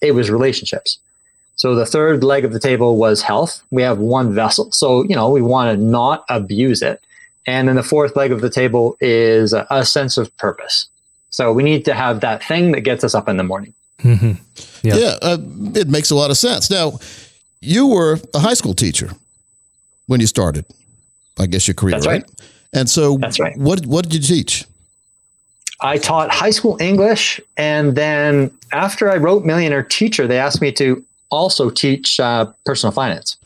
It 0.00 0.12
was 0.12 0.30
relationships. 0.30 0.98
So 1.54 1.74
the 1.74 1.86
third 1.86 2.22
leg 2.22 2.44
of 2.44 2.52
the 2.52 2.60
table 2.60 2.96
was 2.96 3.22
health. 3.22 3.62
We 3.70 3.82
have 3.82 3.98
one 3.98 4.34
vessel. 4.34 4.70
So, 4.72 5.04
you 5.04 5.16
know, 5.16 5.30
we 5.30 5.40
want 5.40 5.74
to 5.74 5.82
not 5.82 6.24
abuse 6.28 6.82
it. 6.82 7.00
And 7.46 7.68
then 7.68 7.76
the 7.76 7.82
fourth 7.82 8.16
leg 8.16 8.32
of 8.32 8.40
the 8.40 8.50
table 8.50 8.96
is 9.00 9.52
a, 9.52 9.66
a 9.70 9.84
sense 9.84 10.16
of 10.16 10.36
purpose. 10.36 10.88
So 11.30 11.52
we 11.52 11.62
need 11.62 11.84
to 11.84 11.94
have 11.94 12.20
that 12.20 12.42
thing 12.42 12.72
that 12.72 12.80
gets 12.80 13.04
us 13.04 13.14
up 13.14 13.28
in 13.28 13.36
the 13.36 13.44
morning. 13.44 13.74
Mm-hmm. 13.98 14.32
Yeah, 14.82 14.96
yeah 14.96 15.16
uh, 15.22 15.38
it 15.74 15.88
makes 15.88 16.10
a 16.10 16.14
lot 16.14 16.30
of 16.30 16.36
sense. 16.36 16.70
Now, 16.70 16.98
you 17.60 17.86
were 17.86 18.18
a 18.34 18.38
high 18.38 18.54
school 18.54 18.74
teacher 18.74 19.10
when 20.06 20.20
you 20.20 20.26
started, 20.26 20.64
I 21.38 21.46
guess 21.46 21.66
your 21.66 21.74
career, 21.74 21.92
That's 21.92 22.06
right? 22.06 22.22
right? 22.22 22.40
And 22.72 22.88
so, 22.88 23.16
That's 23.18 23.40
right. 23.40 23.56
What 23.56 23.86
what 23.86 24.08
did 24.08 24.28
you 24.28 24.36
teach? 24.36 24.64
I 25.80 25.98
taught 25.98 26.30
high 26.30 26.50
school 26.50 26.78
English, 26.80 27.40
and 27.56 27.94
then 27.94 28.50
after 28.72 29.10
I 29.10 29.16
wrote 29.16 29.44
Millionaire 29.44 29.82
Teacher, 29.82 30.26
they 30.26 30.38
asked 30.38 30.62
me 30.62 30.72
to 30.72 31.04
also 31.30 31.68
teach 31.70 32.18
uh, 32.18 32.46
personal 32.64 32.92
finance. 32.92 33.36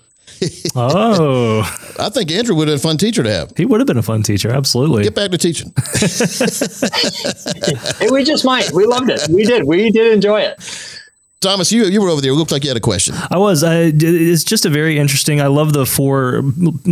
Oh, 0.77 1.63
I 1.99 2.09
think 2.11 2.31
Andrew 2.31 2.55
would 2.55 2.69
have 2.69 2.81
been 2.81 2.81
a 2.81 2.91
fun 2.91 2.97
teacher 2.97 3.23
to 3.23 3.31
have. 3.31 3.53
He 3.57 3.65
would 3.65 3.81
have 3.81 3.87
been 3.87 3.99
a 3.99 4.03
fun 4.03 4.23
teacher, 4.23 4.51
absolutely. 4.51 5.05
Get 5.05 5.15
back 5.15 5.31
to 5.31 5.39
teaching. 5.39 5.73
we 8.13 8.25
just 8.25 8.45
might. 8.45 8.71
We 8.73 8.87
loved 8.87 9.11
it. 9.11 9.29
We 9.29 9.45
did. 9.45 9.65
We 9.65 9.91
did 9.91 10.13
enjoy 10.13 10.41
it. 10.41 11.00
Thomas, 11.41 11.73
you 11.73 11.87
you 11.87 12.03
were 12.03 12.11
over 12.11 12.21
there. 12.21 12.33
It 12.33 12.35
looked 12.35 12.53
like 12.53 12.65
you 12.65 12.69
had 12.69 12.77
a 12.77 12.81
question. 12.81 13.15
I 13.31 13.39
was. 13.39 13.65
I, 13.65 13.93
it's 13.95 14.45
just 14.45 14.67
a 14.67 14.69
very 14.69 14.99
interesting. 14.99 15.41
I 15.41 15.47
love 15.47 15.73
the 15.73 15.87
four 15.87 16.43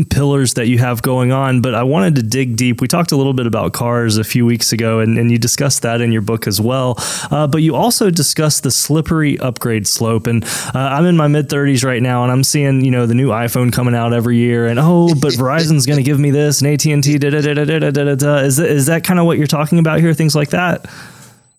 pillars 0.09 0.55
that 0.55 0.69
you 0.69 0.79
have 0.79 1.03
going 1.03 1.33
on, 1.33 1.61
but 1.61 1.75
I 1.75 1.83
wanted 1.83 2.15
to 2.15 2.23
dig 2.23 2.57
deep. 2.57 2.81
We 2.81 2.89
talked 2.89 3.13
a 3.13 3.17
little 3.19 3.35
bit 3.35 3.47
about 3.47 3.75
cars 3.75 4.17
a 4.17 4.25
few 4.25 4.47
weeks 4.47 4.73
ago, 4.73 5.01
and, 5.01 5.19
and 5.19 5.31
you 5.31 5.37
discussed 5.37 5.83
that 5.83 6.01
in 6.01 6.13
your 6.13 6.23
book 6.23 6.47
as 6.47 6.63
well. 6.63 6.95
Uh, 7.31 7.47
but 7.47 7.59
you 7.59 7.75
also 7.75 8.09
discussed 8.09 8.63
the 8.63 8.71
slippery 8.71 9.39
upgrade 9.39 9.87
slope. 9.87 10.27
And 10.27 10.43
uh, 10.75 10.79
I'm 10.79 11.05
in 11.05 11.19
my 11.19 11.29
mid 11.29 11.51
30s 11.51 11.85
right 11.85 12.01
now, 12.01 12.23
and 12.23 12.33
I'm 12.33 12.43
seeing 12.43 12.83
you 12.83 12.91
know 12.91 13.05
the 13.05 13.13
new 13.13 13.29
iPhone 13.29 13.71
coming 13.71 13.95
out 13.95 14.15
every 14.15 14.39
year, 14.39 14.67
and 14.67 14.79
oh, 14.81 15.15
but 15.21 15.35
Verizon's 15.35 15.85
going 15.85 15.99
to 15.99 16.03
give 16.03 16.19
me 16.19 16.31
this, 16.31 16.63
and 16.63 16.73
AT 16.73 16.87
and 16.87 17.05
T. 17.05 17.17
Is 17.17 17.21
that, 17.21 18.67
is 18.67 18.87
that 18.87 19.05
kind 19.05 19.21
of 19.21 19.27
what 19.27 19.37
you're 19.37 19.47
talking 19.47 19.79
about 19.79 20.01
here? 20.01 20.15
Things 20.15 20.35
like 20.35 20.49
that. 20.51 20.91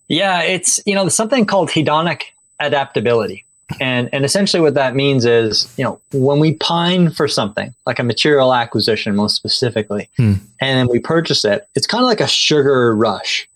Yeah, 0.08 0.42
it's 0.42 0.80
you 0.88 0.96
know 0.96 1.08
something 1.08 1.46
called 1.46 1.70
hedonic 1.70 2.32
adaptability. 2.60 3.46
And, 3.80 4.10
and 4.12 4.26
essentially 4.26 4.62
what 4.62 4.74
that 4.74 4.96
means 4.96 5.26
is, 5.26 5.72
you 5.78 5.84
know, 5.84 6.00
when 6.12 6.40
we 6.40 6.54
pine 6.56 7.12
for 7.12 7.28
something 7.28 7.74
like 7.86 8.00
a 8.00 8.04
material 8.04 8.54
acquisition, 8.54 9.16
most 9.16 9.36
specifically, 9.36 10.10
hmm. 10.18 10.34
and 10.60 10.90
we 10.90 11.00
purchase 11.00 11.46
it, 11.46 11.68
it's 11.76 11.86
kind 11.86 12.04
of 12.04 12.08
like 12.08 12.22
a 12.22 12.28
sugar 12.28 12.96
rush. 12.96 13.48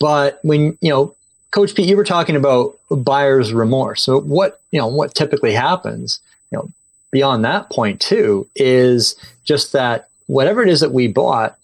But 0.00 0.40
when, 0.42 0.76
you 0.80 0.90
know, 0.90 1.14
Coach 1.52 1.74
Pete, 1.74 1.88
you 1.88 1.96
were 1.96 2.04
talking 2.04 2.36
about 2.36 2.78
buyer's 2.90 3.52
remorse. 3.52 4.02
So 4.02 4.20
what, 4.20 4.60
you 4.72 4.78
know, 4.80 4.88
what 4.88 5.14
typically 5.14 5.52
happens, 5.52 6.20
you 6.50 6.58
know, 6.58 6.68
beyond 7.10 7.44
that 7.44 7.70
point 7.70 8.00
too, 8.00 8.48
is 8.56 9.14
just 9.44 9.72
that 9.72 10.08
whatever 10.26 10.62
it 10.62 10.68
is 10.68 10.80
that 10.80 10.92
we 10.92 11.08
bought, 11.08 11.56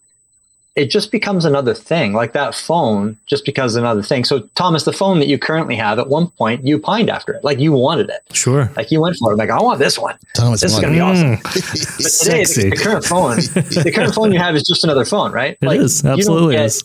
it 0.77 0.91
just 0.91 1.13
becomes 1.13 1.45
another 1.45 1.73
thing, 1.73 2.15
like 2.15 2.33
that 2.33 2.53
phone 2.55 3.17
just 3.27 3.45
becomes 3.45 3.77
another 3.77 4.03
thing. 4.03 4.25
So, 4.25 4.41
Thomas, 4.57 4.83
the 4.85 4.93
phone 4.93 5.21
that 5.21 5.29
you 5.29 5.39
currently 5.39 5.77
have, 5.77 6.01
at 6.01 6.09
one 6.09 6.29
point 6.31 6.67
you 6.67 6.81
pined 6.81 7.11
after 7.11 7.33
it, 7.33 7.45
like 7.45 7.61
you 7.61 7.73
wanted 7.73 8.11
it. 8.11 8.23
Sure. 8.33 8.71
Like 8.77 8.91
you 8.91 9.01
went 9.01 9.17
for 9.17 9.33
it. 9.33 9.37
Like 9.37 9.51
I 9.51 9.63
want 9.63 9.79
this 9.79 9.99
one. 9.99 10.19
Thomas, 10.35 10.63
this 10.63 10.73
is 10.73 10.81
going 10.81 10.93
to 10.93 10.97
be 10.97 11.01
awesome. 11.01 11.37
but 11.43 11.53
today, 11.53 12.45
the, 12.45 12.71
the, 12.71 12.77
current 12.77 13.05
phone, 13.05 13.37
the 13.37 13.93
current 13.95 14.15
phone 14.15 14.33
you 14.33 14.39
have 14.41 14.57
is 14.57 14.65
just 14.65 14.83
another 14.83 15.05
phone, 15.05 15.31
right? 15.31 15.57
It 15.61 15.67
like, 15.67 15.79
is 15.79 16.05
absolutely 16.05 16.57
you 16.57 16.63
is. 16.63 16.83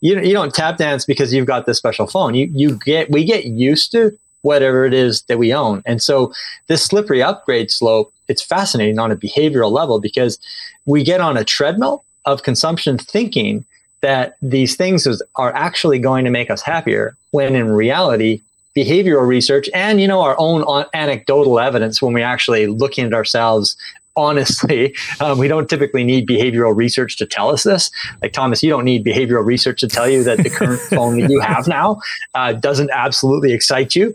You 0.00 0.20
you 0.20 0.32
don't 0.32 0.52
tap 0.52 0.76
dance 0.76 1.04
because 1.04 1.32
you've 1.32 1.46
got 1.46 1.66
this 1.66 1.78
special 1.78 2.08
phone. 2.08 2.34
You 2.34 2.50
you 2.52 2.78
get 2.84 3.10
we 3.10 3.24
get 3.24 3.44
used 3.44 3.92
to 3.92 4.18
whatever 4.42 4.84
it 4.84 4.92
is 4.92 5.22
that 5.22 5.38
we 5.38 5.54
own, 5.54 5.82
and 5.86 6.02
so 6.02 6.32
this 6.66 6.84
slippery 6.84 7.22
upgrade 7.22 7.70
slope. 7.70 8.12
It's 8.28 8.42
fascinating 8.42 8.98
on 8.98 9.12
a 9.12 9.16
behavioral 9.16 9.70
level 9.70 10.00
because 10.00 10.40
we 10.84 11.04
get 11.04 11.20
on 11.20 11.36
a 11.36 11.44
treadmill 11.44 12.04
of 12.26 12.42
consumption 12.42 12.98
thinking 12.98 13.64
that 14.02 14.36
these 14.42 14.76
things 14.76 15.06
are 15.36 15.54
actually 15.54 15.98
going 15.98 16.24
to 16.24 16.30
make 16.30 16.50
us 16.50 16.62
happier 16.62 17.16
when 17.30 17.54
in 17.54 17.70
reality 17.70 18.40
behavioral 18.76 19.26
research 19.26 19.70
and 19.72 20.00
you 20.00 20.06
know 20.06 20.20
our 20.20 20.36
own 20.38 20.84
anecdotal 20.92 21.58
evidence 21.58 22.02
when 22.02 22.12
we're 22.12 22.24
actually 22.24 22.66
looking 22.66 23.06
at 23.06 23.14
ourselves 23.14 23.74
honestly 24.16 24.94
um, 25.20 25.38
we 25.38 25.48
don't 25.48 25.70
typically 25.70 26.04
need 26.04 26.28
behavioral 26.28 26.76
research 26.76 27.16
to 27.16 27.26
tell 27.26 27.48
us 27.50 27.62
this. 27.62 27.90
Like 28.20 28.32
thomas 28.32 28.62
you 28.62 28.68
don't 28.68 28.84
need 28.84 29.04
behavioral 29.04 29.44
research 29.46 29.80
to 29.80 29.88
tell 29.88 30.08
you 30.08 30.22
that 30.24 30.38
the 30.38 30.50
current 30.50 30.80
phone 30.90 31.18
that 31.20 31.30
you 31.30 31.40
have 31.40 31.66
now 31.66 32.00
uh, 32.34 32.52
doesn't 32.52 32.90
absolutely 32.90 33.52
excite 33.52 33.96
you 33.96 34.14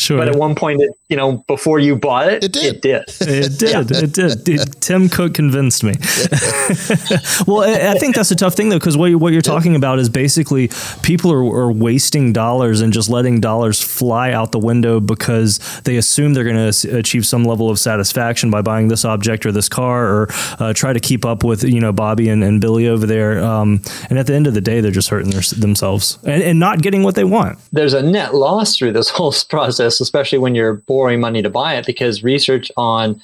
Sure. 0.00 0.16
But 0.16 0.28
at 0.28 0.36
one 0.36 0.54
point, 0.54 0.80
it, 0.80 0.90
you 1.10 1.16
know, 1.16 1.44
before 1.46 1.78
you 1.78 1.94
bought 1.94 2.26
it, 2.28 2.42
it 2.42 2.52
did. 2.52 2.76
It 2.76 2.80
did. 2.80 3.02
It 3.20 3.58
did. 3.58 3.70
yeah. 3.70 3.82
It 3.90 4.44
did. 4.44 4.80
Tim 4.80 5.10
Cook 5.10 5.34
convinced 5.34 5.84
me. 5.84 5.92
well, 7.46 7.64
I, 7.64 7.90
I, 7.90 7.98
think 7.98 8.14
that's 8.14 8.30
a 8.30 8.34
tough 8.34 8.54
thing 8.54 8.70
though, 8.70 8.78
because 8.78 8.96
what, 8.96 9.10
you, 9.10 9.18
what 9.18 9.34
you're 9.34 9.42
talking 9.42 9.76
about 9.76 9.98
is 9.98 10.08
basically 10.08 10.70
people 11.02 11.30
are, 11.30 11.44
are, 11.44 11.70
wasting 11.70 12.32
dollars 12.32 12.80
and 12.80 12.94
just 12.94 13.10
letting 13.10 13.40
dollars 13.40 13.82
fly 13.82 14.32
out 14.32 14.52
the 14.52 14.58
window 14.58 15.00
because 15.00 15.58
they 15.84 15.98
assume 15.98 16.32
they're 16.32 16.44
going 16.44 16.72
to 16.72 16.96
achieve 16.96 17.26
some 17.26 17.44
level 17.44 17.68
of 17.68 17.78
satisfaction 17.78 18.50
by 18.50 18.62
buying 18.62 18.88
this 18.88 19.04
object 19.04 19.44
or 19.44 19.52
this 19.52 19.68
car 19.68 20.06
or 20.06 20.28
uh, 20.60 20.72
try 20.72 20.94
to 20.94 21.00
keep 21.00 21.26
up 21.26 21.44
with 21.44 21.62
you 21.62 21.78
know 21.78 21.92
Bobby 21.92 22.30
and, 22.30 22.42
and 22.42 22.58
Billy 22.58 22.88
over 22.88 23.06
there. 23.06 23.44
Um, 23.44 23.82
and 24.08 24.18
at 24.18 24.26
the 24.26 24.34
end 24.34 24.46
of 24.46 24.54
the 24.54 24.62
day, 24.62 24.80
they're 24.80 24.90
just 24.90 25.10
hurting 25.10 25.30
their, 25.30 25.42
themselves 25.42 26.18
and, 26.24 26.42
and 26.42 26.58
not 26.58 26.80
getting 26.80 27.02
what 27.02 27.16
they 27.16 27.24
want. 27.24 27.58
There's 27.70 27.92
a 27.92 28.02
net 28.02 28.34
loss 28.34 28.78
through 28.78 28.92
this 28.92 29.10
whole 29.10 29.34
process 29.48 29.89
this, 29.90 30.00
especially 30.00 30.38
when 30.38 30.54
you're 30.54 30.74
borrowing 30.74 31.20
money 31.20 31.42
to 31.42 31.50
buy 31.50 31.74
it, 31.74 31.86
because 31.86 32.22
research 32.22 32.70
on 32.76 33.20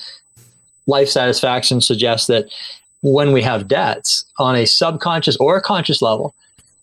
life 0.86 1.08
satisfaction 1.08 1.80
suggests 1.80 2.26
that 2.26 2.46
when 3.02 3.32
we 3.32 3.42
have 3.42 3.68
debts 3.68 4.24
on 4.38 4.56
a 4.56 4.66
subconscious 4.66 5.36
or 5.36 5.56
a 5.56 5.62
conscious 5.62 6.02
level, 6.02 6.34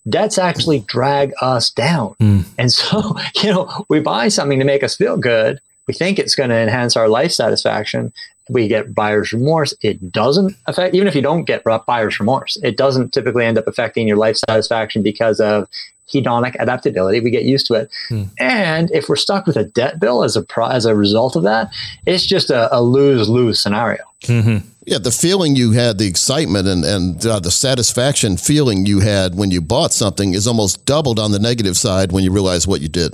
debts 0.07 0.37
actually 0.37 0.79
drag 0.79 1.33
us 1.41 1.69
down. 1.69 2.15
Mm. 2.21 2.45
And 2.57 2.71
so, 2.71 3.15
you 3.43 3.51
know, 3.51 3.85
we 3.89 3.99
buy 3.99 4.29
something 4.29 4.59
to 4.59 4.65
make 4.65 4.83
us 4.83 4.95
feel 4.95 5.17
good. 5.17 5.59
We 5.87 5.93
think 5.93 6.17
it's 6.17 6.35
going 6.35 6.49
to 6.49 6.55
enhance 6.55 6.95
our 6.95 7.09
life 7.09 7.33
satisfaction. 7.33 8.13
We 8.49 8.67
get 8.67 8.93
buyer's 8.93 9.33
remorse. 9.33 9.73
It 9.81 10.11
doesn't 10.11 10.55
affect, 10.65 10.95
even 10.95 11.07
if 11.07 11.15
you 11.15 11.21
don't 11.21 11.43
get 11.43 11.63
buyer's 11.85 12.19
remorse, 12.19 12.57
it 12.63 12.77
doesn't 12.77 13.13
typically 13.13 13.45
end 13.45 13.57
up 13.57 13.67
affecting 13.67 14.07
your 14.07 14.17
life 14.17 14.37
satisfaction 14.37 15.01
because 15.03 15.39
of 15.41 15.67
hedonic 16.11 16.55
adaptability. 16.59 17.19
We 17.19 17.31
get 17.31 17.43
used 17.43 17.67
to 17.67 17.75
it. 17.75 17.91
Hmm. 18.09 18.23
And 18.39 18.91
if 18.91 19.09
we're 19.09 19.15
stuck 19.15 19.45
with 19.45 19.55
a 19.55 19.63
debt 19.63 19.99
bill 19.99 20.23
as 20.23 20.35
a 20.35 20.41
pro- 20.41 20.69
as 20.69 20.85
a 20.85 20.95
result 20.95 21.35
of 21.35 21.43
that, 21.43 21.71
it's 22.05 22.25
just 22.25 22.49
a, 22.49 22.75
a 22.75 22.81
lose 22.81 23.29
lose 23.29 23.61
scenario. 23.61 24.03
Mm-hmm. 24.23 24.67
Yeah, 24.85 24.97
the 24.97 25.11
feeling 25.11 25.55
you 25.55 25.71
had, 25.71 25.97
the 25.97 26.07
excitement 26.07 26.67
and 26.67 26.83
and 26.83 27.25
uh, 27.25 27.39
the 27.39 27.51
satisfaction 27.51 28.37
feeling 28.37 28.85
you 28.85 28.99
had 28.99 29.35
when 29.35 29.51
you 29.51 29.61
bought 29.61 29.93
something 29.93 30.33
is 30.33 30.47
almost 30.47 30.85
doubled 30.85 31.19
on 31.19 31.31
the 31.31 31.39
negative 31.39 31.77
side 31.77 32.11
when 32.11 32.23
you 32.23 32.31
realize 32.31 32.67
what 32.67 32.81
you 32.81 32.89
did. 32.89 33.13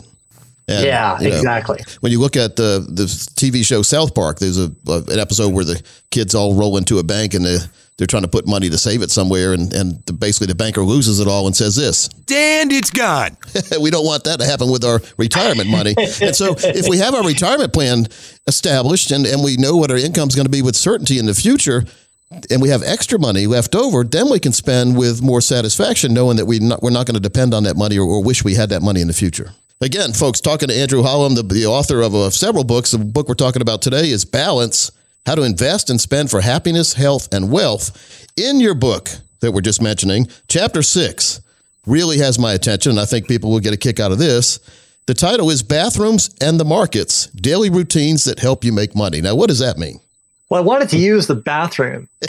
And, 0.67 0.85
yeah, 0.85 1.19
you 1.19 1.29
know, 1.29 1.35
exactly. 1.35 1.79
When 2.01 2.11
you 2.11 2.19
look 2.19 2.35
at 2.35 2.55
the 2.55 2.85
the 2.87 3.03
TV 3.03 3.65
show 3.65 3.81
South 3.81 4.13
Park, 4.13 4.39
there's 4.39 4.59
a, 4.59 4.71
a, 4.87 4.97
an 5.07 5.19
episode 5.19 5.53
where 5.53 5.65
the 5.65 5.81
kids 6.11 6.35
all 6.35 6.53
roll 6.53 6.77
into 6.77 6.99
a 6.99 7.03
bank 7.03 7.33
and 7.33 7.43
the 7.43 7.69
they're 7.99 8.07
trying 8.07 8.23
to 8.23 8.29
put 8.29 8.47
money 8.47 8.69
to 8.69 8.77
save 8.77 9.01
it 9.01 9.11
somewhere, 9.11 9.51
and, 9.51 9.73
and 9.73 10.01
the, 10.05 10.13
basically 10.13 10.47
the 10.47 10.55
banker 10.55 10.81
loses 10.81 11.19
it 11.19 11.27
all 11.27 11.47
and 11.47 11.55
says 11.55 11.75
this. 11.75 12.07
And 12.31 12.71
it's 12.71 12.89
gone. 12.89 13.35
we 13.81 13.91
don't 13.91 14.05
want 14.05 14.23
that 14.23 14.39
to 14.39 14.45
happen 14.45 14.71
with 14.71 14.85
our 14.85 15.01
retirement 15.17 15.69
money. 15.69 15.93
and 15.97 16.33
so 16.33 16.55
if 16.57 16.87
we 16.87 16.97
have 16.99 17.13
our 17.13 17.25
retirement 17.25 17.73
plan 17.73 18.07
established 18.47 19.11
and, 19.11 19.25
and 19.25 19.43
we 19.43 19.57
know 19.57 19.75
what 19.75 19.91
our 19.91 19.97
income 19.97 20.29
is 20.29 20.35
going 20.35 20.45
to 20.45 20.51
be 20.51 20.61
with 20.61 20.77
certainty 20.77 21.19
in 21.19 21.25
the 21.25 21.33
future, 21.33 21.83
and 22.49 22.61
we 22.61 22.69
have 22.69 22.83
extra 22.83 23.19
money 23.19 23.47
left 23.47 23.75
over, 23.75 24.05
then 24.05 24.29
we 24.29 24.39
can 24.39 24.53
spend 24.53 24.97
with 24.97 25.21
more 25.21 25.41
satisfaction, 25.41 26.13
knowing 26.13 26.37
that 26.37 26.45
we 26.45 26.59
not, 26.59 26.81
we're 26.81 26.91
not 26.91 27.05
going 27.05 27.15
to 27.15 27.19
depend 27.19 27.53
on 27.53 27.63
that 27.63 27.75
money 27.75 27.97
or, 27.97 28.07
or, 28.07 28.23
wish 28.23 28.45
we 28.45 28.53
had 28.53 28.69
that 28.69 28.81
money 28.81 29.01
in 29.01 29.07
the 29.07 29.13
future. 29.13 29.51
Again, 29.81 30.13
folks, 30.13 30.39
talking 30.39 30.69
to 30.69 30.75
Andrew 30.75 31.01
Hallam, 31.01 31.35
the, 31.35 31.43
the 31.43 31.65
author 31.65 32.01
of 32.01 32.15
uh, 32.15 32.29
several 32.29 32.63
books. 32.63 32.91
The 32.91 32.99
book 32.99 33.27
we're 33.27 33.33
talking 33.33 33.61
about 33.61 33.81
today 33.81 34.09
is 34.09 34.25
Balance 34.25 34.91
how 35.25 35.35
to 35.35 35.43
invest 35.43 35.89
and 35.89 35.99
spend 35.99 36.29
for 36.29 36.41
happiness, 36.41 36.93
health, 36.93 37.33
and 37.33 37.51
wealth. 37.51 38.25
In 38.37 38.59
your 38.59 38.73
book 38.73 39.09
that 39.41 39.51
we're 39.51 39.61
just 39.61 39.81
mentioning, 39.81 40.27
chapter 40.47 40.81
six 40.81 41.41
really 41.85 42.17
has 42.19 42.39
my 42.39 42.53
attention. 42.53 42.91
And 42.91 42.99
I 42.99 43.05
think 43.05 43.27
people 43.27 43.51
will 43.51 43.59
get 43.59 43.73
a 43.73 43.77
kick 43.77 43.99
out 43.99 44.11
of 44.11 44.17
this. 44.17 44.59
The 45.07 45.13
title 45.13 45.49
is 45.49 45.63
Bathrooms 45.63 46.29
and 46.39 46.59
the 46.59 46.65
Markets 46.65 47.27
Daily 47.27 47.69
Routines 47.69 48.25
That 48.25 48.39
Help 48.39 48.63
You 48.63 48.71
Make 48.71 48.95
Money. 48.95 49.21
Now, 49.21 49.35
what 49.35 49.47
does 49.47 49.59
that 49.59 49.77
mean? 49.77 49.99
Well, 50.49 50.61
I 50.61 50.63
wanted 50.63 50.89
to 50.89 50.97
use 50.97 51.27
the 51.27 51.35
bathroom. 51.35 52.07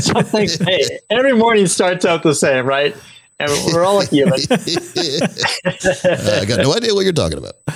Something, 0.00 0.48
hey, 0.66 0.98
every 1.10 1.34
morning 1.34 1.66
starts 1.66 2.04
out 2.04 2.22
the 2.22 2.34
same, 2.34 2.66
right? 2.66 2.96
And 3.40 3.50
we're 3.66 3.84
all 3.84 4.00
human. 4.00 4.34
uh, 4.34 4.56
I 6.40 6.44
got 6.44 6.60
no 6.62 6.74
idea 6.74 6.94
what 6.94 7.04
you're 7.04 7.12
talking 7.12 7.38
about. 7.38 7.54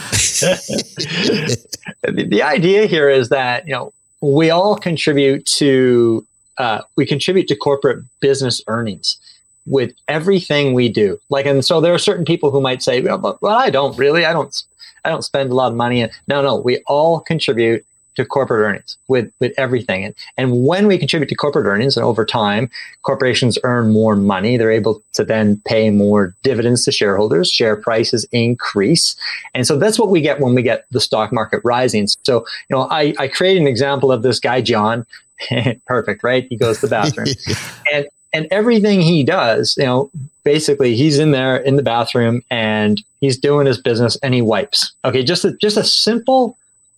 the, 2.02 2.26
the 2.28 2.42
idea 2.42 2.86
here 2.86 3.08
is 3.08 3.28
that, 3.28 3.66
you 3.66 3.72
know, 3.72 3.92
we 4.22 4.50
all 4.50 4.76
contribute 4.76 5.44
to 5.44 6.24
uh, 6.58 6.82
we 6.96 7.04
contribute 7.04 7.48
to 7.48 7.56
corporate 7.56 8.04
business 8.20 8.62
earnings 8.68 9.18
with 9.66 9.92
everything 10.08 10.74
we 10.74 10.88
do. 10.88 11.18
Like, 11.28 11.46
and 11.46 11.64
so 11.64 11.80
there 11.80 11.94
are 11.94 11.98
certain 11.98 12.24
people 12.24 12.50
who 12.50 12.60
might 12.60 12.82
say, 12.82 13.00
well, 13.00 13.38
well 13.40 13.56
I 13.56 13.70
don't 13.70 13.96
really, 13.98 14.24
I 14.24 14.32
don't, 14.32 14.62
I 15.04 15.08
don't 15.08 15.22
spend 15.22 15.50
a 15.50 15.54
lot 15.54 15.70
of 15.70 15.76
money. 15.76 16.08
No, 16.28 16.42
no, 16.42 16.56
we 16.56 16.78
all 16.86 17.20
contribute 17.20 17.84
to 18.16 18.24
corporate 18.24 18.64
earnings 18.64 18.96
with, 19.08 19.32
with 19.40 19.52
everything. 19.56 20.04
And, 20.04 20.14
and 20.36 20.66
when 20.66 20.86
we 20.86 20.98
contribute 20.98 21.28
to 21.28 21.34
corporate 21.34 21.66
earnings 21.66 21.96
and 21.96 22.04
over 22.04 22.24
time, 22.24 22.70
corporations 23.02 23.58
earn 23.64 23.90
more 23.90 24.16
money, 24.16 24.56
they're 24.56 24.70
able 24.70 25.02
to 25.14 25.24
then 25.24 25.60
pay 25.64 25.90
more 25.90 26.34
dividends 26.42 26.84
to 26.84 26.92
shareholders, 26.92 27.50
share 27.50 27.76
prices 27.76 28.26
increase. 28.32 29.16
And 29.54 29.66
so 29.66 29.78
that's 29.78 29.98
what 29.98 30.08
we 30.08 30.20
get 30.20 30.40
when 30.40 30.54
we 30.54 30.62
get 30.62 30.86
the 30.90 31.00
stock 31.00 31.32
market 31.32 31.60
rising. 31.64 32.06
So, 32.22 32.40
you 32.68 32.76
know, 32.76 32.88
I, 32.90 33.14
I 33.18 33.28
create 33.28 33.58
an 33.58 33.66
example 33.66 34.12
of 34.12 34.22
this 34.22 34.38
guy, 34.38 34.60
John. 34.60 35.06
Perfect, 35.86 36.22
right? 36.22 36.46
He 36.48 36.56
goes 36.56 36.80
to 36.80 36.86
the 36.86 36.90
bathroom. 36.90 37.28
and 37.92 38.06
and 38.32 38.46
everything 38.50 39.02
he 39.02 39.24
does, 39.24 39.76
you 39.76 39.84
know, 39.84 40.10
basically 40.44 40.96
he's 40.96 41.18
in 41.18 41.32
there 41.32 41.56
in 41.56 41.76
the 41.76 41.82
bathroom 41.82 42.42
and 42.50 43.02
he's 43.20 43.38
doing 43.38 43.66
his 43.66 43.78
business 43.78 44.16
and 44.22 44.34
he 44.34 44.42
wipes. 44.42 44.92
Okay, 45.04 45.22
just 45.22 45.44
a, 45.44 45.52
just 45.58 45.76
a 45.76 45.84
simple 45.84 46.56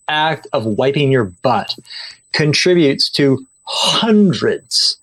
act 0.09 0.47
of 0.53 0.65
wiping 0.65 1.11
your 1.11 1.25
butt 1.25 1.75
contributes 2.33 3.09
to 3.11 3.45
hundreds 3.65 4.97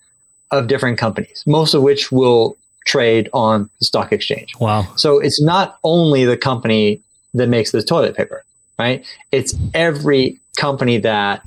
of 0.52 0.68
different 0.68 0.98
companies, 0.98 1.44
most 1.48 1.74
of 1.74 1.82
which 1.82 2.12
will 2.12 2.58
trade 2.86 3.30
on 3.34 3.70
the 3.80 3.86
stock 3.86 4.12
exchange. 4.12 4.54
Wow. 4.60 4.88
So 4.96 5.20
it's 5.20 5.42
not 5.42 5.78
only 5.84 6.26
the 6.26 6.38
company 6.38 7.02
that 7.34 7.48
makes 7.48 7.72
the 7.72 7.82
toilet 7.82 8.16
paper. 8.16 8.44
right? 8.78 9.06
It's 9.32 9.56
every 9.74 10.40
company 10.58 10.98
that 10.98 11.42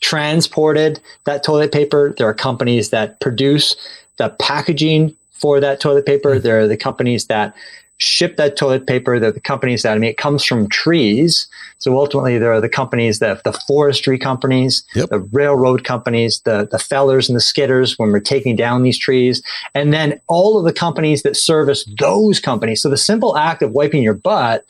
transported 0.00 1.00
that 1.24 1.42
toilet 1.42 1.72
paper. 1.72 2.14
There 2.16 2.28
are 2.28 2.34
companies 2.34 2.90
that 2.90 3.20
produce 3.20 3.74
the 4.18 4.28
packaging 4.38 5.16
for 5.32 5.60
that 5.60 5.80
toilet 5.80 6.06
paper. 6.06 6.38
There 6.38 6.60
are 6.60 6.68
the 6.68 6.76
companies 6.76 7.26
that 7.26 7.54
ship 7.98 8.36
that 8.36 8.56
toilet 8.56 8.86
paper. 8.86 9.14
Are 9.14 9.20
the 9.20 9.40
companies 9.40 9.82
that, 9.82 9.94
I 9.94 9.98
mean, 9.98 10.10
it 10.10 10.16
comes 10.16 10.44
from 10.44 10.68
trees. 10.68 11.46
So 11.78 11.96
ultimately, 11.98 12.38
there 12.38 12.52
are 12.52 12.60
the 12.60 12.68
companies 12.68 13.18
that, 13.18 13.44
the 13.44 13.52
forestry 13.52 14.18
companies, 14.18 14.84
Yep. 14.94 15.10
the 15.10 15.20
railroad 15.20 15.84
companies, 15.84 16.40
the, 16.44 16.68
the 16.70 16.78
fellers 16.78 17.28
and 17.28 17.36
the 17.36 17.40
skidders 17.40 17.98
when 17.98 18.10
we're 18.10 18.20
taking 18.20 18.56
down 18.56 18.82
these 18.82 18.98
trees. 18.98 19.42
And 19.74 19.92
then 19.92 20.20
all 20.26 20.58
of 20.58 20.64
the 20.64 20.72
companies 20.72 21.22
that 21.22 21.36
service 21.36 21.84
those 21.98 22.40
companies. 22.40 22.82
So 22.82 22.88
the 22.88 22.96
simple 22.96 23.36
act 23.36 23.62
of 23.62 23.72
wiping 23.72 24.02
your 24.02 24.14
butt 24.14 24.64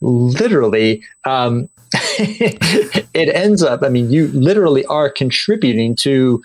literally 0.00 1.02
um, 1.24 1.68
it 2.18 3.34
ends 3.34 3.62
up 3.62 3.82
i 3.82 3.88
mean 3.88 4.10
you 4.10 4.28
literally 4.28 4.84
are 4.86 5.10
contributing 5.10 5.96
to 5.96 6.42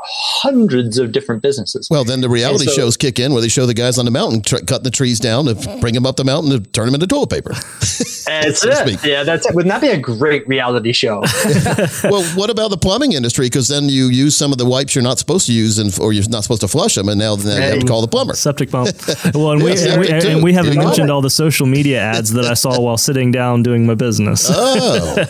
hundreds 0.00 0.96
of 0.98 1.12
different 1.12 1.42
businesses 1.42 1.88
Well, 1.90 2.04
then 2.04 2.20
the 2.20 2.28
reality 2.28 2.66
so- 2.66 2.72
shows 2.72 2.96
kick 2.96 3.18
in 3.18 3.32
where 3.32 3.42
they 3.42 3.48
show 3.48 3.66
the 3.66 3.74
guys 3.74 3.98
on 3.98 4.04
the 4.04 4.10
mountain 4.10 4.42
tr- 4.42 4.64
cutting 4.64 4.84
the 4.84 4.90
trees 4.90 5.18
down 5.18 5.46
to 5.46 5.54
bring 5.80 5.94
them 5.94 6.06
up 6.06 6.16
the 6.16 6.24
mountain 6.24 6.50
to 6.50 6.60
turn 6.70 6.86
them 6.86 6.94
into 6.94 7.06
toilet 7.06 7.30
paper. 7.30 7.52
That's 7.52 8.60
so 8.60 8.70
to 8.70 8.90
it. 8.92 9.04
Yeah, 9.04 9.24
that's 9.24 9.46
it. 9.46 9.54
Wouldn't 9.54 9.72
that 9.72 9.80
be 9.80 9.88
a 9.88 9.98
great 9.98 10.46
reality 10.46 10.92
show? 10.92 11.20
well, 12.04 12.24
what 12.36 12.50
about 12.50 12.70
the 12.70 12.78
plumbing 12.80 13.12
industry? 13.12 13.46
Because 13.46 13.68
then 13.68 13.88
you 13.88 14.06
use 14.06 14.36
some 14.36 14.52
of 14.52 14.58
the 14.58 14.66
wipes 14.66 14.94
you're 14.94 15.04
not 15.04 15.18
supposed 15.18 15.46
to 15.46 15.52
use, 15.52 15.78
and 15.78 15.96
or 16.00 16.12
you're 16.12 16.28
not 16.28 16.42
supposed 16.44 16.60
to 16.60 16.68
flush 16.68 16.94
them, 16.94 17.08
and 17.08 17.18
now 17.18 17.36
then 17.36 17.62
you 17.62 17.68
have 17.70 17.80
to 17.80 17.86
call 17.86 18.00
the 18.00 18.08
plumber. 18.08 18.34
Septic 18.34 18.70
pump. 18.70 18.88
Well, 19.34 19.52
and, 19.52 19.62
we, 19.62 19.72
and, 19.72 20.00
we, 20.00 20.06
septic 20.06 20.24
and 20.30 20.42
we 20.42 20.52
haven't 20.52 20.74
You 20.74 20.78
mentioned 20.78 21.10
all 21.10 21.22
the 21.22 21.30
social 21.30 21.66
media 21.66 22.00
ads 22.00 22.32
that 22.32 22.44
I 22.44 22.54
saw 22.54 22.80
while 22.80 22.96
sitting 22.98 23.32
down 23.32 23.62
doing 23.62 23.86
my 23.86 23.94
business. 23.94 24.46
Oh, 24.48 25.24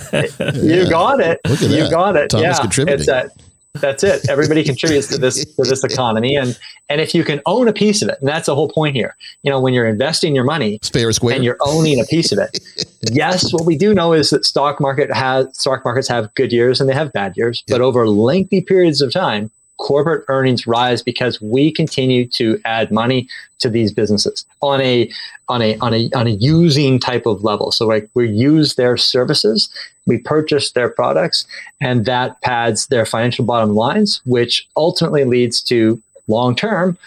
You 0.55 0.88
got 0.88 1.20
it. 1.20 1.40
Look 1.49 1.62
at 1.62 1.70
you 1.70 1.90
got 1.90 2.16
it. 2.16 2.30
Thomas 2.30 2.57
yeah, 2.57 2.61
contributing. 2.61 3.01
It's 3.01 3.07
that. 3.07 3.30
That's 3.74 4.02
it. 4.02 4.28
Everybody 4.28 4.64
contributes 4.64 5.08
to 5.08 5.18
this 5.18 5.44
to 5.44 5.62
this 5.62 5.84
economy, 5.84 6.34
and 6.36 6.58
and 6.88 7.00
if 7.00 7.14
you 7.14 7.22
can 7.22 7.40
own 7.46 7.68
a 7.68 7.72
piece 7.72 8.02
of 8.02 8.08
it, 8.08 8.16
and 8.20 8.28
that's 8.28 8.46
the 8.46 8.54
whole 8.54 8.68
point 8.68 8.96
here. 8.96 9.14
You 9.42 9.50
know, 9.50 9.60
when 9.60 9.74
you're 9.74 9.86
investing 9.86 10.34
your 10.34 10.44
money, 10.44 10.78
Spare 10.82 11.12
square. 11.12 11.34
and 11.34 11.44
you're 11.44 11.58
owning 11.60 12.00
a 12.00 12.04
piece 12.04 12.32
of 12.32 12.38
it. 12.38 12.58
yes, 13.12 13.52
what 13.52 13.64
we 13.66 13.76
do 13.76 13.94
know 13.94 14.12
is 14.12 14.30
that 14.30 14.44
stock 14.44 14.80
market 14.80 15.12
has 15.12 15.56
stock 15.56 15.84
markets 15.84 16.08
have 16.08 16.34
good 16.34 16.52
years 16.52 16.80
and 16.80 16.88
they 16.88 16.94
have 16.94 17.12
bad 17.12 17.36
years, 17.36 17.62
but 17.68 17.80
over 17.80 18.08
lengthy 18.08 18.60
periods 18.60 19.00
of 19.00 19.12
time, 19.12 19.50
corporate 19.78 20.24
earnings 20.28 20.66
rise 20.66 21.02
because 21.02 21.40
we 21.40 21.72
continue 21.72 22.26
to 22.26 22.60
add 22.64 22.90
money 22.90 23.28
to 23.60 23.70
these 23.70 23.92
businesses 23.92 24.44
on 24.60 24.80
a 24.80 25.10
on 25.48 25.62
a 25.62 25.78
on 25.78 25.94
a 25.94 26.10
on 26.14 26.26
a 26.26 26.30
using 26.30 26.98
type 26.98 27.26
of 27.26 27.42
level. 27.42 27.72
So 27.72 27.86
like 27.86 28.08
we 28.14 28.28
use 28.28 28.74
their 28.74 28.96
services, 28.96 29.68
we 30.09 30.18
purchase 30.18 30.72
their 30.72 30.88
products, 30.88 31.46
and 31.80 32.04
that 32.06 32.40
pads 32.40 32.88
their 32.88 33.06
financial 33.06 33.44
bottom 33.44 33.74
lines, 33.76 34.20
which 34.24 34.66
ultimately 34.76 35.24
leads 35.24 35.62
to 35.62 36.02
long 36.26 36.56
term 36.56 36.98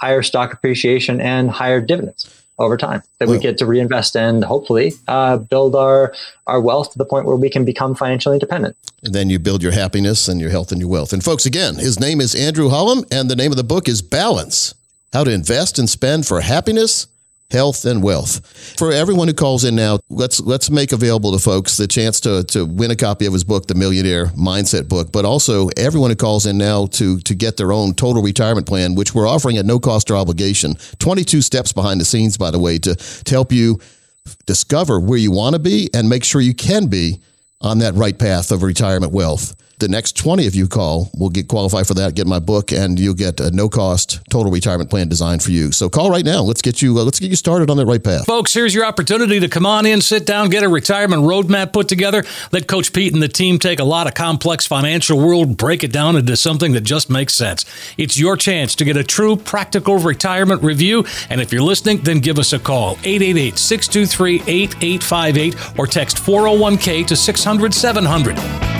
higher 0.00 0.22
stock 0.22 0.52
appreciation 0.52 1.20
and 1.20 1.50
higher 1.50 1.80
dividends 1.80 2.40
over 2.60 2.76
time 2.76 3.02
that 3.18 3.26
we 3.28 3.38
get 3.38 3.56
to 3.56 3.64
reinvest 3.64 4.14
and 4.14 4.44
hopefully 4.44 4.92
uh, 5.08 5.38
build 5.38 5.74
our 5.74 6.14
our 6.46 6.60
wealth 6.60 6.92
to 6.92 6.98
the 6.98 7.04
point 7.04 7.24
where 7.24 7.36
we 7.36 7.48
can 7.48 7.64
become 7.64 7.94
financially 7.94 8.36
independent. 8.36 8.76
And 9.02 9.14
then 9.14 9.30
you 9.30 9.38
build 9.38 9.62
your 9.62 9.72
happiness 9.72 10.28
and 10.28 10.40
your 10.40 10.50
health 10.50 10.70
and 10.70 10.80
your 10.80 10.90
wealth. 10.90 11.14
And 11.14 11.24
folks, 11.24 11.46
again, 11.46 11.76
his 11.76 11.98
name 11.98 12.20
is 12.20 12.34
Andrew 12.34 12.68
Hallam, 12.68 13.04
and 13.10 13.30
the 13.30 13.36
name 13.36 13.50
of 13.50 13.56
the 13.56 13.64
book 13.64 13.88
is 13.88 14.02
Balance 14.02 14.74
How 15.12 15.24
to 15.24 15.30
Invest 15.30 15.78
and 15.78 15.88
Spend 15.88 16.26
for 16.26 16.42
Happiness, 16.42 17.06
Health, 17.50 17.84
and 17.84 18.02
Wealth. 18.02 18.46
For 18.78 18.92
everyone 18.92 19.28
who 19.28 19.34
calls 19.34 19.64
in 19.64 19.74
now, 19.74 19.98
let's 20.08 20.40
let's 20.40 20.70
make 20.70 20.92
available 20.92 21.32
to 21.32 21.38
folks 21.38 21.76
the 21.76 21.86
chance 21.86 22.20
to, 22.20 22.44
to 22.44 22.64
win 22.64 22.90
a 22.90 22.96
copy 22.96 23.26
of 23.26 23.32
his 23.32 23.44
book, 23.44 23.66
The 23.66 23.74
Millionaire 23.74 24.26
Mindset 24.26 24.88
Book, 24.88 25.12
but 25.12 25.24
also 25.24 25.68
everyone 25.76 26.10
who 26.10 26.16
calls 26.16 26.46
in 26.46 26.58
now 26.58 26.86
to, 26.86 27.18
to 27.20 27.34
get 27.34 27.56
their 27.56 27.72
own 27.72 27.94
total 27.94 28.22
retirement 28.22 28.66
plan, 28.66 28.94
which 28.94 29.14
we're 29.14 29.28
offering 29.28 29.56
at 29.56 29.66
no 29.66 29.78
cost 29.78 30.10
or 30.10 30.16
obligation. 30.16 30.74
22 30.98 31.42
steps 31.42 31.72
behind 31.72 32.00
the 32.00 32.04
scenes, 32.04 32.36
by 32.36 32.50
the 32.50 32.58
way, 32.58 32.78
to, 32.78 32.94
to 32.94 33.34
help 33.34 33.52
you 33.52 33.78
discover 34.46 35.00
where 35.00 35.18
you 35.18 35.32
want 35.32 35.54
to 35.54 35.58
be 35.58 35.88
and 35.94 36.08
make 36.08 36.24
sure 36.24 36.40
you 36.40 36.54
can 36.54 36.86
be 36.86 37.20
on 37.60 37.78
that 37.78 37.94
right 37.94 38.18
path 38.18 38.52
of 38.52 38.62
retirement 38.62 39.12
wealth. 39.12 39.54
The 39.80 39.88
next 39.88 40.14
20 40.18 40.46
of 40.46 40.54
you 40.54 40.68
call 40.68 41.10
will 41.16 41.30
get 41.30 41.48
qualified 41.48 41.86
for 41.86 41.94
that, 41.94 42.14
get 42.14 42.26
my 42.26 42.38
book, 42.38 42.70
and 42.70 43.00
you'll 43.00 43.14
get 43.14 43.40
a 43.40 43.50
no 43.50 43.70
cost 43.70 44.20
total 44.28 44.52
retirement 44.52 44.90
plan 44.90 45.08
designed 45.08 45.42
for 45.42 45.52
you. 45.52 45.72
So 45.72 45.88
call 45.88 46.10
right 46.10 46.24
now. 46.24 46.42
Let's 46.42 46.60
get 46.60 46.82
you 46.82 46.98
uh, 46.98 47.02
let's 47.02 47.18
get 47.18 47.30
you 47.30 47.36
started 47.36 47.70
on 47.70 47.78
that 47.78 47.86
right 47.86 48.04
path. 48.04 48.26
Folks, 48.26 48.52
here's 48.52 48.74
your 48.74 48.84
opportunity 48.84 49.40
to 49.40 49.48
come 49.48 49.64
on 49.64 49.86
in, 49.86 50.02
sit 50.02 50.26
down, 50.26 50.50
get 50.50 50.64
a 50.64 50.68
retirement 50.68 51.22
roadmap 51.22 51.72
put 51.72 51.88
together. 51.88 52.24
Let 52.52 52.66
Coach 52.66 52.92
Pete 52.92 53.14
and 53.14 53.22
the 53.22 53.28
team 53.28 53.58
take 53.58 53.80
a 53.80 53.84
lot 53.84 54.06
of 54.06 54.12
complex 54.12 54.66
financial 54.66 55.18
world, 55.18 55.56
break 55.56 55.82
it 55.82 55.92
down 55.92 56.14
into 56.14 56.36
something 56.36 56.72
that 56.72 56.82
just 56.82 57.08
makes 57.08 57.32
sense. 57.32 57.64
It's 57.96 58.18
your 58.18 58.36
chance 58.36 58.74
to 58.74 58.84
get 58.84 58.98
a 58.98 59.04
true 59.04 59.34
practical 59.34 59.96
retirement 59.96 60.62
review. 60.62 61.06
And 61.30 61.40
if 61.40 61.54
you're 61.54 61.62
listening, 61.62 62.02
then 62.02 62.18
give 62.18 62.38
us 62.38 62.52
a 62.52 62.58
call 62.58 62.98
888 63.02 63.56
623 63.56 64.42
8858 64.46 65.78
or 65.78 65.86
text 65.86 66.18
401k 66.18 67.06
to 67.06 67.16
600 67.16 67.49
700. 67.58 68.79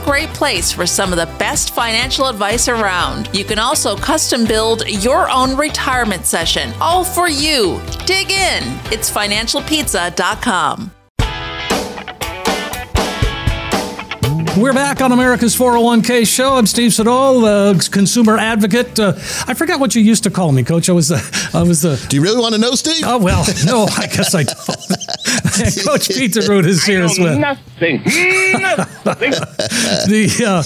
great 0.03 0.29
place 0.29 0.71
for 0.71 0.85
some 0.85 1.11
of 1.11 1.17
the 1.17 1.25
best 1.37 1.73
financial 1.73 2.27
advice 2.27 2.67
around. 2.67 3.29
You 3.33 3.43
can 3.43 3.59
also 3.59 3.95
custom 3.95 4.45
build 4.45 4.87
your 4.87 5.29
own 5.29 5.55
retirement 5.57 6.25
session, 6.25 6.73
all 6.81 7.03
for 7.03 7.29
you. 7.29 7.81
Dig 8.05 8.31
in. 8.31 8.63
It's 8.91 9.09
financialpizza.com. 9.09 10.91
We're 14.57 14.73
back 14.73 15.01
on 15.01 15.11
America's 15.13 15.55
401k 15.55 16.27
show. 16.27 16.55
I'm 16.55 16.67
Steve 16.67 16.93
Siddall, 16.93 17.45
uh, 17.45 17.79
consumer 17.89 18.37
advocate. 18.37 18.99
Uh, 18.99 19.13
I 19.47 19.53
forgot 19.53 19.79
what 19.79 19.95
you 19.95 20.01
used 20.01 20.23
to 20.23 20.29
call 20.29 20.51
me, 20.51 20.61
Coach. 20.63 20.89
I 20.89 20.91
was 20.93 21.07
the. 21.07 21.49
I 21.53 21.63
was 21.63 21.81
the. 21.81 21.95
Do 22.09 22.17
you 22.17 22.21
really 22.21 22.39
want 22.39 22.53
to 22.55 22.61
know, 22.61 22.71
Steve? 22.71 23.03
Oh 23.05 23.17
well, 23.17 23.45
no, 23.65 23.87
I 23.97 24.07
guess 24.07 24.35
I 24.35 24.43
don't. 24.43 24.57
Coach 25.85 26.09
Peter 26.09 26.41
Root 26.47 26.65
is 26.65 26.83
here 26.85 27.03
as 27.03 27.17
well. 27.19 27.37
Nothing. 27.37 28.01
Nothing. 28.03 29.33
The, 30.01 30.45
uh, 30.45 30.61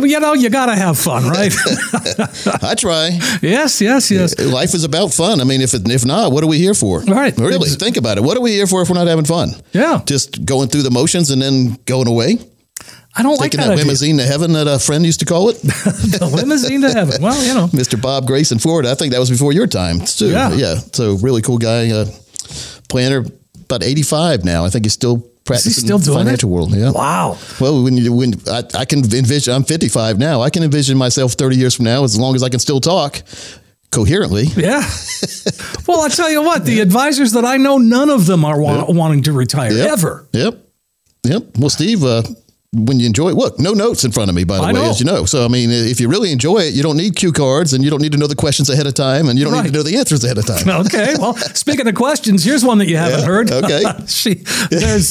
the, 0.00 0.08
you 0.08 0.18
know, 0.20 0.32
you 0.32 0.48
got 0.50 0.66
to 0.66 0.74
have 0.74 0.98
fun, 0.98 1.24
right? 1.28 1.52
I 2.62 2.74
try. 2.74 3.08
yes, 3.42 3.80
yes, 3.80 4.10
yes. 4.10 4.38
Life 4.38 4.74
is 4.74 4.84
about 4.84 5.12
fun. 5.12 5.40
I 5.40 5.44
mean, 5.44 5.60
if 5.60 5.74
it, 5.74 5.88
if 5.90 6.04
not, 6.04 6.32
what 6.32 6.42
are 6.42 6.46
we 6.46 6.58
here 6.58 6.74
for? 6.74 7.00
Right. 7.00 7.36
Really, 7.36 7.68
think 7.68 7.96
about 7.96 8.16
it. 8.18 8.22
What 8.24 8.36
are 8.36 8.40
we 8.40 8.52
here 8.52 8.66
for 8.66 8.82
if 8.82 8.88
we're 8.88 8.94
not 8.96 9.06
having 9.06 9.24
fun? 9.26 9.50
Yeah. 9.72 10.00
Just 10.06 10.44
going 10.44 10.68
through 10.68 10.82
the 10.82 10.90
motions 10.90 11.30
and 11.30 11.40
then 11.40 11.76
going 11.84 12.08
away? 12.08 12.38
I 13.14 13.22
don't 13.22 13.38
like 13.40 13.52
Taking 13.52 13.60
that 13.60 13.66
that 13.68 13.72
idea. 13.72 13.84
limousine 13.84 14.16
to 14.18 14.24
heaven 14.24 14.52
that 14.54 14.66
a 14.68 14.78
friend 14.78 15.04
used 15.04 15.20
to 15.20 15.26
call 15.26 15.48
it? 15.50 15.60
the 15.62 16.30
limousine 16.34 16.82
to 16.82 16.90
heaven. 16.92 17.22
Well, 17.22 17.42
you 17.46 17.54
know. 17.54 17.68
Mr. 17.68 18.00
Bob 18.00 18.26
Grace 18.26 18.52
in 18.52 18.58
Florida. 18.58 18.90
I 18.90 18.94
think 18.94 19.12
that 19.12 19.18
was 19.20 19.30
before 19.30 19.52
your 19.52 19.66
time 19.66 20.00
too. 20.00 20.30
Yeah. 20.30 20.52
yeah. 20.54 20.74
So 20.92 21.16
really 21.16 21.42
cool 21.42 21.58
guy, 21.58 21.90
uh, 21.90 22.06
planner, 22.88 23.24
about 23.66 23.82
eighty 23.84 24.02
five 24.02 24.44
now. 24.44 24.64
I 24.64 24.70
think 24.70 24.84
he's 24.84 24.92
still 24.94 25.18
practicing 25.44 25.84
still 25.84 25.96
in 25.96 26.00
the 26.02 26.06
doing 26.06 26.18
it? 26.18 26.24
financial 26.24 26.50
world. 26.50 26.74
Yeah. 26.74 26.90
Wow. 26.90 27.38
Well, 27.60 27.82
when 27.84 27.96
you 27.96 28.12
when 28.12 28.34
I, 28.48 28.62
I 28.74 28.84
can 28.84 29.00
envision, 29.14 29.52
I'm 29.54 29.64
fifty 29.64 29.88
five 29.88 30.18
now. 30.18 30.40
I 30.40 30.50
can 30.50 30.62
envision 30.62 30.96
myself 30.96 31.32
thirty 31.34 31.56
years 31.56 31.74
from 31.74 31.84
now, 31.84 32.02
as 32.04 32.18
long 32.18 32.34
as 32.34 32.42
I 32.42 32.48
can 32.48 32.58
still 32.60 32.80
talk 32.80 33.22
coherently. 33.90 34.44
Yeah. 34.56 34.82
well, 35.86 36.00
I 36.00 36.08
tell 36.08 36.30
you 36.30 36.42
what, 36.42 36.64
the 36.64 36.80
advisors 36.80 37.32
that 37.32 37.44
I 37.44 37.56
know, 37.56 37.78
none 37.78 38.10
of 38.10 38.26
them 38.26 38.44
are 38.44 38.60
wa- 38.60 38.86
wanting 38.88 39.22
to 39.24 39.32
retire 39.32 39.72
Yep. 39.72 39.90
ever. 39.90 40.28
Yep. 40.32 40.58
Yep. 41.24 41.42
Well, 41.58 41.70
Steve, 41.70 42.04
uh, 42.04 42.22
when 42.76 43.00
you 43.00 43.06
enjoy 43.06 43.30
it. 43.30 43.34
Look, 43.34 43.58
no 43.58 43.72
notes 43.72 44.04
in 44.04 44.12
front 44.12 44.28
of 44.30 44.36
me, 44.36 44.44
by 44.44 44.56
the 44.58 44.62
I 44.64 44.72
way, 44.72 44.80
know. 44.82 44.90
as 44.90 45.00
you 45.00 45.06
know. 45.06 45.24
So, 45.24 45.44
I 45.44 45.48
mean, 45.48 45.70
if 45.70 46.00
you 46.00 46.08
really 46.08 46.30
enjoy 46.32 46.58
it, 46.58 46.74
you 46.74 46.82
don't 46.82 46.96
need 46.96 47.16
cue 47.16 47.32
cards 47.32 47.72
and 47.72 47.82
you 47.84 47.90
don't 47.90 48.02
need 48.02 48.12
to 48.12 48.18
know 48.18 48.26
the 48.26 48.36
questions 48.36 48.68
ahead 48.70 48.86
of 48.86 48.94
time 48.94 49.28
and 49.28 49.38
you 49.38 49.44
don't 49.44 49.54
Right. 49.54 49.64
need 49.64 49.72
to 49.72 49.78
know 49.78 49.82
the 49.82 49.96
answers 49.96 50.22
ahead 50.24 50.38
of 50.38 50.46
time. 50.46 50.68
Okay. 50.86 51.14
Well, 51.18 51.34
speaking 51.36 51.86
of 51.88 51.94
questions, 51.94 52.44
here's 52.44 52.64
one 52.64 52.78
that 52.78 52.88
you 52.88 52.96
haven't 52.96 53.20
Yeah, 53.20 53.26
heard. 53.26 53.50
okay. 53.50 53.82
she 54.06 54.34
there's 54.70 55.08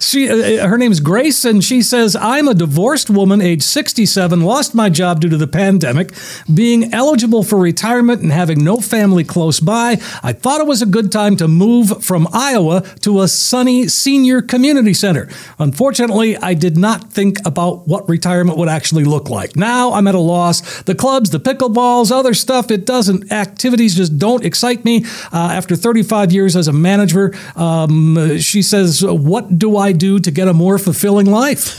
she 0.00 0.28
uh, 0.28 0.66
her 0.66 0.76
name's 0.78 1.00
Grace 1.00 1.44
and 1.44 1.62
she 1.62 1.82
says 1.82 2.16
I'm 2.16 2.48
a 2.48 2.54
divorced 2.54 3.10
woman 3.10 3.40
age 3.40 3.62
67 3.62 4.40
lost 4.40 4.74
my 4.74 4.88
job 4.90 5.20
due 5.20 5.28
to 5.28 5.36
the 5.36 5.46
pandemic 5.46 6.12
being 6.52 6.92
eligible 6.92 7.42
for 7.44 7.58
retirement 7.58 8.22
and 8.22 8.32
having 8.32 8.64
no 8.64 8.78
family 8.78 9.24
close 9.24 9.60
by 9.60 9.98
I 10.22 10.32
thought 10.32 10.60
it 10.60 10.66
was 10.66 10.82
a 10.82 10.86
good 10.86 11.12
time 11.12 11.36
to 11.36 11.46
move 11.48 12.02
from 12.02 12.26
Iowa 12.32 12.82
to 13.02 13.20
a 13.22 13.28
sunny 13.28 13.86
senior 13.88 14.42
community 14.42 14.94
center 14.94 15.28
unfortunately 15.58 16.36
I 16.38 16.54
did 16.54 16.76
not 16.76 16.87
think 16.96 17.38
about 17.44 17.86
what 17.86 18.08
retirement 18.08 18.58
would 18.58 18.68
actually 18.68 19.04
look 19.04 19.28
like. 19.28 19.56
Now 19.56 19.92
I'm 19.92 20.06
at 20.06 20.14
a 20.14 20.18
loss. 20.18 20.82
The 20.82 20.94
clubs 20.94 21.30
the 21.30 21.40
pickleballs 21.40 22.10
other 22.10 22.34
stuff 22.34 22.70
it 22.70 22.86
doesn't 22.86 23.30
activities 23.32 23.94
just 23.94 24.18
don't 24.18 24.44
excite 24.44 24.84
me. 24.84 25.04
Uh, 25.32 25.50
after 25.52 25.76
35 25.76 26.32
years 26.32 26.56
as 26.56 26.68
a 26.68 26.72
manager 26.72 27.34
um, 27.56 28.38
she 28.38 28.62
says 28.62 29.04
what 29.04 29.58
do 29.58 29.76
I 29.76 29.92
do 29.92 30.18
to 30.18 30.30
get 30.30 30.48
a 30.48 30.54
more 30.54 30.78
fulfilling 30.78 31.26
life? 31.26 31.76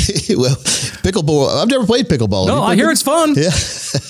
Well, 0.30 0.56
pickleball, 0.56 1.60
I've 1.60 1.68
never 1.68 1.86
played 1.86 2.06
pickleball. 2.08 2.46
no 2.46 2.62
I 2.62 2.74
hear 2.74 2.90
it's 2.90 3.02
fun. 3.02 3.34
Yeah. 3.36 3.50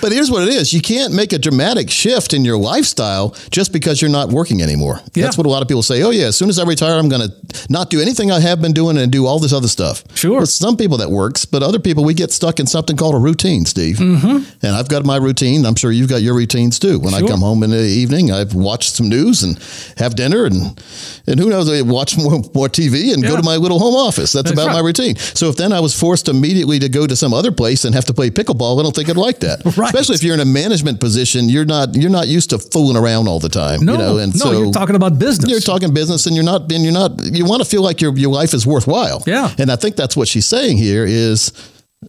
but 0.00 0.12
here's 0.12 0.30
what 0.30 0.42
it 0.42 0.48
is. 0.48 0.72
You 0.72 0.80
can't 0.80 1.14
make 1.14 1.32
a 1.32 1.38
dramatic 1.38 1.90
shift 1.90 2.34
in 2.34 2.44
your 2.44 2.58
lifestyle 2.58 3.30
just 3.50 3.72
because 3.72 4.00
you're 4.00 4.10
not 4.10 4.30
working 4.30 4.62
anymore. 4.62 5.00
That's 5.14 5.36
what 5.36 5.46
a 5.46 5.50
lot 5.50 5.62
of 5.62 5.68
people 5.68 5.82
say. 5.82 6.02
Oh, 6.02 6.10
yeah, 6.10 6.26
as 6.26 6.36
soon 6.36 6.48
as 6.48 6.58
I 6.58 6.64
retire, 6.64 6.98
I'm 6.98 7.08
going 7.08 7.28
to 7.28 7.66
not 7.68 7.90
do 7.90 8.00
anything 8.00 8.30
I 8.30 8.40
have 8.40 8.60
been 8.60 8.72
doing 8.72 8.96
and 8.98 9.10
do 9.10 9.26
all 9.26 9.38
this 9.38 9.52
other 9.52 9.68
stuff. 9.68 10.04
Sure. 10.16 10.40
For 10.40 10.46
some 10.46 10.76
people 10.76 10.98
that 10.98 11.10
works, 11.10 11.44
but 11.44 11.62
other 11.62 11.78
people, 11.78 12.04
we 12.04 12.14
get 12.14 12.30
stuck 12.30 12.60
in 12.60 12.66
something 12.66 12.96
called 12.96 13.14
a 13.14 13.18
routine, 13.18 13.64
Steve. 13.64 13.96
Mm-hmm. 13.96 14.66
And 14.66 14.76
I've 14.76 14.88
got 14.88 15.04
my 15.04 15.16
routine. 15.16 15.64
I'm 15.66 15.74
sure 15.74 15.90
you've 15.90 16.08
got 16.08 16.22
your 16.22 16.34
routines 16.34 16.78
too. 16.78 16.98
When 16.98 17.14
I 17.14 17.20
come 17.20 17.40
home 17.40 17.62
in 17.62 17.70
the 17.70 17.78
evening, 17.78 18.30
I've 18.30 18.54
watched 18.54 18.94
some 18.94 19.08
news 19.08 19.42
and 19.42 19.58
have 19.98 20.14
dinner 20.16 20.44
and, 20.44 20.80
and 21.26 21.40
who 21.40 21.48
knows, 21.48 21.70
I 21.70 21.82
watch 21.82 22.16
more, 22.16 22.40
more 22.54 22.68
TV 22.68 23.12
and 23.12 23.22
go 23.22 23.36
to 23.36 23.42
my 23.42 23.56
little 23.56 23.78
home 23.78 23.94
office. 23.94 24.32
That's, 24.32 24.50
That's 24.50 24.52
about 24.52 24.68
right. 24.68 24.74
my 24.74 24.80
routine. 24.80 25.16
So 25.16 25.48
if 25.48 25.56
then 25.56 25.72
I 25.72 25.80
was 25.80 25.98
forced 25.98 26.28
immediately 26.28 26.78
to 26.80 26.88
go 26.88 27.06
to 27.06 27.16
some 27.16 27.32
other 27.32 27.52
place 27.52 27.84
and 27.84 27.94
have 27.94 28.04
to 28.06 28.14
play 28.14 28.30
pickleball, 28.30 28.78
I 28.78 28.82
don't 28.82 28.94
think 28.94 29.08
I'd 29.08 29.16
like 29.16 29.40
that. 29.40 29.60
Right. 29.80 29.92
Especially 29.94 30.14
if 30.16 30.22
you're 30.22 30.34
in 30.34 30.40
a 30.40 30.44
management 30.44 31.00
position, 31.00 31.48
you're 31.48 31.64
not 31.64 31.94
you're 31.94 32.10
not 32.10 32.28
used 32.28 32.50
to 32.50 32.58
fooling 32.58 32.96
around 32.96 33.28
all 33.28 33.40
the 33.40 33.48
time. 33.48 33.84
no 33.84 33.92
you 33.92 33.98
know, 33.98 34.18
and 34.18 34.32
no 34.34 34.44
so 34.44 34.52
you're 34.52 34.72
talking 34.72 34.96
about 34.96 35.18
business 35.18 35.50
you're 35.50 35.60
talking 35.60 35.92
business 35.94 36.26
and 36.26 36.34
you're 36.36 36.44
not 36.44 36.70
and 36.72 36.84
you're 36.84 36.92
not 36.92 37.12
you 37.24 37.44
want 37.44 37.62
to 37.62 37.68
feel 37.68 37.82
like 37.82 38.00
your 38.00 38.12
your 38.16 38.32
life 38.32 38.52
is 38.54 38.66
worthwhile. 38.66 39.22
Yeah. 39.26 39.54
And 39.58 39.70
I 39.72 39.76
think 39.76 39.96
that's 39.96 40.16
what 40.16 40.28
she's 40.28 40.46
saying 40.46 40.76
here 40.76 41.04
is 41.06 41.52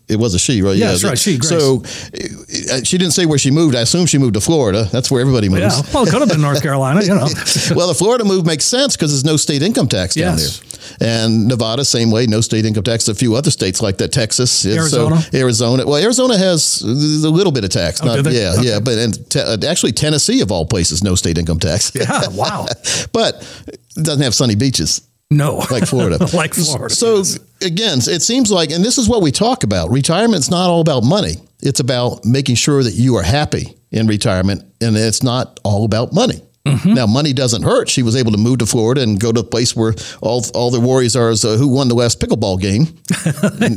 it 0.08 0.16
was 0.18 0.34
a 0.34 0.40
she, 0.40 0.62
right? 0.62 0.78
Yeah, 0.78 0.88
that's 0.92 1.04
right, 1.04 1.20
she, 1.20 1.38
Grace. 1.38 1.50
So 1.50 1.84
uh, 1.84 2.82
she 2.84 2.98
didn't 2.98 3.12
say 3.12 3.26
where 3.26 3.38
she 3.38 3.52
moved. 3.52 3.76
I 3.76 3.82
assume 3.82 4.06
she 4.06 4.18
moved 4.18 4.36
to 4.36 4.42
Florida. 4.42 4.86
That's 4.92 5.12
where 5.12 5.20
everybody 5.20 5.50
moves. 5.50 5.62
yeah 5.62 5.82
well 5.94 6.04
it 6.08 6.10
could 6.12 6.22
have 6.22 6.30
been 6.30 6.42
North 6.42 6.62
Carolina 6.62 7.02
you 7.02 7.10
know 7.14 7.28
well, 7.76 7.88
the 7.88 7.96
Florida 7.98 8.24
move 8.24 8.46
makes 8.46 8.66
sense 8.66 8.96
because 8.96 9.12
there's 9.12 9.26
no 9.26 9.38
state 9.38 9.62
income 9.62 9.88
tax 9.88 10.16
down 10.16 10.38
Yes. 10.38 10.60
there. 10.60 10.71
And 11.00 11.48
Nevada, 11.48 11.86
same 11.86 12.12
way, 12.12 12.26
no 12.28 12.42
state 12.42 12.66
income 12.66 12.84
tax. 12.84 13.08
A 13.08 13.16
few 13.16 13.36
other 13.36 13.52
states 13.52 13.82
like 13.82 13.98
that, 13.98 14.12
Texas, 14.12 14.66
Arizona? 14.66 15.22
So 15.22 15.38
Arizona. 15.38 15.86
Well, 15.86 16.02
Arizona 16.02 16.38
has 16.38 16.82
a 16.82 17.30
little 17.30 17.52
bit 17.52 17.64
of 17.64 17.70
tax. 17.70 18.02
Oh, 18.04 18.22
they? 18.22 18.42
yeah, 18.42 18.54
Okay. 18.58 18.68
yeah. 18.68 18.80
But 18.80 18.98
and 18.98 19.30
te- 19.30 19.68
actually, 19.68 19.92
Tennessee 19.94 20.42
of 20.42 20.52
all 20.52 20.66
places, 20.66 21.04
no 21.04 21.16
state 21.16 21.38
income 21.38 21.60
tax. 21.60 21.92
yeah 21.96 22.28
wow 22.32 22.66
but 23.14 23.36
it 23.68 23.80
doesn't 24.04 24.22
have 24.24 24.34
sunny 24.34 24.56
beaches 24.56 25.02
no 25.30 25.58
like 25.72 25.86
Florida. 25.86 26.18
like 26.36 26.54
Florida 26.54 26.94
So 26.94 27.24
again, 27.62 28.00
it 28.00 28.22
seems 28.22 28.52
like, 28.52 28.72
and 28.72 28.84
this 28.84 28.98
is 28.98 29.08
what 29.08 29.22
we 29.22 29.32
talk 29.32 29.64
about. 29.64 29.90
Retirement's 29.90 30.50
not 30.52 30.70
all 30.70 30.82
about 30.82 31.04
money. 31.04 31.36
It's 31.62 31.80
about 31.80 32.26
making 32.26 32.56
sure 32.56 32.84
that 32.84 32.94
you 32.94 33.16
are 33.16 33.24
happy 33.24 33.78
in 33.92 34.08
retirement, 34.08 34.64
and 34.82 34.98
it's 34.98 35.24
not 35.24 35.60
all 35.64 35.86
about 35.86 36.12
money. 36.14 36.42
Mm-hmm. 36.66 36.94
Now, 36.94 37.08
money 37.08 37.34
doesn't 37.34 37.64
hurt. 37.64 37.90
She 37.90 38.04
was 38.04 38.16
able 38.16 38.32
to 38.32 38.38
move 38.38 38.60
to 38.60 38.66
Florida 38.66 39.02
and 39.02 39.20
go 39.20 39.32
to 39.32 39.40
a 39.40 39.44
place 39.44 39.76
where 39.76 39.96
all 40.22 40.44
all 40.54 40.70
the 40.70 40.80
worries 40.80 41.16
are 41.16 41.32
is 41.32 41.44
uh, 41.44 41.58
who 41.58 41.68
won 41.68 41.88
the 41.88 41.96
last 41.96 42.20
pickleball 42.20 42.62
game. 42.62 42.88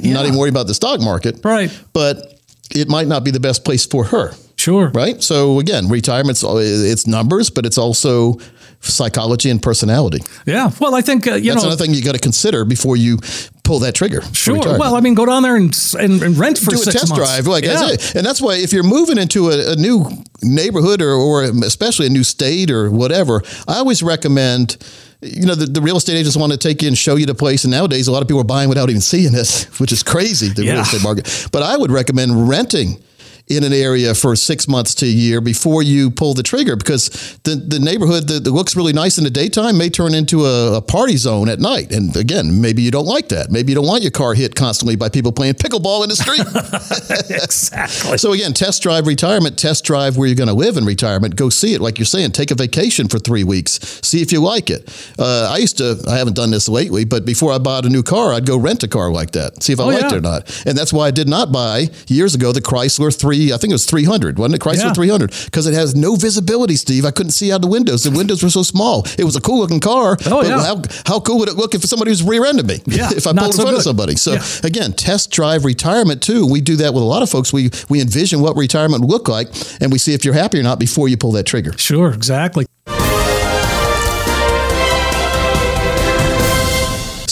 Not 0.12 0.26
even 0.26 0.38
worry 0.38 0.50
about 0.50 0.66
the 0.66 0.74
stock 0.74 1.00
market. 1.00 1.42
Right. 1.42 1.70
But 1.92 2.40
it 2.74 2.88
might 2.88 3.06
not 3.06 3.24
be 3.24 3.30
the 3.30 3.40
best 3.40 3.64
place 3.64 3.86
for 3.86 4.04
her. 4.04 4.32
Sure. 4.56 4.88
Right. 4.88 5.22
So 5.22 5.58
again, 5.58 5.88
retirement's 5.88 6.44
it's 6.44 7.06
numbers, 7.06 7.50
but 7.50 7.66
it's 7.66 7.78
also 7.78 8.38
psychology 8.84 9.50
and 9.50 9.62
personality. 9.62 10.20
yeah 10.46 10.70
well 10.80 10.94
I 10.94 11.00
think 11.00 11.26
uh, 11.26 11.34
you 11.34 11.50
That's 11.50 11.62
know 11.62 11.68
another 11.68 11.84
thing 11.84 11.94
you 11.94 12.02
got 12.02 12.14
to 12.14 12.20
consider 12.20 12.64
before 12.64 12.96
you 12.96 13.18
pull 13.64 13.78
that 13.80 13.94
trigger. 13.94 14.20
Sure. 14.32 14.58
Well, 14.78 14.94
I 14.94 15.00
mean, 15.00 15.14
go 15.14 15.26
down 15.26 15.42
there 15.42 15.56
and 15.56 15.76
and, 15.98 16.22
and 16.22 16.38
rent 16.38 16.58
for 16.58 16.70
do 16.70 16.80
a 16.80 16.84
test 16.84 17.08
months. 17.08 17.16
drive, 17.16 17.46
like 17.46 17.64
yeah. 17.64 17.88
and 18.14 18.24
that's 18.24 18.40
why 18.40 18.54
if 18.54 18.72
you're 18.72 18.84
moving 18.84 19.18
into 19.18 19.50
a, 19.50 19.72
a 19.72 19.76
new 19.76 20.06
neighborhood 20.42 21.02
or, 21.02 21.12
or 21.12 21.42
especially 21.42 22.06
a 22.06 22.10
new 22.10 22.22
state 22.22 22.70
or 22.70 22.90
whatever, 22.90 23.42
I 23.66 23.78
always 23.78 24.02
recommend. 24.02 24.76
You 25.20 25.46
know, 25.46 25.54
the, 25.54 25.64
the 25.64 25.80
real 25.80 25.96
estate 25.96 26.16
agents 26.16 26.36
want 26.36 26.52
to 26.52 26.58
take 26.58 26.82
you 26.82 26.88
and 26.88 26.98
show 26.98 27.16
you 27.16 27.24
the 27.24 27.34
place. 27.34 27.64
And 27.64 27.70
nowadays, 27.70 28.08
a 28.08 28.12
lot 28.12 28.20
of 28.20 28.28
people 28.28 28.42
are 28.42 28.44
buying 28.44 28.68
without 28.68 28.90
even 28.90 29.00
seeing 29.00 29.32
this, 29.32 29.64
which 29.80 29.90
is 29.90 30.02
crazy, 30.02 30.48
the 30.48 30.64
real 30.64 30.80
estate 30.80 31.02
market. 31.02 31.48
But 31.50 31.62
I 31.62 31.78
would 31.78 31.90
recommend 31.90 32.46
renting 32.46 33.02
in 33.46 33.62
an 33.62 33.72
area 33.74 34.14
for 34.14 34.34
six 34.34 34.66
months 34.66 34.94
to 34.94 35.04
a 35.04 35.08
year 35.08 35.40
before 35.40 35.82
you 35.82 36.10
pull 36.10 36.32
the 36.32 36.42
trigger 36.42 36.76
because 36.76 37.10
the, 37.44 37.54
the 37.56 37.78
neighborhood 37.78 38.26
that, 38.28 38.44
that 38.44 38.50
looks 38.50 38.74
really 38.74 38.92
nice 38.94 39.18
in 39.18 39.24
the 39.24 39.30
daytime 39.30 39.76
may 39.76 39.90
turn 39.90 40.14
into 40.14 40.46
a, 40.46 40.76
a 40.78 40.80
party 40.80 41.16
zone 41.18 41.48
at 41.50 41.58
night. 41.60 41.92
And 41.92 42.16
again, 42.16 42.60
maybe 42.62 42.80
you 42.80 42.90
don't 42.90 43.04
like 43.06 43.28
that. 43.28 43.50
Maybe 43.50 43.72
you 43.72 43.74
don't 43.76 43.86
want 43.86 44.02
your 44.02 44.10
car 44.12 44.32
hit 44.34 44.54
constantly 44.54 44.96
by 44.96 45.10
people 45.10 45.30
playing 45.30 45.54
pickleball 45.54 46.02
in 46.04 46.08
the 46.08 46.16
street. 46.16 46.40
exactly. 47.42 48.18
So 48.18 48.32
again, 48.32 48.52
test 48.54 48.82
drive 48.82 49.06
retirement, 49.06 49.58
test 49.58 49.84
drive 49.84 50.16
where 50.16 50.26
you're 50.26 50.36
going 50.36 50.48
to 50.48 50.54
live 50.54 50.76
in 50.76 50.84
retirement. 50.84 51.36
Go 51.36 51.48
see 51.50 51.74
it, 51.74 51.80
like 51.80 51.98
you're 51.98 52.06
saying. 52.06 52.32
Take 52.32 52.50
a 52.50 52.54
vacation 52.54 53.08
for 53.08 53.18
three 53.18 53.44
weeks. 53.44 53.72
See 54.02 54.22
if 54.22 54.32
you 54.32 54.40
like 54.40 54.70
it. 54.70 54.88
Uh, 55.18 55.48
I 55.50 55.58
used 55.58 55.78
to. 55.78 56.02
I 56.08 56.16
haven't 56.16 56.34
done 56.36 56.50
this 56.50 56.68
lately, 56.68 57.04
but 57.04 57.24
before 57.24 57.52
I 57.52 57.58
bought 57.58 57.84
a 57.84 57.88
new 57.88 58.02
car, 58.02 58.32
I'd 58.32 58.46
go 58.46 58.56
rent 58.56 58.82
a 58.82 58.88
car 58.88 59.10
like 59.10 59.32
that. 59.32 59.62
See 59.62 59.72
if 59.72 59.80
I 59.80 59.84
Oh, 59.84 59.88
liked 59.88 60.00
yeah. 60.02 60.08
it 60.08 60.14
or 60.14 60.20
not. 60.22 60.62
And 60.66 60.78
that's 60.78 60.92
why 60.94 61.06
I 61.08 61.10
did 61.10 61.28
not 61.28 61.52
buy 61.52 61.88
years 62.08 62.34
ago 62.34 62.52
the 62.52 62.60
Chrysler 62.62 63.12
three. 63.34 63.52
I 63.52 63.56
think 63.56 63.70
it 63.70 63.74
was 63.74 63.86
300, 63.86 64.38
wasn't 64.38 64.54
it? 64.56 64.60
Chrysler 64.60 64.84
Yeah. 64.84 64.92
300 64.92 65.30
because 65.46 65.66
it 65.66 65.74
has 65.74 65.94
no 65.94 66.16
visibility. 66.16 66.76
Steve, 66.76 67.04
I 67.04 67.10
couldn't 67.10 67.32
see 67.32 67.52
out 67.52 67.60
the 67.62 67.68
windows. 67.68 68.02
The 68.04 68.10
windows 68.10 68.42
were 68.42 68.50
so 68.50 68.62
small. 68.62 69.06
It 69.18 69.24
was 69.24 69.36
a 69.36 69.40
cool 69.40 69.58
looking 69.58 69.80
car. 69.80 70.16
Oh, 70.26 70.42
but 70.42 70.46
yeah. 70.46 70.60
How, 70.64 70.82
how 71.06 71.20
cool 71.20 71.38
would 71.38 71.48
it 71.48 71.56
look 71.56 71.74
if 71.74 71.82
somebody 71.84 72.10
was 72.10 72.22
rear-ended 72.22 72.66
me? 72.66 72.80
Yeah, 72.86 73.10
if 73.16 73.26
I 73.26 73.32
pulled 73.32 73.46
in 73.46 73.52
so 73.52 73.62
front 73.62 73.76
of 73.76 73.82
somebody. 73.82 74.16
So 74.16 74.32
Yeah. 74.34 74.44
again, 74.62 74.92
test 74.92 75.30
drive 75.30 75.64
retirement 75.64 76.22
too. 76.22 76.46
We 76.46 76.60
do 76.60 76.76
that 76.76 76.94
with 76.94 77.02
a 77.02 77.06
lot 77.06 77.22
of 77.22 77.30
folks. 77.30 77.52
We 77.52 77.70
we 77.88 78.00
envision 78.00 78.40
what 78.40 78.56
retirement 78.56 79.02
would 79.02 79.10
look 79.10 79.28
like, 79.28 79.48
and 79.80 79.90
we 79.92 79.98
see 79.98 80.14
if 80.14 80.24
you're 80.24 80.34
happy 80.34 80.58
or 80.58 80.62
not 80.62 80.78
before 80.78 81.08
you 81.08 81.16
pull 81.16 81.32
that 81.32 81.44
trigger. 81.44 81.72
Sure. 81.76 82.12
Exactly. 82.12 82.66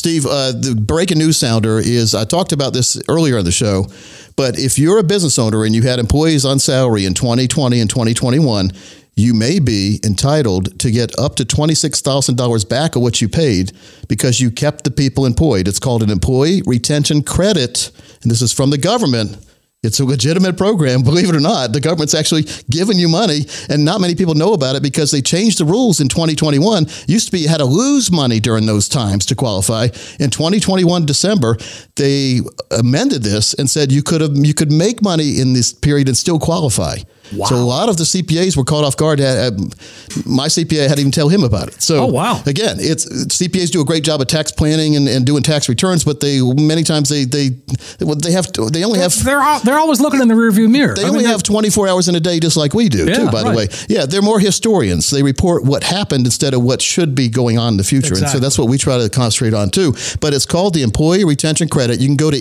Steve, 0.03 0.27
uh, 0.27 0.51
the 0.51 0.75
breaking 0.75 1.19
news 1.19 1.37
sounder 1.37 1.79
is 1.79 2.13
I 2.13 2.25
talked 2.25 2.51
about 2.51 2.73
this 2.73 3.01
earlier 3.09 3.39
in 3.39 3.45
the 3.45 3.53
show, 3.53 3.87
but 4.35 4.59
if 4.59 4.77
you're 4.77 4.99
a 4.99 5.05
business 5.05 5.39
owner 5.39 5.65
and 5.65 5.77
you 5.77 5.83
had 5.83 6.01
employees 6.01 6.45
on 6.45 6.59
salary 6.59 7.07
in 7.07 7.15
2020 7.15 7.79
and 7.79 7.89
2021, 7.89 8.73
you 9.15 9.33
may 9.33 9.61
be 9.61 10.01
entitled 10.03 10.77
to 10.81 10.91
get 10.91 11.17
up 11.21 11.37
to 11.37 11.45
$26,000 11.45 12.69
back 12.69 12.97
of 12.97 13.03
what 13.03 13.21
you 13.21 13.29
paid 13.29 13.71
because 14.09 14.41
you 14.41 14.51
kept 14.51 14.83
the 14.83 14.91
people 14.91 15.25
employed. 15.25 15.69
It's 15.69 15.79
called 15.79 16.03
an 16.03 16.11
employee 16.11 16.63
retention 16.67 17.23
credit, 17.23 17.93
and 18.23 18.31
this 18.33 18.43
is 18.43 18.53
from 18.53 18.71
the 18.71 18.79
government. 18.79 19.37
It's 19.83 19.99
a 19.99 20.05
legitimate 20.05 20.57
program, 20.57 21.03
believe 21.05 21.29
it 21.29 21.35
or 21.35 21.41
not. 21.41 21.73
The 21.73 21.81
government's 21.81 22.15
actually 22.15 22.47
giving 22.71 22.99
you 22.99 23.09
money, 23.09 23.47
and 23.69 23.85
not 23.85 24.01
many 24.01 24.15
people 24.15 24.35
know 24.35 24.53
about 24.53 24.77
it 24.77 24.83
because 24.83 25.11
they 25.11 25.21
changed 25.21 25.59
the 25.59 25.65
rules 25.65 26.01
in 26.01 26.09
2021. 26.09 26.87
Used 27.09 27.27
to 27.27 27.33
be 27.33 27.41
you 27.41 27.49
had 27.49 27.59
to 27.59 27.65
lose 27.65 28.13
money 28.13 28.39
during 28.39 28.67
those 28.67 28.89
times 28.89 29.27
to 29.27 29.35
qualify. 29.35 29.89
In 30.21 30.31
2021 30.31 31.05
December, 31.05 31.57
they 31.97 32.41
amended 32.71 33.25
this 33.25 33.55
and 33.55 33.69
said 33.69 33.91
you 33.91 34.05
could 34.05 34.21
have 34.21 34.37
you 34.37 34.55
could 34.55 34.71
make 34.71 35.03
money 35.03 35.41
in 35.41 35.53
this 35.53 35.73
period 35.73 36.07
and 36.07 36.17
still 36.17 36.39
qualify. 36.39 36.99
So 37.47 37.57
a 37.57 37.65
lot 37.65 37.89
of 37.89 37.97
the 37.97 38.05
CPAs 38.05 38.57
were 38.57 38.65
caught 38.65 38.85
off 38.85 38.97
guard. 38.97 39.19
My 39.21 40.49
CPA 40.49 40.89
had 40.89 40.97
to 40.97 41.01
even 41.01 41.13
tell 41.13 41.29
him 41.29 41.43
about 41.45 41.69
it. 41.69 41.81
So 41.83 42.01
Oh, 42.03 42.07
wow. 42.07 42.43
again, 42.47 42.77
it's 42.81 43.07
CPAs 43.07 43.71
do 43.71 43.81
a 43.81 43.85
great 43.85 44.05
job 44.05 44.21
of 44.21 44.27
tax 44.27 44.53
planning 44.53 44.97
and, 44.97 45.09
and 45.09 45.25
doing 45.25 45.43
tax 45.43 45.69
returns, 45.69 46.05
but 46.05 46.21
they 46.21 46.41
many 46.43 46.83
times 46.83 47.09
they 47.09 47.25
they 47.25 47.51
they 47.99 48.33
have 48.33 48.51
to, 48.53 48.69
they 48.71 48.85
only 48.85 48.99
have 49.01 49.13
They're 49.25 49.39
al- 49.41 49.61
they're 49.61 49.79
always 49.79 50.01
looking 50.01 50.21
in 50.21 50.29
the 50.29 50.35
rearview 50.35 50.71
mirror. 50.71 50.95
they 50.95 51.05
I 51.05 51.09
only 51.09 51.21
mean, 51.23 51.29
have 51.29 51.43
24 51.43 51.89
hours 51.89 52.09
in 52.09 52.15
a 52.15 52.21
day, 52.21 52.39
just 52.41 52.57
like 52.57 52.75
we 52.75 52.89
do, 52.89 53.07
Yeah, 53.07 53.15
too, 53.15 53.31
by 53.31 53.43
the 53.43 53.53
way. 53.57 53.69
Yeah, 53.89 54.07
they're 54.07 54.23
more 54.23 54.39
historians. 54.41 55.11
They 55.11 55.23
report 55.23 55.65
what 55.65 55.83
happened 55.85 56.27
instead 56.27 56.55
of 56.55 56.63
what 56.63 56.83
should 56.83 57.15
be 57.15 57.29
going 57.29 57.59
on 57.59 57.75
in 57.75 57.77
the 57.79 57.85
future. 57.85 58.15
And 58.15 58.29
so 58.29 58.39
that's 58.39 58.59
what 58.59 58.69
we 58.69 58.79
try 58.79 58.99
to 58.99 59.09
concentrate 59.09 59.55
on, 59.55 59.71
too. 59.71 59.95
But 60.21 60.35
it's 60.35 60.47
called 60.47 60.75
the 60.75 60.83
Employee 60.83 61.25
Retention 61.25 61.69
Credit. 61.69 62.01
You 62.01 62.09
can 62.09 62.17
go 62.17 62.31
to 62.31 62.37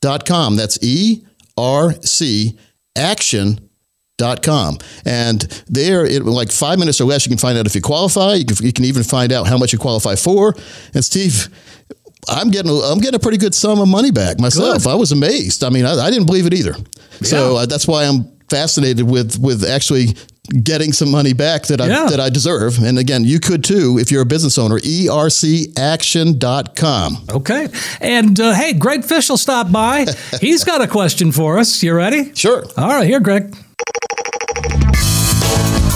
ercaction.com. 0.00 0.56
That's 0.56 0.78
E 0.82 1.24
R 1.56 1.94
C 2.02 2.58
action.com. 2.96 3.70
Dot 4.16 4.44
com. 4.44 4.78
And 5.04 5.40
there, 5.66 6.06
it 6.06 6.22
like 6.22 6.52
five 6.52 6.78
minutes 6.78 7.00
or 7.00 7.04
less, 7.04 7.26
you 7.26 7.30
can 7.30 7.36
find 7.36 7.58
out 7.58 7.66
if 7.66 7.74
you 7.74 7.80
qualify. 7.80 8.34
You 8.34 8.44
can, 8.44 8.64
you 8.64 8.72
can 8.72 8.84
even 8.84 9.02
find 9.02 9.32
out 9.32 9.48
how 9.48 9.58
much 9.58 9.72
you 9.72 9.78
qualify 9.80 10.14
for. 10.14 10.54
And 10.94 11.04
Steve, 11.04 11.48
I'm 12.28 12.52
getting 12.52 12.70
a, 12.70 12.74
I'm 12.74 13.00
getting 13.00 13.16
a 13.16 13.18
pretty 13.18 13.38
good 13.38 13.56
sum 13.56 13.80
of 13.80 13.88
money 13.88 14.12
back 14.12 14.38
myself. 14.38 14.84
Good. 14.84 14.90
I 14.90 14.94
was 14.94 15.10
amazed. 15.10 15.64
I 15.64 15.70
mean, 15.70 15.84
I, 15.84 15.94
I 15.94 16.10
didn't 16.12 16.26
believe 16.26 16.46
it 16.46 16.54
either. 16.54 16.76
So 17.22 17.56
uh, 17.56 17.66
that's 17.66 17.88
why 17.88 18.04
I'm 18.04 18.30
fascinated 18.48 19.10
with 19.10 19.36
with 19.40 19.64
actually 19.64 20.14
getting 20.62 20.92
some 20.92 21.10
money 21.10 21.32
back 21.32 21.64
that 21.66 21.80
I 21.80 21.86
Yeah. 21.86 22.06
that 22.10 22.20
I 22.20 22.28
deserve. 22.30 22.78
And 22.82 22.98
again, 22.98 23.24
you 23.24 23.40
could 23.40 23.64
too 23.64 23.98
if 23.98 24.10
you're 24.10 24.22
a 24.22 24.26
business 24.26 24.58
owner. 24.58 24.78
Ercaction.com. 24.78 27.16
Okay. 27.30 27.68
And 28.00 28.38
uh, 28.40 28.52
hey, 28.54 28.72
Greg 28.74 29.04
Fish 29.04 29.28
will 29.30 29.36
stop 29.36 29.70
by. 29.72 30.06
He's 30.40 30.64
got 30.64 30.80
a 30.82 30.86
question 30.86 31.32
for 31.32 31.58
us. 31.58 31.82
You 31.82 31.94
ready? 31.94 32.32
Sure. 32.34 32.64
All 32.76 32.88
right, 32.88 33.06
here, 33.06 33.20
Greg. 33.20 33.54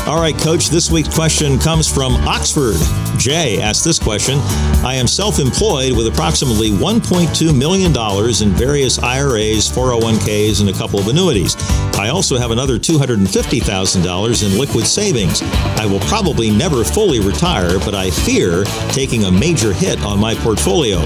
All 0.08 0.18
right, 0.18 0.36
Coach, 0.38 0.70
this 0.70 0.90
week's 0.90 1.14
question 1.14 1.58
comes 1.58 1.86
from 1.86 2.14
Oxford. 2.26 2.76
Jay 3.18 3.60
asked 3.60 3.84
this 3.84 3.98
question 3.98 4.38
I 4.82 4.94
am 4.94 5.06
self 5.06 5.38
employed 5.38 5.94
with 5.94 6.06
approximately 6.06 6.70
$1.2 6.70 7.54
million 7.54 7.90
in 7.90 8.58
various 8.58 8.98
IRAs, 8.98 9.68
401ks, 9.68 10.60
and 10.60 10.70
a 10.70 10.72
couple 10.72 10.98
of 10.98 11.08
annuities. 11.08 11.56
I 11.98 12.08
also 12.08 12.38
have 12.38 12.52
another 12.52 12.78
$250,000 12.78 14.46
in 14.46 14.58
liquid 14.58 14.86
savings. 14.86 15.42
I 15.42 15.84
will 15.84 16.00
probably 16.00 16.50
never 16.50 16.84
fully 16.84 17.20
retire, 17.20 17.78
but 17.80 17.94
I 17.94 18.10
fear 18.10 18.64
taking 18.92 19.24
a 19.24 19.30
major 19.30 19.74
hit 19.74 20.02
on 20.04 20.18
my 20.18 20.34
portfolio. 20.36 21.00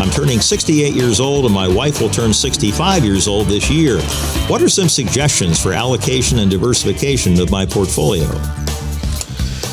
I'm 0.00 0.10
turning 0.10 0.40
68 0.40 0.94
years 0.94 1.20
old, 1.20 1.44
and 1.44 1.54
my 1.54 1.68
wife 1.68 2.00
will 2.00 2.08
turn 2.08 2.32
65 2.32 3.04
years 3.04 3.28
old 3.28 3.46
this 3.46 3.70
year. 3.70 4.00
What 4.48 4.62
are 4.62 4.68
some 4.68 4.88
suggestions 4.88 5.62
for 5.62 5.72
allocation 5.72 6.38
and 6.40 6.50
diversification 6.50 7.38
of 7.40 7.50
my 7.50 7.64
portfolio? 7.64 8.26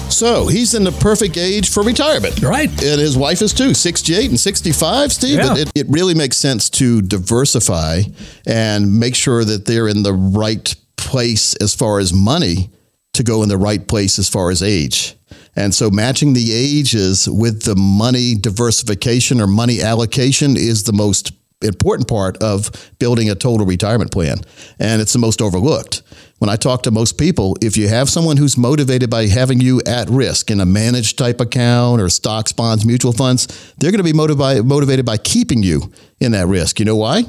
So 0.10 0.47
he's 0.47 0.74
in 0.74 0.84
the 0.84 0.91
perfect 0.91 1.38
age 1.38 1.70
for 1.70 1.84
retirement. 1.84 2.41
Right. 2.41 2.70
And 2.70 3.01
his 3.01 3.18
wife 3.18 3.41
is 3.41 3.53
too, 3.53 3.74
68 3.74 4.30
and 4.30 4.39
65, 4.39 5.12
Steve. 5.12 5.38
Yeah. 5.39 5.56
It, 5.58 5.72
it 5.76 5.86
really 5.89 6.14
makes 6.14 6.38
sense 6.38 6.70
to 6.72 7.01
diversify 7.01 8.01
and 8.45 8.99
make 8.99 9.16
sure 9.16 9.43
that 9.43 9.66
they're 9.66 9.88
in 9.88 10.03
the 10.03 10.14
right 10.14 10.74
place 10.97 11.56
as 11.56 11.76
far 11.76 11.99
as 11.99 12.14
money 12.14 12.70
to 13.14 13.24
go 13.24 13.43
in 13.43 13.49
the 13.49 13.58
right 13.58 13.88
place 13.88 14.20
as 14.20 14.30
far 14.30 14.49
as 14.49 14.62
age. 14.62 15.16
And 15.56 15.74
so 15.74 15.89
matching 15.89 16.34
the 16.34 16.51
ages 16.53 17.30
with 17.30 17.64
the 17.64 17.76
money 17.76 18.36
diversification 18.36 19.39
or 19.39 19.47
money 19.47 19.82
allocation 19.82 20.58
is 20.58 20.84
the 20.84 20.93
most 20.93 21.32
important 21.62 22.10
part 22.10 22.38
of 22.43 22.91
building 22.99 23.30
a 23.30 23.36
total 23.36 23.66
retirement 23.66 24.12
plan. 24.12 24.38
And 24.80 25.01
it's 25.01 25.14
the 25.14 25.20
most 25.20 25.41
overlooked. 25.41 26.01
When 26.38 26.50
I 26.50 26.58
talk 26.58 26.84
to 26.84 26.92
most 26.92 27.18
people, 27.18 27.56
if 27.62 27.78
you 27.78 27.88
have 27.88 28.10
someone 28.10 28.36
who's 28.36 28.58
motivated 28.58 29.10
by 29.10 29.28
having 29.28 29.62
you 29.62 29.82
at 29.88 30.10
risk 30.10 30.52
in 30.52 30.60
a 30.60 30.66
managed 30.66 31.18
type 31.18 31.40
account 31.40 32.02
or 32.02 32.10
stocks, 32.10 32.52
bonds, 32.52 32.86
mutual 32.86 33.14
funds, 33.14 33.74
they're 33.78 33.92
going 33.92 34.04
to 34.04 34.12
be 34.12 34.12
motivated 34.12 35.06
by 35.06 35.18
keeping 35.18 35.64
you 35.64 35.94
in 36.20 36.34
that 36.34 36.48
risk. 36.48 36.80
You 36.80 36.86
know 36.86 36.98
why? 36.98 37.24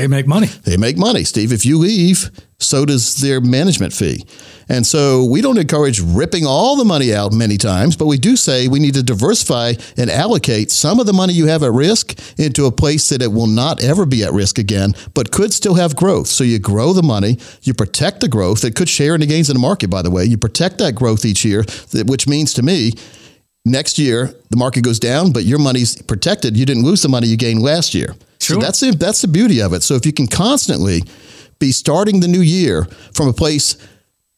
They 0.00 0.08
make 0.08 0.26
money. 0.26 0.46
They 0.46 0.76
make 0.76 0.96
money, 0.96 1.24
Steve. 1.24 1.52
If 1.52 1.66
you 1.66 1.78
leave, 1.78 2.30
so 2.58 2.84
does 2.84 3.16
their 3.16 3.40
management 3.40 3.92
fee. 3.92 4.24
And 4.68 4.86
so 4.86 5.24
we 5.24 5.40
don't 5.40 5.58
encourage 5.58 6.00
ripping 6.00 6.46
all 6.46 6.76
the 6.76 6.84
money 6.84 7.12
out 7.12 7.32
many 7.32 7.58
times, 7.58 7.96
but 7.96 8.06
we 8.06 8.18
do 8.18 8.36
say 8.36 8.68
we 8.68 8.78
need 8.78 8.94
to 8.94 9.02
diversify 9.02 9.74
and 9.96 10.08
allocate 10.08 10.70
some 10.70 11.00
of 11.00 11.06
the 11.06 11.12
money 11.12 11.32
you 11.32 11.46
have 11.46 11.62
at 11.62 11.72
risk 11.72 12.18
into 12.38 12.66
a 12.66 12.72
place 12.72 13.08
that 13.08 13.20
it 13.20 13.32
will 13.32 13.48
not 13.48 13.82
ever 13.82 14.06
be 14.06 14.22
at 14.22 14.32
risk 14.32 14.58
again, 14.58 14.94
but 15.12 15.32
could 15.32 15.52
still 15.52 15.74
have 15.74 15.96
growth. 15.96 16.28
So 16.28 16.44
you 16.44 16.58
grow 16.58 16.92
the 16.92 17.02
money, 17.02 17.38
you 17.62 17.74
protect 17.74 18.20
the 18.20 18.28
growth. 18.28 18.60
that 18.62 18.76
could 18.76 18.88
share 18.88 19.14
in 19.14 19.20
the 19.20 19.26
gains 19.26 19.50
in 19.50 19.54
the 19.54 19.60
market, 19.60 19.90
by 19.90 20.02
the 20.02 20.10
way. 20.10 20.24
You 20.24 20.38
protect 20.38 20.78
that 20.78 20.94
growth 20.94 21.24
each 21.24 21.44
year, 21.44 21.64
which 22.06 22.28
means 22.28 22.54
to 22.54 22.62
me, 22.62 22.92
next 23.64 23.98
year 23.98 24.34
the 24.50 24.56
market 24.56 24.82
goes 24.82 24.98
down, 24.98 25.32
but 25.32 25.44
your 25.44 25.58
money's 25.58 26.00
protected. 26.02 26.56
You 26.56 26.66
didn't 26.66 26.84
lose 26.84 27.02
the 27.02 27.08
money 27.08 27.26
you 27.26 27.36
gained 27.36 27.62
last 27.62 27.94
year. 27.94 28.14
So 28.38 28.56
that's 28.56 28.80
the, 28.80 28.92
that's 28.92 29.20
the 29.20 29.28
beauty 29.28 29.60
of 29.60 29.72
it. 29.72 29.82
So 29.82 29.94
if 29.94 30.06
you 30.06 30.12
can 30.12 30.26
constantly 30.26 31.02
be 31.58 31.72
starting 31.72 32.20
the 32.20 32.28
new 32.28 32.40
year 32.40 32.86
from 33.12 33.28
a 33.28 33.32
place 33.32 33.76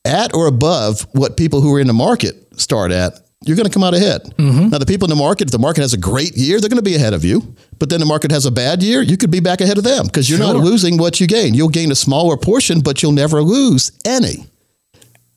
at 0.05 0.35
or 0.35 0.47
above 0.47 1.07
what 1.13 1.37
people 1.37 1.61
who 1.61 1.75
are 1.75 1.81
in 1.81 1.87
the 1.87 1.93
market 1.93 2.61
start 2.61 2.91
at, 2.91 3.15
you're 3.45 3.57
going 3.57 3.67
to 3.67 3.73
come 3.73 3.83
out 3.83 3.95
ahead. 3.95 4.23
Mm-hmm. 4.37 4.69
Now, 4.69 4.79
the 4.79 4.87
people 4.87 5.07
in 5.07 5.11
the 5.11 5.23
market, 5.23 5.49
if 5.49 5.53
the 5.53 5.59
market 5.59 5.81
has 5.81 5.95
a 5.95 5.99
great 5.99 6.37
year, 6.37 6.61
they're 6.61 6.69
going 6.69 6.83
to 6.83 6.91
be 6.91 6.95
ahead 6.95 7.15
of 7.15 7.25
you. 7.25 7.55
But 7.79 7.91
then 7.91 8.01
the 8.01 8.07
market 8.07 8.31
has 8.31 8.47
a 8.47 8.51
bad 8.51 8.83
year, 8.83 9.03
you 9.03 9.17
could 9.17 9.31
be 9.31 9.41
back 9.41 9.61
ahead 9.61 9.79
of 9.79 9.85
them 9.85 10.07
because 10.07 10.31
you're 10.31 10.39
not 10.39 10.57
losing 10.57 10.97
what 10.97 11.21
you 11.21 11.27
gain. 11.27 11.55
You'll 11.55 11.69
gain 11.69 11.91
a 11.91 11.97
smaller 11.97 12.37
portion, 12.37 12.81
but 12.81 13.03
you'll 13.03 13.13
never 13.13 13.43
lose 13.43 13.93
any. 14.05 14.47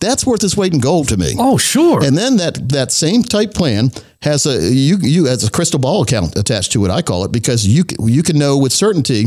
That's 0.06 0.26
worth 0.26 0.44
its 0.44 0.56
weight 0.56 0.74
in 0.74 0.80
gold 0.80 1.10
to 1.10 1.18
me. 1.18 1.34
Oh, 1.40 1.58
sure. 1.58 2.04
And 2.04 2.16
then 2.16 2.38
that 2.38 2.70
that 2.70 2.92
same 2.92 3.24
type 3.24 3.54
plan 3.54 3.92
has 4.22 4.46
a 4.46 4.72
you 4.72 4.98
you 5.02 5.26
has 5.26 5.44
a 5.48 5.52
crystal 5.52 5.80
ball 5.80 6.04
account 6.04 6.38
attached 6.38 6.72
to 6.74 6.86
it. 6.86 6.92
I 6.92 7.02
call 7.02 7.26
it 7.26 7.32
because 7.32 7.66
you 7.66 7.84
you 8.00 8.24
can 8.24 8.38
know 8.38 8.58
with 8.58 8.72
certainty. 8.72 9.26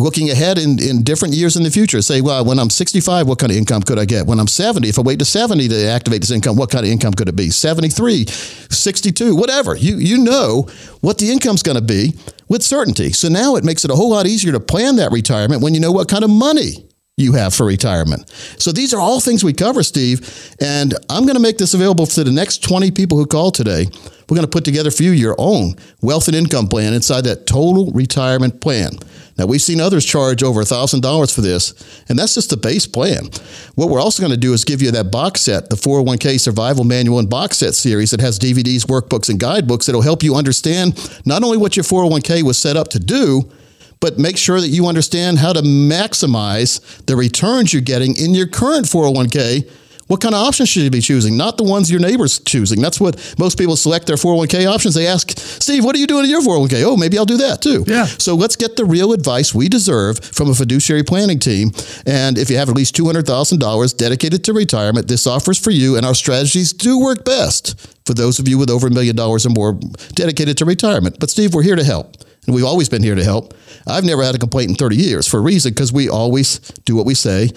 Looking 0.00 0.30
ahead 0.30 0.58
in, 0.58 0.80
in 0.80 1.02
different 1.02 1.34
years 1.34 1.56
in 1.56 1.64
the 1.64 1.72
future, 1.72 2.00
say, 2.02 2.20
well, 2.20 2.44
when 2.44 2.60
I'm 2.60 2.70
65, 2.70 3.26
what 3.26 3.40
kind 3.40 3.50
of 3.50 3.58
income 3.58 3.82
could 3.82 3.98
I 3.98 4.04
get? 4.04 4.28
When 4.28 4.38
I'm 4.38 4.46
70, 4.46 4.88
if 4.88 4.96
I 4.96 5.02
wait 5.02 5.18
to 5.18 5.24
70 5.24 5.66
to 5.66 5.86
activate 5.88 6.20
this 6.20 6.30
income, 6.30 6.54
what 6.54 6.70
kind 6.70 6.84
of 6.86 6.92
income 6.92 7.14
could 7.14 7.28
it 7.28 7.34
be? 7.34 7.50
73, 7.50 8.26
62, 8.26 9.34
whatever. 9.34 9.74
You 9.74 9.96
you 9.96 10.18
know 10.18 10.68
what 11.00 11.18
the 11.18 11.32
income's 11.32 11.64
going 11.64 11.78
to 11.78 11.82
be 11.82 12.14
with 12.48 12.62
certainty. 12.62 13.10
So 13.12 13.28
now 13.28 13.56
it 13.56 13.64
makes 13.64 13.84
it 13.84 13.90
a 13.90 13.96
whole 13.96 14.10
lot 14.10 14.26
easier 14.26 14.52
to 14.52 14.60
plan 14.60 14.96
that 14.96 15.10
retirement 15.10 15.62
when 15.62 15.74
you 15.74 15.80
know 15.80 15.90
what 15.90 16.08
kind 16.08 16.22
of 16.22 16.30
money 16.30 16.87
you 17.18 17.32
have 17.32 17.54
for 17.54 17.66
retirement. 17.66 18.28
So 18.58 18.72
these 18.72 18.94
are 18.94 19.00
all 19.00 19.20
things 19.20 19.42
we 19.42 19.52
cover, 19.52 19.82
Steve. 19.82 20.54
And 20.60 20.94
I'm 21.10 21.24
going 21.24 21.36
to 21.36 21.42
make 21.42 21.58
this 21.58 21.74
available 21.74 22.06
to 22.06 22.24
the 22.24 22.32
next 22.32 22.62
20 22.62 22.90
people 22.92 23.18
who 23.18 23.26
call 23.26 23.50
today. 23.50 23.86
We're 24.28 24.36
going 24.36 24.46
to 24.46 24.50
put 24.50 24.64
together 24.64 24.90
for 24.90 25.02
you 25.02 25.12
your 25.12 25.34
own 25.38 25.74
wealth 26.02 26.28
and 26.28 26.36
income 26.36 26.68
plan 26.68 26.92
inside 26.92 27.22
that 27.22 27.46
total 27.46 27.90
retirement 27.92 28.60
plan. 28.60 28.90
Now, 29.38 29.46
we've 29.46 29.62
seen 29.62 29.80
others 29.80 30.04
charge 30.04 30.42
over 30.42 30.60
$1,000 30.60 31.34
for 31.34 31.40
this, 31.40 32.02
and 32.08 32.18
that's 32.18 32.34
just 32.34 32.50
the 32.50 32.56
base 32.56 32.88
plan. 32.88 33.30
What 33.76 33.88
we're 33.88 34.00
also 34.00 34.20
going 34.20 34.32
to 34.32 34.36
do 34.36 34.52
is 34.52 34.64
give 34.64 34.82
you 34.82 34.90
that 34.90 35.12
box 35.12 35.42
set, 35.42 35.70
the 35.70 35.76
401k 35.76 36.40
Survival 36.40 36.82
Manual 36.82 37.20
and 37.20 37.30
Box 37.30 37.58
Set 37.58 37.74
series 37.74 38.10
that 38.10 38.20
has 38.20 38.38
DVDs, 38.38 38.84
workbooks, 38.86 39.30
and 39.30 39.38
guidebooks 39.38 39.86
that'll 39.86 40.02
help 40.02 40.24
you 40.24 40.34
understand 40.34 40.98
not 41.24 41.44
only 41.44 41.56
what 41.56 41.76
your 41.76 41.84
401k 41.84 42.42
was 42.42 42.58
set 42.58 42.76
up 42.76 42.88
to 42.88 42.98
do, 42.98 43.48
but 44.00 44.18
make 44.18 44.36
sure 44.36 44.60
that 44.60 44.68
you 44.68 44.86
understand 44.86 45.38
how 45.38 45.52
to 45.52 45.60
maximize 45.60 47.04
the 47.06 47.16
returns 47.16 47.72
you're 47.72 47.82
getting 47.82 48.16
in 48.16 48.34
your 48.34 48.46
current 48.46 48.86
401k. 48.86 49.68
What 50.08 50.22
kind 50.22 50.34
of 50.34 50.40
options 50.40 50.70
should 50.70 50.84
you 50.84 50.90
be 50.90 51.02
choosing? 51.02 51.36
Not 51.36 51.58
the 51.58 51.64
ones 51.64 51.90
your 51.90 52.00
neighbor's 52.00 52.38
choosing. 52.38 52.80
That's 52.80 52.98
what 52.98 53.34
most 53.38 53.58
people 53.58 53.76
select 53.76 54.06
their 54.06 54.16
401k 54.16 54.66
options. 54.66 54.94
They 54.94 55.06
ask, 55.06 55.38
Steve, 55.38 55.84
what 55.84 55.94
are 55.94 55.98
you 55.98 56.06
doing 56.06 56.24
in 56.24 56.30
your 56.30 56.40
401k? 56.40 56.82
Oh, 56.82 56.96
maybe 56.96 57.18
I'll 57.18 57.26
do 57.26 57.36
that 57.36 57.60
too. 57.60 57.84
Yeah. 57.86 58.06
So 58.06 58.34
let's 58.34 58.56
get 58.56 58.76
the 58.76 58.86
real 58.86 59.12
advice 59.12 59.54
we 59.54 59.68
deserve 59.68 60.18
from 60.20 60.48
a 60.48 60.54
fiduciary 60.54 61.02
planning 61.02 61.38
team. 61.38 61.72
And 62.06 62.38
if 62.38 62.48
you 62.48 62.56
have 62.56 62.70
at 62.70 62.74
least 62.74 62.96
$200,000 62.96 63.96
dedicated 63.98 64.44
to 64.44 64.54
retirement, 64.54 65.08
this 65.08 65.26
offers 65.26 65.58
for 65.58 65.70
you, 65.70 65.96
and 65.96 66.06
our 66.06 66.14
strategies 66.14 66.72
do 66.72 66.98
work 66.98 67.26
best 67.26 67.78
for 68.06 68.14
those 68.14 68.38
of 68.38 68.48
you 68.48 68.56
with 68.56 68.70
over 68.70 68.86
a 68.86 68.90
million 68.90 69.14
dollars 69.14 69.44
or 69.44 69.50
more 69.50 69.78
dedicated 70.14 70.56
to 70.56 70.64
retirement. 70.64 71.20
But 71.20 71.28
Steve, 71.28 71.52
we're 71.52 71.62
here 71.62 71.76
to 71.76 71.84
help. 71.84 72.16
We've 72.54 72.64
always 72.64 72.88
been 72.88 73.02
here 73.02 73.14
to 73.14 73.24
help. 73.24 73.54
I've 73.86 74.04
never 74.04 74.22
had 74.22 74.34
a 74.34 74.38
complaint 74.38 74.70
in 74.70 74.76
30 74.76 74.96
years 74.96 75.26
for 75.26 75.38
a 75.38 75.40
reason 75.40 75.72
because 75.72 75.92
we 75.92 76.08
always 76.08 76.58
do 76.84 76.96
what 76.96 77.06
we 77.06 77.14
say 77.14 77.50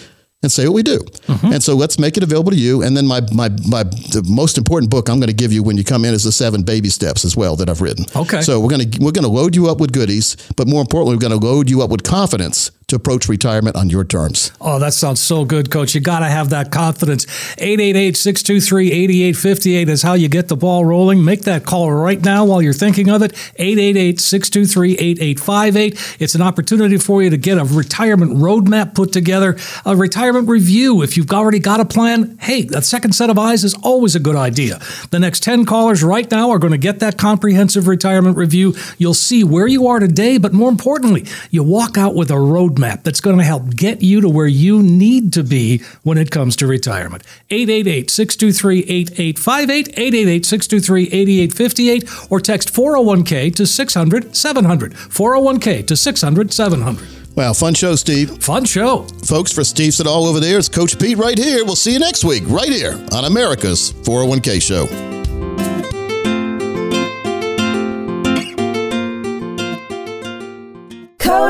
and 0.43 0.51
say 0.51 0.65
what 0.65 0.73
we 0.73 0.83
do. 0.83 0.99
Mm-hmm. 0.99 1.53
And 1.53 1.63
so 1.63 1.75
let's 1.75 1.99
make 1.99 2.17
it 2.17 2.23
available 2.23 2.51
to 2.51 2.57
you. 2.57 2.81
And 2.81 2.97
then 2.97 3.05
my 3.05 3.21
my 3.31 3.49
my 3.67 3.83
the 3.83 4.25
most 4.27 4.57
important 4.57 4.89
book 4.89 5.09
I'm 5.09 5.19
going 5.19 5.29
to 5.29 5.35
give 5.35 5.53
you 5.53 5.63
when 5.63 5.77
you 5.77 5.83
come 5.83 6.03
in 6.05 6.13
is 6.13 6.23
the 6.23 6.31
seven 6.31 6.63
baby 6.63 6.89
steps 6.89 7.25
as 7.25 7.37
well 7.37 7.55
that 7.57 7.69
I've 7.69 7.81
written. 7.81 8.05
Okay. 8.15 8.41
So 8.41 8.59
we're 8.59 8.69
going 8.69 8.89
to 8.89 8.99
we're 8.99 9.11
going 9.11 9.25
to 9.25 9.31
load 9.31 9.55
you 9.55 9.69
up 9.69 9.79
with 9.79 9.91
goodies, 9.91 10.35
but 10.55 10.67
more 10.67 10.81
importantly, 10.81 11.15
we're 11.15 11.29
going 11.29 11.39
to 11.39 11.45
load 11.45 11.69
you 11.69 11.81
up 11.81 11.89
with 11.89 12.03
confidence 12.03 12.71
to 12.91 12.97
approach 12.97 13.27
retirement 13.27 13.75
on 13.75 13.89
your 13.89 14.03
terms. 14.03 14.51
Oh, 14.61 14.77
that 14.79 14.93
sounds 14.93 15.19
so 15.19 15.43
good, 15.43 15.71
Coach. 15.71 15.95
You 15.95 16.01
got 16.01 16.19
to 16.19 16.27
have 16.27 16.49
that 16.51 16.71
confidence. 16.71 17.25
888 17.57 18.15
623 18.15 18.91
8858 18.91 19.89
is 19.89 20.01
how 20.03 20.13
you 20.13 20.29
get 20.29 20.47
the 20.47 20.55
ball 20.55 20.85
rolling. 20.85 21.23
Make 21.23 21.41
that 21.41 21.65
call 21.65 21.91
right 21.91 22.21
now 22.21 22.45
while 22.45 22.61
you're 22.61 22.73
thinking 22.73 23.09
of 23.09 23.21
it. 23.21 23.33
888 23.55 24.19
623 24.19 24.93
8858. 24.93 26.17
It's 26.19 26.35
an 26.35 26.41
opportunity 26.41 26.97
for 26.97 27.23
you 27.23 27.29
to 27.29 27.37
get 27.37 27.57
a 27.57 27.63
retirement 27.63 28.33
roadmap 28.33 28.93
put 28.93 29.11
together, 29.11 29.57
a 29.85 29.95
retirement 29.95 30.47
review. 30.47 31.01
If 31.01 31.17
you've 31.17 31.31
already 31.31 31.59
got 31.59 31.79
a 31.79 31.85
plan, 31.85 32.37
hey, 32.41 32.63
that 32.63 32.83
second 32.83 33.13
set 33.13 33.29
of 33.29 33.39
eyes 33.39 33.63
is 33.63 33.73
always 33.75 34.15
a 34.15 34.19
good 34.19 34.35
idea. 34.35 34.79
The 35.09 35.19
next 35.19 35.43
10 35.43 35.65
callers 35.65 36.03
right 36.03 36.29
now 36.29 36.51
are 36.51 36.59
going 36.59 36.71
to 36.71 36.77
get 36.77 36.99
that 36.99 37.17
comprehensive 37.17 37.87
retirement 37.87 38.37
review. 38.37 38.75
You'll 38.97 39.13
see 39.13 39.43
where 39.43 39.67
you 39.67 39.87
are 39.87 39.99
today, 39.99 40.37
but 40.37 40.53
more 40.53 40.69
importantly, 40.69 41.25
you 41.49 41.63
walk 41.63 41.97
out 41.97 42.15
with 42.15 42.29
a 42.29 42.35
roadmap 42.35 42.80
that's 42.81 43.21
going 43.21 43.37
to 43.37 43.43
help 43.43 43.75
get 43.75 44.01
you 44.01 44.21
to 44.21 44.29
where 44.29 44.47
you 44.47 44.81
need 44.81 45.33
to 45.33 45.43
be 45.43 45.79
when 46.03 46.17
it 46.17 46.31
comes 46.31 46.55
to 46.57 46.67
retirement. 46.67 47.23
888 47.49 48.09
623 48.09 48.79
8858, 48.79 49.87
888 49.89 50.45
623 50.45 51.03
8858, 51.05 52.31
or 52.31 52.39
text 52.39 52.73
401k 52.73 53.55
to 53.55 53.65
600 53.65 54.35
700. 54.35 54.93
401k 54.93 55.87
to 55.87 55.95
600 55.95 56.53
700. 56.53 57.07
Wow, 57.35 57.53
fun 57.53 57.73
show, 57.73 57.95
Steve. 57.95 58.43
Fun 58.43 58.65
show. 58.65 59.03
Folks, 59.25 59.53
for 59.53 59.63
Steve 59.63 59.93
Siddall 59.93 60.25
over 60.25 60.39
there, 60.39 60.57
it's 60.57 60.67
Coach 60.67 60.99
Pete 60.99 61.17
right 61.17 61.37
here. 61.37 61.63
We'll 61.63 61.77
see 61.77 61.93
you 61.93 61.99
next 61.99 62.25
week, 62.25 62.43
right 62.47 62.69
here 62.69 62.93
on 63.13 63.25
America's 63.25 63.93
401k 63.93 64.61
Show. 64.61 65.20